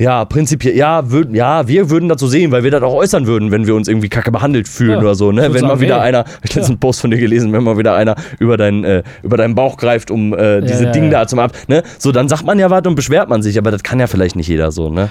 [0.00, 3.50] Ja, prinzipiell, ja, würd, ja, wir würden so sehen, weil wir das auch äußern würden,
[3.50, 5.52] wenn wir uns irgendwie kacke behandelt fühlen Ja, oder so, ne?
[5.52, 6.66] Wenn mal wieder ey, einer, ich habe ja.
[6.68, 9.76] einen Post von dir gelesen, wenn mal wieder einer über, dein, äh, über deinen Bauch
[9.76, 11.82] greift, um äh, diese ja, Dinge da zum Ab, ne?
[11.98, 14.36] So, dann sagt man ja was und beschwert man sich, aber das kann ja vielleicht
[14.36, 15.10] nicht jeder so, ne?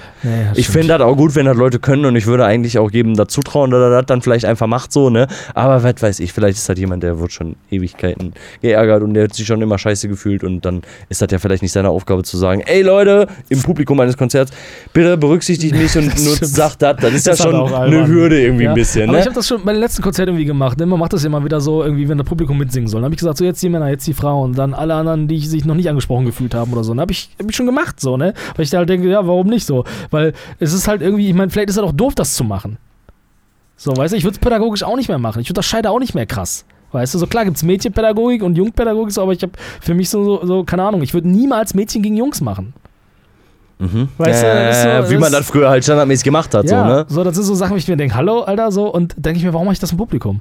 [0.56, 3.14] Ich finde das auch gut, wenn das Leute können und ich würde eigentlich auch jedem
[3.14, 5.28] das zutrauen, dass er das dann vielleicht einfach macht so, ne?
[5.54, 9.24] Aber was weiß ich, vielleicht ist das jemand, der wird schon Ewigkeiten geärgert und der
[9.24, 12.24] hat sich schon immer scheiße gefühlt und dann ist das ja vielleicht nicht seine Aufgabe
[12.24, 14.50] zu sagen, ey Leute, im Publikum eines Konzerts,
[14.92, 16.96] bitte berücksichtigt mich und Das nutzt, sagt das.
[16.96, 18.06] Das ist ja Das hat schon auch eine.
[18.06, 19.30] Hürde irgendwie Ja, ein bisschen, Aber ich ne?
[19.30, 20.78] habe das schon bei den letzten Konzerten irgendwie gemacht.
[20.78, 20.86] Ne?
[20.86, 23.00] Man macht das immer wieder so, irgendwie, wenn das Publikum mitsingen soll.
[23.00, 25.38] Dann habe ich gesagt, so jetzt die Männer, jetzt die Frauen, dann alle anderen, die
[25.40, 26.92] sich noch nicht angesprochen gefühlt haben oder so.
[26.92, 28.34] Dann habe ich, hab ich schon gemacht, so, ne?
[28.56, 29.84] Weil ich da halt denke, ja, warum nicht so?
[30.10, 32.78] Weil es ist halt irgendwie, ich meine, vielleicht ist es auch doof, das zu machen.
[33.76, 35.40] So, weißt du, ich würde es pädagogisch auch nicht mehr machen.
[35.40, 36.64] Ich unterscheide auch nicht mehr krass.
[36.92, 40.10] Weißt du, so klar gibt es Mädchenpädagogik und Jungpädagogik, so, aber ich habe für mich
[40.10, 42.74] so, so, so, keine Ahnung, ich würde niemals Mädchen gegen Jungs machen.
[43.80, 44.08] Mhm.
[44.18, 46.82] Weißt du, das ist so- äh, wie man das- früher halt standardmäßig gemacht hat, ja,
[46.82, 47.04] so, ne?
[47.08, 49.44] so, das sind so Sachen, wo ich mir denke, hallo, Alter, so, und denke ich
[49.44, 50.40] mir, warum mache ich das im Publikum?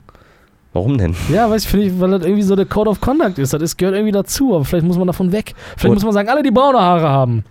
[0.74, 1.16] Warum denn?
[1.34, 3.54] Ja, weiß ich, finde ich, weil das irgendwie so der Code of Conduct ist.
[3.54, 5.54] Das gehört irgendwie dazu, aber vielleicht muss man davon weg.
[5.78, 7.44] Vielleicht Und- muss man sagen, alle, die braune Haare haben.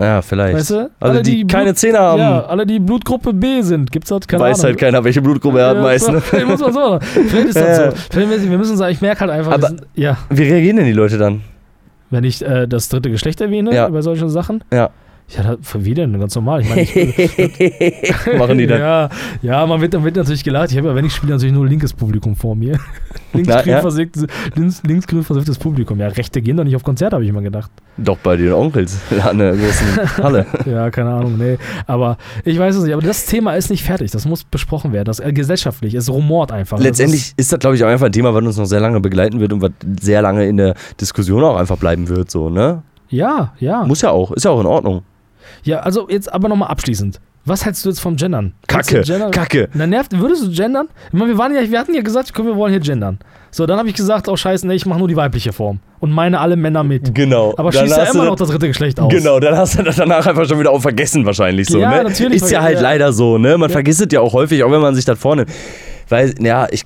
[0.00, 0.54] Ja, vielleicht.
[0.56, 0.76] Weißt du?
[0.76, 3.90] Alle, Alle, die, die keine Blut- Zähne haben, Ja, alle, die Blutgruppe B sind.
[3.90, 4.26] Gibt's das?
[4.26, 4.66] Keine weiß Ahnung.
[4.70, 6.20] halt keiner, welche Blutgruppe er hat Ja, meist, so, ne?
[6.22, 6.98] Vielleicht muss man so.
[7.00, 7.90] Vielleicht ist das Ja.
[7.90, 7.96] so.
[8.10, 10.92] Vielleicht, wir müssen sagen, ich merke halt einfach, Aber- sind, ja, Wie reagieren denn die
[10.92, 11.40] Leute dann?
[12.10, 13.88] wenn ich äh, das dritte Geschlecht erwähne Ja.
[13.88, 14.62] bei solchen Sachen.
[14.72, 14.90] Ja.
[15.36, 16.18] Ja, wie denn?
[16.18, 16.60] Ganz normal.
[16.60, 16.92] Ich meine, ich,
[18.38, 18.80] Machen die dann?
[18.80, 19.08] Ja,
[19.40, 20.70] ja, man wird, dann wird natürlich gelacht.
[20.70, 22.78] Ich habe ja, wenn ich spiele, natürlich nur linkes Publikum vor mir.
[23.32, 23.80] Linksgrün ja.
[23.80, 25.98] versifftes, links, linksgrün versifftes Publikum.
[25.98, 27.70] Ja, Rechte gehen doch nicht auf Konzerte, habe ich immer gedacht.
[27.96, 30.46] Doch bei den Onkels an der großen Halle.
[30.66, 31.56] Ja, keine Ahnung, nee.
[31.86, 32.92] Aber ich weiß es nicht.
[32.92, 34.10] Aber das Thema ist nicht fertig.
[34.10, 35.06] Das muss besprochen werden.
[35.06, 35.94] Das äh, gesellschaftlich.
[35.94, 36.76] Es rumort einfach.
[36.76, 39.00] Das Letztendlich ist das, glaube ich, auch einfach ein Thema, was uns noch sehr lange
[39.00, 39.70] begleiten wird und was
[40.00, 42.82] sehr lange in der Diskussion auch einfach bleiben wird, so, ne?
[43.08, 43.84] Ist, ja, ja.
[43.84, 45.02] Muss ja auch, ist ja auch in Ordnung.
[45.62, 47.20] Ja, also jetzt aber nochmal abschließend.
[47.44, 48.52] Was hältst du jetzt vom Gendern?
[48.68, 49.32] Kacke, Gendern?
[49.32, 49.68] Kacke.
[49.74, 50.86] Na, nervt, würdest du gendern?
[51.08, 53.18] Ich meine, wir, waren ja, wir hatten ja gesagt, komm, wir wollen hier gendern.
[53.50, 55.80] So, dann habe ich gesagt, oh scheiße, nee, ich mache nur die weibliche Form.
[55.98, 57.12] Und meine alle Männer mit.
[57.14, 57.52] Genau.
[57.56, 59.12] Aber schießt ja immer noch das dritte Geschlecht aus.
[59.12, 62.04] Genau, dann hast du das danach einfach schon wieder auch vergessen wahrscheinlich so, Ja, ne?
[62.04, 62.80] natürlich Ist ja halt ja.
[62.82, 63.58] leider so, ne?
[63.58, 63.72] Man Ja.
[63.74, 65.50] vergisst es ja auch häufig, auch wenn man sich das vornimmt.
[66.12, 66.84] Weil, ja, ich,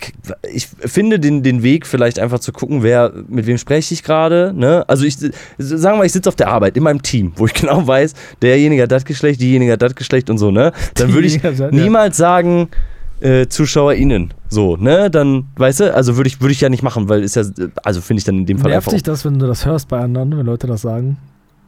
[0.55, 4.53] ich finde den, den Weg vielleicht einfach zu gucken, wer, mit wem spreche ich gerade,
[4.55, 4.85] ne?
[4.87, 5.19] Also ich,
[5.59, 8.85] sagen wir, ich sitze auf der Arbeit in meinem Team, wo ich genau weiß, derjenige
[8.85, 10.71] hat das Geschlecht, diejenige hat das Geschlecht und so, ne?
[10.95, 11.41] Dann würde ich
[11.73, 12.69] niemals sagen,
[13.19, 15.11] äh, ZuschauerInnen, so, ne?
[15.11, 17.43] Dann, weißt du, also würde ich, würde ich ja nicht machen, weil ist ja,
[17.83, 19.89] also finde ich dann in dem Fall Nervt einfach dich das, wenn du das hörst
[19.89, 21.17] bei anderen, wenn Leute das sagen?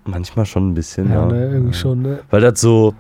[0.05, 1.27] manchmal schon ein bisschen, Ja, ja.
[1.27, 2.21] ne, irgendwie schon, ne?
[2.31, 2.95] Weil das so.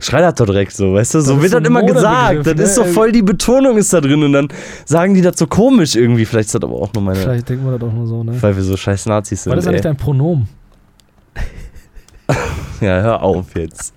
[0.00, 1.20] Schrei das doch direkt so, weißt du?
[1.20, 2.46] So Das wird so das immer gesagt.
[2.46, 4.48] Das ist so voll die Betonung ist da drin und dann
[4.84, 6.24] sagen die das so komisch irgendwie.
[6.24, 7.18] Vielleicht ist das aber auch nur meine.
[7.18, 8.40] Vielleicht denkt man das auch nur so, ne?
[8.40, 9.52] Weil wir so scheiß Nazis sind.
[9.52, 9.82] Was ist eigentlich ey.
[9.82, 10.48] dein Pronomen?
[12.80, 13.92] Ja, hör auf jetzt.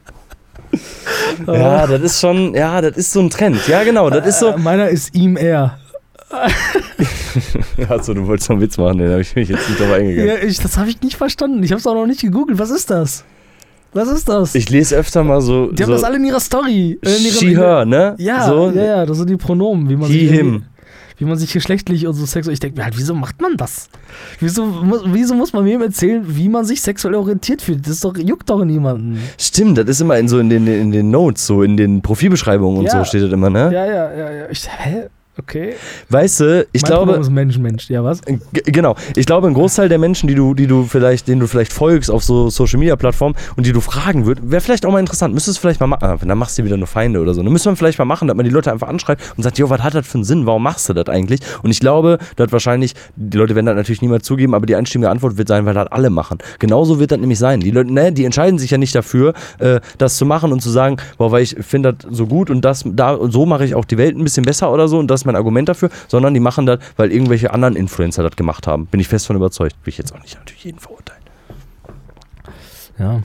[1.47, 3.68] ja, das ist schon, ja, das ist so ein Trend.
[3.68, 4.47] Ja, genau, das ist so.
[4.54, 5.78] Äh, meiner ist ihm er.
[7.89, 10.30] Achso, du wolltest noch einen Witz machen, den habe ich mich jetzt nicht drauf eingegangen.
[10.30, 11.62] Ja, ich, das habe ich nicht verstanden.
[11.62, 12.58] Ich habe es auch noch nicht gegoogelt.
[12.58, 13.26] Was ist das?
[13.94, 14.56] Was ist das?
[14.56, 15.72] Ich lese öfter mal so.
[15.72, 16.98] die haben so das alle in ihrer Story.
[17.04, 18.16] Äh, in ihrem- she, her, ne?
[18.18, 20.64] Ja, so, ja, ja, das sind die Pronomen, wie man He, sich him.
[21.18, 22.54] wie man sich geschlechtlich und so sexuell.
[22.54, 23.89] Ich denke mir halt, wieso macht man das?
[24.39, 27.86] Wieso, muss- wieso muss man mir erzählen, wie man sich sexuell orientiert fühlt?
[27.88, 29.20] Das doch, juckt doch niemanden.
[29.38, 32.80] Stimmt, das ist immer in so in den, in den Notes, so in den Profilbeschreibungen
[32.80, 33.00] und Ja.
[33.00, 33.72] so steht das immer, ne?
[33.74, 34.46] Ja, ja, ja, ja.
[34.50, 35.08] Ich, hä?
[35.38, 35.75] Okay.
[36.09, 37.13] Weißt du, ich mein glaube.
[37.13, 37.89] Ist Mensch, Mensch.
[37.89, 38.19] Ja, was?
[38.51, 38.95] Genau.
[39.15, 42.11] Ich glaube, ein Großteil der Menschen, die du, die du vielleicht, denen du vielleicht folgst
[42.11, 45.34] auf so Social Media Plattformen und die du fragen würdest, wäre vielleicht auch mal interessant.
[45.34, 46.03] Müsstest du vielleicht mal machen.
[46.03, 47.41] Ah, dann machst du wieder nur Feinde oder so.
[47.41, 49.69] Dann müsste man vielleicht mal machen, dass man die Leute einfach anschreibt und sagt, jo,
[49.69, 50.45] was hat das für einen Sinn?
[50.45, 51.39] Warum machst du das eigentlich?
[51.63, 55.09] Und ich glaube, dass wahrscheinlich, die Leute werden das natürlich niemals zugeben, aber die einstimmige
[55.09, 56.39] Antwort wird sein, weil das alle machen.
[56.59, 57.61] Genauso wird das nämlich sein.
[57.61, 60.69] Die Leute, ne, die entscheiden sich ja nicht dafür, äh, das zu machen und zu
[60.69, 63.75] sagen, boah, weil ich finde das so gut und das, da, und so mache ich
[63.75, 66.34] auch die Welt ein bisschen besser oder so und das ist mein Argument dafür, sondern
[66.34, 68.88] die machen das, weil irgendwelche anderen Influencer das gemacht haben.
[68.88, 69.76] Bin ich fest von überzeugt.
[69.84, 71.22] Will ich jetzt auch nicht natürlich jeden verurteilen.
[72.97, 73.22] Ja.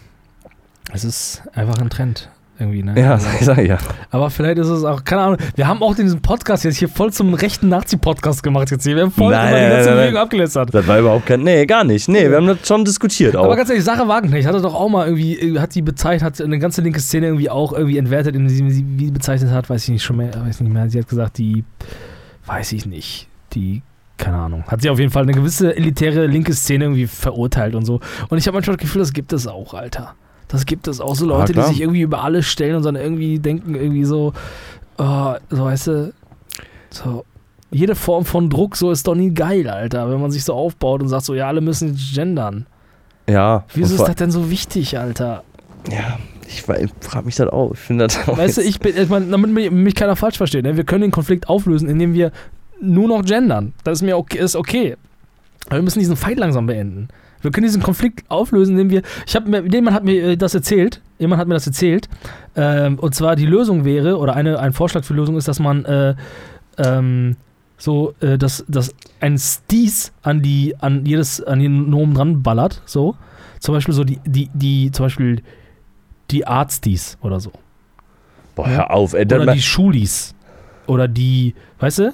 [0.93, 2.31] Es ist einfach ein Trend.
[2.59, 2.99] Irgendwie, ne?
[2.99, 3.77] Ja, Also, ich sag ja.
[4.11, 5.39] aber vielleicht ist es auch, keine Ahnung.
[5.57, 8.97] Wir haben auch diesen Podcast jetzt hier voll zum rechten Nazi-Podcast gemacht jetzt hier.
[8.97, 10.23] Wir haben voll Nein, über die ganze nein, Bewegung nein.
[10.23, 10.75] abgelästert.
[10.75, 11.43] Das war überhaupt kein.
[11.43, 12.09] Nee, gar nicht.
[12.09, 13.45] Nee, wir haben das schon diskutiert auch.
[13.45, 16.41] Aber ganz ehrlich, Sache Wagenknecht hatte doch auch mal irgendwie, äh, hat die bezeichnet, hat
[16.41, 19.83] eine ganze linke Szene irgendwie auch irgendwie entwertet, indem sie sie wie bezeichnet hat, weiß
[19.85, 20.89] ich nicht schon mehr, weiß nicht mehr.
[20.89, 21.65] Sie hat gesagt, die,
[22.47, 23.83] weiß ich nicht, die,
[24.17, 27.85] keine Ahnung, hat sie auf jeden Fall eine gewisse elitäre linke Szene irgendwie verurteilt und
[27.85, 28.01] so.
[28.29, 30.15] Und ich habe manchmal das Gefühl, das gibt es auch, Alter.
[30.49, 31.69] Das gibt es auch so Leute, die klar.
[31.69, 34.33] sich irgendwie über alles stellen und dann irgendwie denken, irgendwie so,
[34.99, 36.13] oh, so weißt du,
[36.91, 37.25] so.
[37.73, 41.03] Jede Form von Druck, so ist doch nie geil, Alter, wenn man sich so aufbaut
[41.03, 42.67] und sagt so, ja, alle müssen jetzt gendern.
[43.29, 43.65] ja.
[43.75, 45.43] Wieso ist das denn so wichtig, Alter?
[45.91, 46.91] Ja, ich frage
[47.25, 47.73] mich das auch.
[47.73, 48.39] Ich finde das auch.
[48.39, 50.77] Weißt du, ich bin, ich mein, damit mich, mich keiner falsch versteht, ne?
[50.77, 52.31] wir können den Konflikt auflösen, indem wir
[52.81, 53.73] nur noch gendern.
[53.85, 54.97] Das ist mir okay, ist okay.
[55.67, 57.09] Aber wir müssen diesen Fight langsam beenden.
[57.47, 59.03] Wir können diesen Konflikt auflösen, indem wir.
[59.27, 61.01] Ich habe mir, jemand hat mir äh, das erzählt.
[61.19, 62.09] Jemand hat mir das erzählt.
[62.57, 65.85] Ähm, und zwar die Lösung wäre, oder eine, ein Vorschlag für Lösung ist, dass man
[65.85, 66.15] äh,
[66.79, 67.37] ähm,
[67.79, 72.83] so, äh, dass, dass ein Sties an die, an jedes, an den Nomen dran ballert,
[72.85, 73.17] so.
[73.61, 75.43] Zum Beispiel so die, die, die, zum Beispiel
[76.31, 77.53] die Arztis oder so.
[78.55, 79.25] Boah, hör auf, ey.
[79.25, 80.35] Oder die Schulis.
[80.87, 82.13] Oder die, weißt du?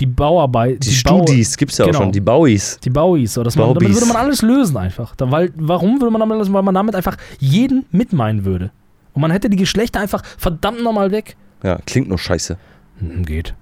[0.00, 0.84] Die Bauarbeit.
[0.84, 2.00] die Studis gibt's ja auch genau.
[2.00, 2.78] schon, die Bauis.
[2.82, 3.34] Die Bauis.
[3.34, 5.14] So, dass man, damit würde man alles lösen einfach.
[5.16, 6.52] Da, weil, warum würde man damit lösen?
[6.54, 8.70] Weil man damit einfach jeden mitmeinen würde.
[9.12, 11.36] Und man hätte die Geschlechter einfach verdammt nochmal weg.
[11.62, 12.56] Ja, klingt nur scheiße.
[12.98, 13.54] Hm, geht.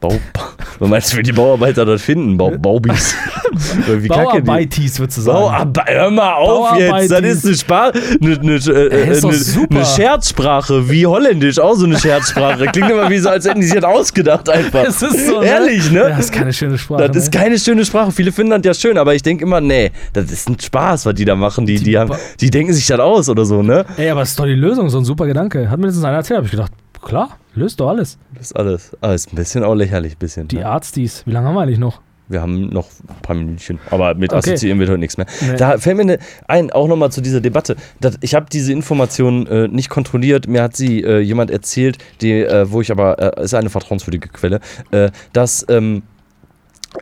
[0.00, 0.12] Bau.
[0.78, 2.36] Was meinst du, wie die Bauarbeiter das finden?
[2.36, 3.16] Bau, Baubis.
[3.88, 4.08] Wie die.
[4.08, 5.38] Bauarbeitis, würdest du sagen.
[5.38, 11.04] Bauarbeit, hör mal auf jetzt, das ist eine, Spar eine, eine, äh, eine, Scherzsprache, wie
[11.06, 12.66] Holländisch, auch so eine Scherzsprache.
[12.66, 14.84] Klingt immer wie so, als hätten die sich das ausgedacht einfach.
[14.88, 15.46] Es ist so, ne?
[15.46, 16.00] Ehrlich, ne?
[16.10, 17.08] Das ist keine schöne Sprache.
[17.08, 17.40] Das ist ne?
[17.40, 18.12] keine schöne Sprache.
[18.12, 21.14] Viele finden das ja schön, aber ich denke immer, nee, das ist ein Spaß, was
[21.14, 21.66] die da machen.
[21.66, 23.84] Die, die, haben, Ba- die denken sich das aus oder so, ne?
[23.96, 25.68] Ey, aber es ist doch die Lösung, so ein super Gedanke.
[25.68, 26.72] Hat mir letztens einer erzählt, habe ich gedacht,
[27.02, 28.18] klar, löst doch alles.
[28.34, 28.96] Das ist alles.
[29.00, 30.48] Aber ist ein bisschen auch lächerlich, ein bisschen.
[30.48, 30.66] Die ne?
[30.66, 32.00] Arztis, wie lange haben wir eigentlich noch?
[32.28, 34.50] Wir haben noch ein paar Minütchen, aber mit Okay.
[34.50, 35.26] assoziieren wird heute nichts mehr.
[35.40, 35.56] Nee.
[35.56, 37.76] Da fällt mir ne, ein, auch nochmal zu dieser Debatte.
[38.00, 40.46] Das, ich habe diese Information äh, nicht kontrolliert.
[40.46, 44.28] Mir hat sie äh, jemand erzählt, die, äh, wo ich aber, äh, ist eine vertrauenswürdige
[44.28, 46.02] Quelle, äh, dass ähm,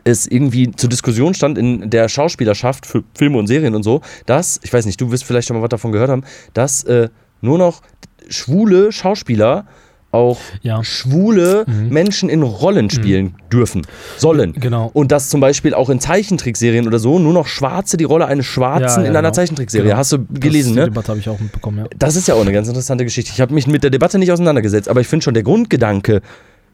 [0.05, 4.59] es irgendwie zur Diskussion stand in der Schauspielerschaft für Filme und Serien und so, dass,
[4.63, 6.23] ich weiß nicht, du wirst vielleicht schon mal was davon gehört haben,
[6.53, 7.09] dass äh,
[7.41, 7.81] nur noch
[8.29, 9.65] schwule Schauspieler
[10.11, 10.83] auch Ja.
[10.83, 11.89] schwule Mhm.
[11.89, 13.85] Menschen in Rollen spielen dürfen,
[14.17, 14.53] sollen.
[14.53, 14.89] Genau.
[14.93, 18.45] Und dass zum Beispiel auch in Zeichentrickserien oder so nur noch Schwarze die Rolle eines
[18.45, 19.33] Schwarzen Ja, ja, in einer genau.
[19.33, 19.85] Zeichentrickserie.
[19.85, 19.97] Genau.
[19.97, 20.83] Hast du gelesen, das, ne?
[20.85, 21.85] Die Debatte habe ich auch mitbekommen, ja.
[21.97, 23.31] Das ist ja auch eine ganz interessante Geschichte.
[23.33, 26.21] Ich habe mich mit der Debatte nicht auseinandergesetzt, aber ich finde schon der Grundgedanke,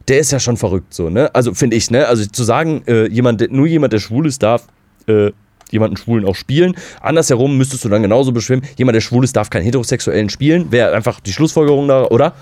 [0.08, 1.34] der ist ja schon verrückt so, ne?
[1.34, 2.06] Also finde ich, ne?
[2.06, 4.66] Also zu sagen, äh, jemand, nur jemand, der schwul ist, darf
[5.06, 5.32] äh,
[5.70, 6.76] jemanden Schwulen auch spielen.
[7.00, 10.70] Andersherum müsstest du dann genauso beschwimmen, jemand, der schwul ist, darf keinen Heterosexuellen spielen.
[10.70, 12.32] Wäre einfach die Schlussfolgerung da, oder?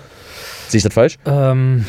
[0.67, 1.17] Sehe ich das falsch?
[1.25, 1.85] Ähm,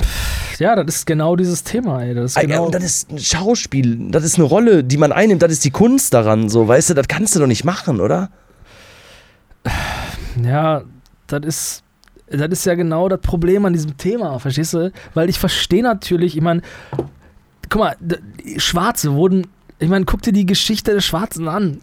[0.59, 2.15] ja, das ist genau dieses Thema, ey.
[2.15, 5.11] Das ist Ey, genau, und das ist ein Schauspiel, das ist eine Rolle, die man
[5.13, 8.01] einnimmt, das ist die Kunst daran, so, weißt du, das kannst du doch nicht machen,
[8.01, 8.31] oder?
[10.43, 10.83] ja,
[11.27, 11.83] das ist,
[12.29, 14.93] das ist ja genau das Problem an diesem Thema, verstehst du?
[15.15, 16.63] Weil ich verstehe natürlich, ich meine,
[17.69, 17.97] guck mal,
[18.57, 19.47] Schwarze wurden,
[19.79, 21.79] ich meine, guck dir die Geschichte der Schwarzen an.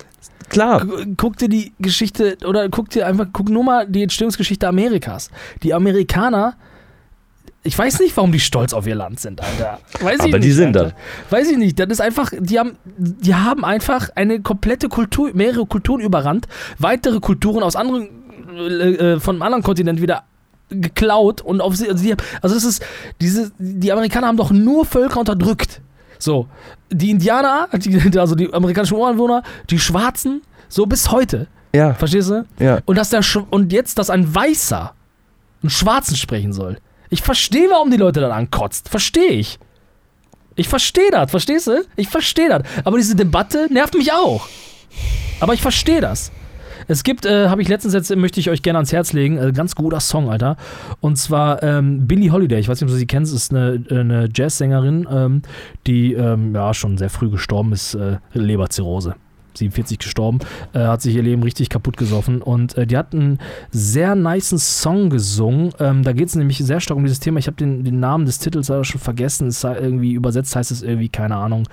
[0.49, 0.85] Klar.
[0.85, 5.29] Gu- Guck dir die Geschichte, oder guck dir einfach, guck nur mal die Entstehungsgeschichte Amerikas.
[5.63, 6.55] Die Amerikaner,
[7.64, 9.80] ich weiß nicht, warum die stolz auf ihr Land sind, Alter.
[9.99, 10.95] Weiß ich Aber nicht, die sind Alter.
[11.30, 11.80] Weiß ich nicht.
[11.80, 16.47] Das ist einfach, die haben, die haben einfach eine komplette Kultur, mehrere Kulturen überrannt,
[16.80, 18.09] weitere Kulturen aus anderen,
[18.55, 20.24] äh, äh, von einem anderen Kontinent wieder
[20.70, 22.84] geklaut und auf sie, also, die, also das ist,
[23.20, 25.82] diese, die Amerikaner haben doch nur Völker unterdrückt.
[26.18, 26.47] So,
[26.89, 31.47] die Indianer, die, also die amerikanischen Ureinwohner, die Schwarzen, so bis heute.
[31.76, 32.45] Ja, Verstehst du?
[32.59, 32.80] ja.
[32.86, 34.93] Und, dass der Sch und jetzt, dass ein Weißer
[35.62, 36.78] einen Schwarzen sprechen soll.
[37.12, 38.89] Ich verstehe, warum die Leute dann ankotzt.
[38.89, 39.59] Verstehe ich.
[40.55, 41.84] Ich verstehe das, verstehst du?
[41.97, 42.64] Ich verstehe das.
[42.86, 44.47] Aber diese Debatte nervt mich auch.
[45.41, 46.32] Aber ich verstehe das.
[46.88, 49.51] Es gibt, äh, habe ich letztens jetzt, möchte ich euch gerne ans Herz legen, äh,
[49.51, 50.55] ganz guter Song, Alter.
[50.99, 53.99] Und zwar ähm, Billie Holiday, ich weiß nicht, ob du sie kennst, ist eine, äh,
[53.99, 55.41] eine Jazzsängerin, ähm,
[55.88, 59.16] die ähm, ja schon sehr früh gestorben ist, äh, Leberzirrhose.
[59.58, 60.39] 47 gestorben,
[60.74, 63.39] äh, hat sich ihr Leben richtig kaputt gesoffen und äh, die hat einen
[63.72, 65.74] sehr nicen Song gesungen.
[65.80, 67.39] Ähm, da geht es nämlich sehr stark um dieses Thema.
[67.39, 69.47] Ich habe den, den Namen des Titels leider schon vergessen.
[69.47, 71.68] Es sei irgendwie übersetzt heißt es irgendwie, keine Ahnung,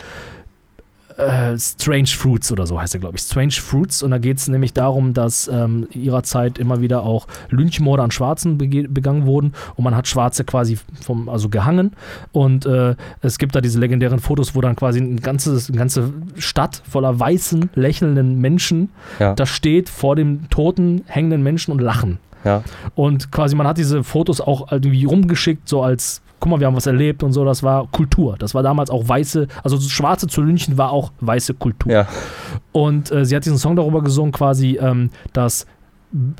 [1.19, 3.23] äh, Strange Fruits oder so heißt er, glaube ich.
[3.23, 4.03] Strange Fruits.
[4.03, 8.11] Und da geht es nämlich darum, dass ähm, ihrer Zeit immer wieder auch Lynchmorde an
[8.11, 11.93] Schwarzen begangen wurden und man hat Schwarze quasi vom, also gehangen.
[12.33, 16.13] Und äh, es gibt da diese legendären Fotos, wo dann quasi ein ganzes, eine ganze
[16.37, 19.35] Stadt voller weißen, lächelnden Menschen Ja.
[19.35, 22.19] da steht vor dem toten, hängenden Menschen und lachen.
[22.45, 22.63] Ja.
[22.95, 26.77] Und quasi man hat diese Fotos auch irgendwie rumgeschickt, so als, guck mal, wir haben
[26.77, 27.45] was erlebt und so.
[27.45, 28.37] Das war Kultur.
[28.39, 31.93] Das war damals auch weiße, also Schwarze zu lynchen war auch weiße Kultur.
[31.93, 32.07] Ja.
[32.73, 35.67] Und äh, sie hat diesen Song darüber gesungen, quasi, ähm, dass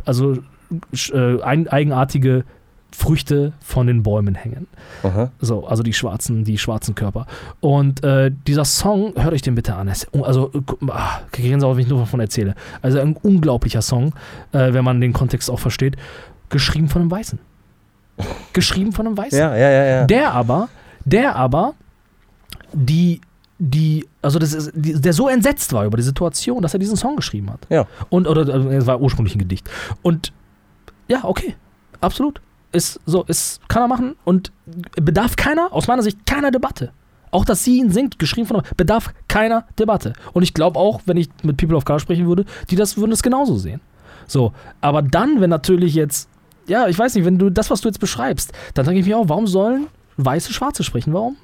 [0.05, 0.39] also
[1.13, 2.45] äh, ein, eigenartige
[2.91, 4.67] Früchte von den Bäumen hängen.
[5.03, 5.31] Aha.
[5.41, 7.27] So, also die schwarzen, die schwarzen Körper.
[7.61, 9.89] Und äh, dieser Song, hört euch den bitte an.
[9.89, 12.55] Es, also, äh, gu- ah, Gänsehaut, wenn ich nur davon erzähle.
[12.81, 14.15] Also ein unglaublicher Song,
[14.53, 15.97] äh, wenn man den Kontext auch versteht.
[16.49, 17.39] Geschrieben von einem Weißen.
[18.53, 19.39] Geschrieben von einem Weißen.
[19.39, 20.07] Ja, ja, ja, ja.
[20.07, 20.69] Der aber,
[21.05, 21.75] der aber,
[22.73, 23.21] die,
[23.59, 26.97] die, also das ist, die, der so entsetzt war über die Situation, dass er diesen
[26.97, 27.61] Song geschrieben hat.
[27.69, 27.87] Ja.
[28.09, 29.69] Und, oder, also es war ursprünglich ein Gedicht.
[30.03, 30.33] Und
[31.09, 31.55] ja, okay,
[32.01, 32.41] absolut.
[32.71, 34.53] Ist so, ist, kann er machen und
[35.01, 36.93] bedarf keiner, aus meiner Sicht, keiner Debatte.
[37.31, 40.13] Auch dass sie ihn singt, geschrieben von bedarf keiner Debatte.
[40.33, 43.13] Und ich glaube auch, wenn ich mit People of Color sprechen würde, die das würden
[43.13, 43.81] es genauso sehen.
[44.27, 46.29] So, aber dann, wenn natürlich jetzt,
[46.69, 49.19] ja, ich weiß nicht, wenn du das, was du jetzt beschreibst, dann denke ich mir
[49.19, 51.13] auch, warum sollen Weiße Schwarze sprechen?
[51.13, 51.37] Warum?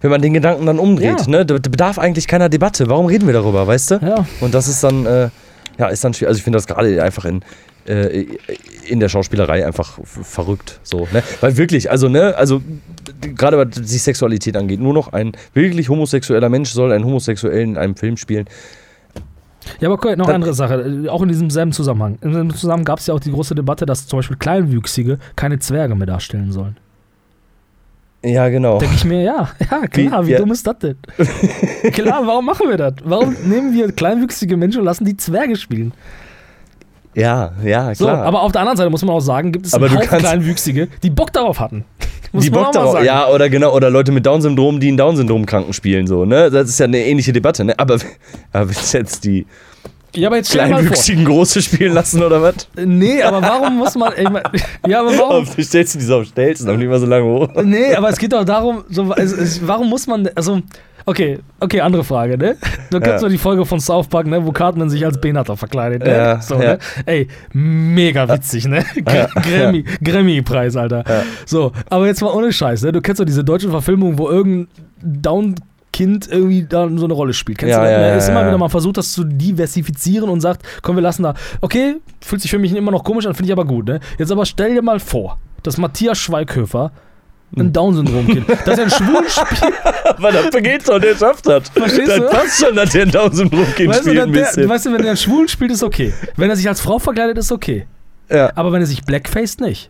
[0.00, 1.26] Wenn man den Gedanken dann umdreht, Ja.
[1.28, 1.44] ne?
[1.46, 2.88] Da da bedarf eigentlich keiner Debatte.
[2.88, 3.94] Warum reden wir darüber, weißt du?
[3.96, 4.26] Ja.
[4.40, 5.28] Und das ist dann, äh,
[5.78, 6.28] ja, ist dann schwierig.
[6.28, 7.42] Also ich finde das gerade einfach in,
[7.86, 8.26] äh,
[8.86, 10.80] in der Schauspielerei einfach verrückt.
[10.82, 11.22] So, ne?
[11.40, 12.62] Weil wirklich, also, ne, also
[13.36, 17.76] gerade was die Sexualität angeht, nur noch ein wirklich homosexueller Mensch soll einen Homosexuellen in
[17.78, 18.46] einem Film spielen.
[19.80, 22.18] Ja, aber okay, noch eine andere Sache, äh, auch in diesem selben Zusammenhang.
[22.22, 25.58] In diesem Zusammenhang gab es ja auch die große Debatte, dass zum Beispiel Kleinwüchsige keine
[25.58, 26.76] Zwerge mehr darstellen sollen.
[28.22, 28.78] Ja, genau.
[28.78, 30.38] Denke ich mir, ja, ja, klar, Wie- wie, ja.
[30.38, 30.96] dumm ist das denn?
[31.92, 32.94] klar, warum machen wir das?
[33.04, 35.92] Warum nehmen wir kleinwüchsige Menschen und lassen die Zwerge spielen?
[37.14, 38.24] Ja, ja, So, klar.
[38.24, 40.88] aber auf der anderen Seite muss man auch sagen, gibt es Aber einen Haufen Kleinwüchsige,
[41.02, 41.84] die Bock darauf hatten.
[42.32, 43.06] Muss die Bock darauf, sagen.
[43.06, 46.50] ja, oder genau, oder Leute mit Down-Syndrom, die einen Down-Syndrom-Kranken spielen, so, ne?
[46.50, 47.78] Das ist ja eine ähnliche Debatte, ne?
[47.78, 47.98] Aber,
[48.52, 49.46] aber du jetzt die
[50.14, 50.50] ja, aber jetzt.
[50.50, 52.68] Kleinwüchsigen Große spielen lassen, oder was?
[52.76, 54.12] Nee, aber warum muss man.
[54.16, 54.42] Ich mein,
[54.86, 55.46] ja, aber warum.
[55.56, 57.48] Du stellst du die so auf Stelzen, aber nicht mal so lange hoch.
[57.62, 60.62] Nee, aber es geht doch darum, so, es, warum muss man, also,
[61.06, 62.56] okay, okay, andere Frage, ne?
[62.90, 63.20] Du kennst Ja.
[63.20, 66.10] doch die Folge von South Park, ne, wo Cartman sich als Behinderter verkleidet, ne?
[66.10, 66.72] Ja, so, ja.
[66.74, 66.78] ne?
[67.06, 68.84] Ey, mega witzig, ne?
[69.04, 71.04] Gr- Grammy, Grammy-Preis, Alter.
[71.46, 72.92] So, aber jetzt mal ohne Scheiß, ne?
[72.92, 74.68] Du kennst doch diese deutsche Verfilmung, wo irgendein
[75.02, 77.58] Down-Kind irgendwie da so eine Rolle spielt.
[77.58, 77.92] Kennst Ja, du das?
[77.92, 78.08] ja, ne?
[78.08, 78.46] ja, ist immer ja.
[78.48, 82.50] wieder mal versucht, das zu diversifizieren und sagt, komm, wir lassen da, okay, fühlt sich
[82.50, 84.00] für mich immer noch komisch an, finde ich aber gut, ne?
[84.18, 86.92] Jetzt aber stell dir mal vor, dass Matthias Schweighöfer.
[87.56, 89.72] Ein Down-Syndrom-Kind, dass er ein schwul spielt.
[90.04, 91.68] Aber dafür geht's doch, der schafft das.
[91.70, 92.28] Verstehst das du?
[92.28, 94.68] passt schon, dass der ein Down-Syndrom-Kind Weißt du, spielt der, ein der, bisschen.
[94.68, 96.12] weißt du, wenn er einen Schwulen spielt, ist okay.
[96.36, 97.86] Wenn er sich als Frau verkleidet, ist okay.
[98.30, 98.52] ja.
[98.54, 99.88] Aber wenn er sich Blackface nicht.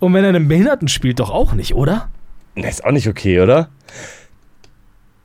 [0.00, 2.08] Und wenn er einen Behinderten spielt, doch auch nicht, oder?
[2.56, 3.68] Das ist auch nicht okay, oder?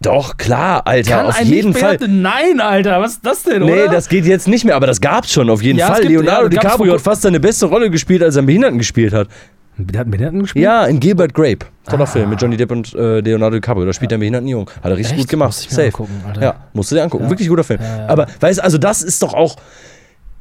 [0.01, 1.97] Doch, klar, Alter, Kann auf jeden Fall.
[2.07, 3.87] Nein, Alter, was ist das denn, Nee, oder?
[3.87, 5.99] das geht jetzt nicht mehr, aber das gab's schon, auf jeden Ja, Fall.
[6.01, 8.79] gibt- Leonardo ja, das DiCaprio hat fast seine beste Rolle gespielt, als er einen Behinderten
[8.79, 9.27] gespielt hat.
[9.77, 10.63] Der hat einen Behinderten gespielt?
[10.63, 11.65] Ja, in Gilbert Grape.
[11.89, 13.85] Toller Film mit Johnny Depp und äh, Leonardo DiCaprio.
[13.85, 14.67] Da spielt er einen behinderten Jungen.
[14.67, 15.21] Hat er richtig Echt?
[15.21, 15.49] gut gemacht.
[15.49, 15.85] Muss ich Safe.
[15.87, 16.41] angucken, Alter.
[16.41, 17.23] Ja, musst du dir angucken.
[17.23, 17.29] Ja.
[17.29, 17.79] Wirklich guter Film.
[17.81, 18.07] Ja, ja.
[18.07, 19.55] Aber, weißt du, also das ist doch auch.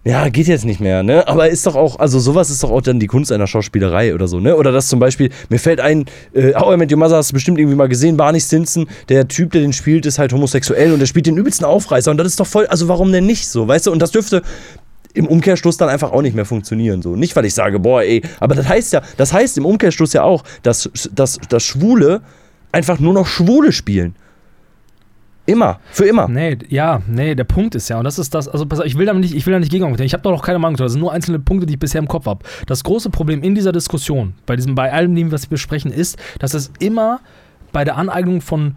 [0.02, 1.28] Ja, geht jetzt nicht mehr, ne?
[1.28, 4.28] Aber ist doch auch, also sowas ist doch auch dann die Kunst einer Schauspielerei oder
[4.28, 4.56] so, ne?
[4.56, 7.34] Oder das zum Beispiel, mir fällt ein, äh, How I Met Your Mother hast du
[7.34, 11.00] bestimmt irgendwie mal gesehen, Barney Stinson, der Typ, der den spielt, ist halt homosexuell und
[11.00, 13.68] der spielt den übelsten Aufreißer und das ist doch voll, also warum denn nicht so,
[13.68, 13.92] weißt du?
[13.92, 14.40] Und das dürfte
[15.14, 17.16] im Umkehrschluss dann einfach auch nicht mehr funktionieren, so.
[17.16, 20.22] Nicht, weil ich sage, boah, ey, aber das heißt ja, das heißt im Umkehrschluss ja
[20.22, 22.22] auch, dass, dass, dass Schwule
[22.72, 24.14] einfach nur noch Schwule spielen.
[25.46, 26.28] Immer, für immer.
[26.28, 28.96] Nee, ja, nee, der Punkt ist ja, und das ist das, also pass auf, ich
[28.96, 30.84] will da nicht, ich will da nicht gegen Ich habe da noch keine Meinung zu.
[30.84, 32.44] Das sind nur einzelne Punkte, die ich bisher im Kopf habe.
[32.66, 36.18] Das große Problem in dieser Diskussion, bei diesem, bei allem dem, was wir besprechen, ist,
[36.38, 37.20] dass es immer
[37.72, 38.76] bei der Aneignung von,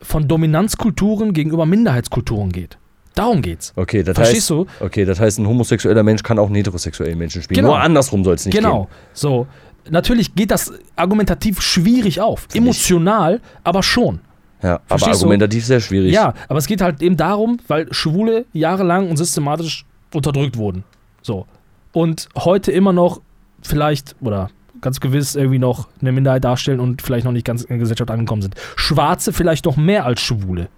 [0.00, 2.78] von Dominanzkulturen gegenüber Minderheitskulturen geht.
[3.16, 3.72] Darum geht's.
[3.76, 4.66] Okay, das Verstehst heißt, du?
[4.78, 7.56] Okay, das heißt, ein homosexueller Mensch kann auch einen heterosexuellen Menschen spielen.
[7.56, 7.68] Genau.
[7.68, 8.84] Nur andersrum soll es nicht genau.
[8.84, 8.90] gehen.
[9.14, 9.46] So.
[9.88, 12.46] Natürlich geht das argumentativ schwierig auf.
[12.52, 14.20] Emotional, aber schon.
[14.62, 15.24] Ja, aber Verstehst du?
[15.24, 16.12] argumentativ sehr schwierig.
[16.12, 20.84] Ja, aber es geht halt eben darum, weil Schwule jahrelang und systematisch unterdrückt wurden.
[21.22, 21.46] So.
[21.92, 23.22] Und heute immer noch
[23.62, 24.50] vielleicht oder
[24.82, 28.10] ganz gewiss irgendwie noch eine Minderheit darstellen und vielleicht noch nicht ganz in der Gesellschaft
[28.10, 28.56] angekommen sind.
[28.76, 30.68] Schwarze vielleicht noch mehr als Schwule.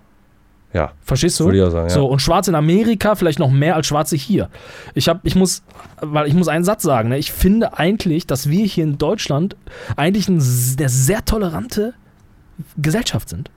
[0.72, 1.46] Ja, Verstehst du?
[1.46, 1.88] würde ich auch sagen.
[1.88, 1.94] Ja.
[1.94, 4.50] So, und Schwarze in Amerika vielleicht noch mehr als Schwarze hier.
[4.94, 5.62] Ich habe, ich muss,
[6.00, 7.18] weil ich muss einen Satz sagen, ne?
[7.18, 9.56] ich finde eigentlich, dass wir hier in Deutschland
[9.96, 11.94] eigentlich eine sehr, tolerante
[12.76, 13.50] Gesellschaft sind.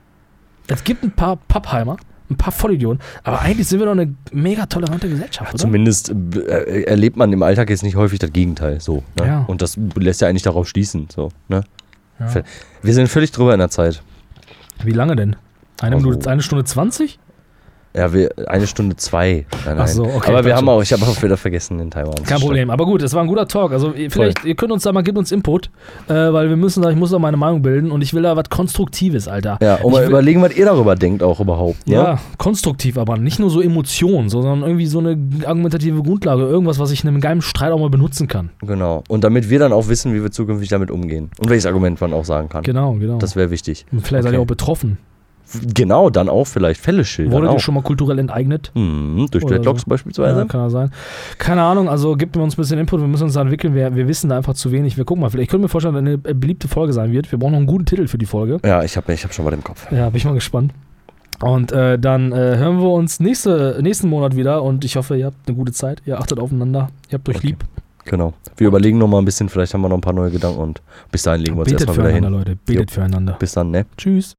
[0.68, 1.96] Es gibt ein paar Pappheimer,
[2.30, 5.60] ein paar Vollidioten, aber eigentlich sind wir doch eine mega tolerante Gesellschaft, oder?
[5.60, 8.80] Zumindest äh, erlebt man im Alltag jetzt nicht häufig das Gegenteil.
[8.80, 9.26] So, ne?
[9.26, 9.44] Ja.
[9.48, 11.08] Und das lässt ja eigentlich darauf schließen.
[11.14, 11.62] So, ne?
[12.18, 12.42] Ja.
[12.82, 14.02] Wir sind völlig drüber in der Zeit.
[14.82, 15.36] Wie lange denn?
[15.80, 17.18] Eine, Also- Minute, eine Stunde 20?
[17.94, 19.44] Ja, wir, eine Stunde zwei.
[19.66, 20.68] Nein, Ach so, okay, Aber wir haben schon.
[20.70, 22.12] auch, ich habe auch wieder vergessen, den Timer.
[22.26, 22.70] Kein Problem.
[22.70, 23.70] Aber gut, es war ein guter Talk.
[23.72, 25.68] Also vielleicht, ihr könnt uns da mal, gebt uns Input,
[26.08, 28.34] äh, weil wir müssen da, ich muss da meine Meinung bilden und ich will da
[28.34, 29.58] was Konstruktives, Alter.
[29.60, 31.86] Ja, und Ich mal will- überlegen, was ihr darüber denkt auch überhaupt.
[31.86, 31.92] Ne?
[31.96, 36.92] Ja, konstruktiv, aber nicht nur so Emotionen, sondern irgendwie so eine argumentative Grundlage, irgendwas, was
[36.92, 38.48] ich in einem geilen Streit auch mal benutzen kann.
[38.62, 39.04] Genau.
[39.10, 41.30] Und damit wir dann auch wissen, wie wir zukünftig damit umgehen.
[41.38, 42.62] Und welches Argument man auch sagen kann.
[42.62, 43.18] Genau, genau.
[43.18, 43.84] Das wäre wichtig.
[43.92, 44.38] Und vielleicht seid okay.
[44.38, 44.96] ihr auch betroffen.
[45.74, 47.34] Genau, dann auch vielleicht Fälle schildern.
[47.34, 47.60] Wurdet auch.
[47.60, 48.70] schon mal kulturell enteignet?
[48.74, 49.86] Hm, durch Oder Dreadlocks so.
[49.88, 50.38] beispielsweise.
[50.40, 50.90] Ja, kann ja sein.
[51.38, 54.08] Keine Ahnung, also gebt uns ein bisschen Input, wir müssen uns da entwickeln, wir, wir
[54.08, 54.96] wissen da einfach zu wenig.
[54.96, 57.30] Wir gucken mal, vielleicht können wir vorstellen, dass eine beliebte Folge sein wird.
[57.30, 58.58] Wir brauchen noch einen guten Titel für die Folge.
[58.64, 59.90] Ja, ich habe ich hab schon was im Kopf.
[59.92, 60.72] Ja, bin ich mal gespannt.
[61.40, 65.26] Und äh, dann äh, hören wir uns nächste, nächsten Monat wieder und ich hoffe, ihr
[65.26, 67.46] habt eine gute Zeit, ihr achtet aufeinander, ihr habt euch Okay.
[67.48, 67.64] lieb.
[68.04, 68.32] Genau.
[68.56, 70.82] Wir überlegen noch mal ein bisschen, vielleicht haben wir noch ein paar neue Gedanken und
[71.10, 72.24] bis dahin legen wir uns Betet erstmal wieder hin.
[72.32, 72.56] Leute.
[72.64, 73.36] Betet füreinander.
[73.38, 73.86] Bis dann, ne?
[73.96, 74.36] Tschüss.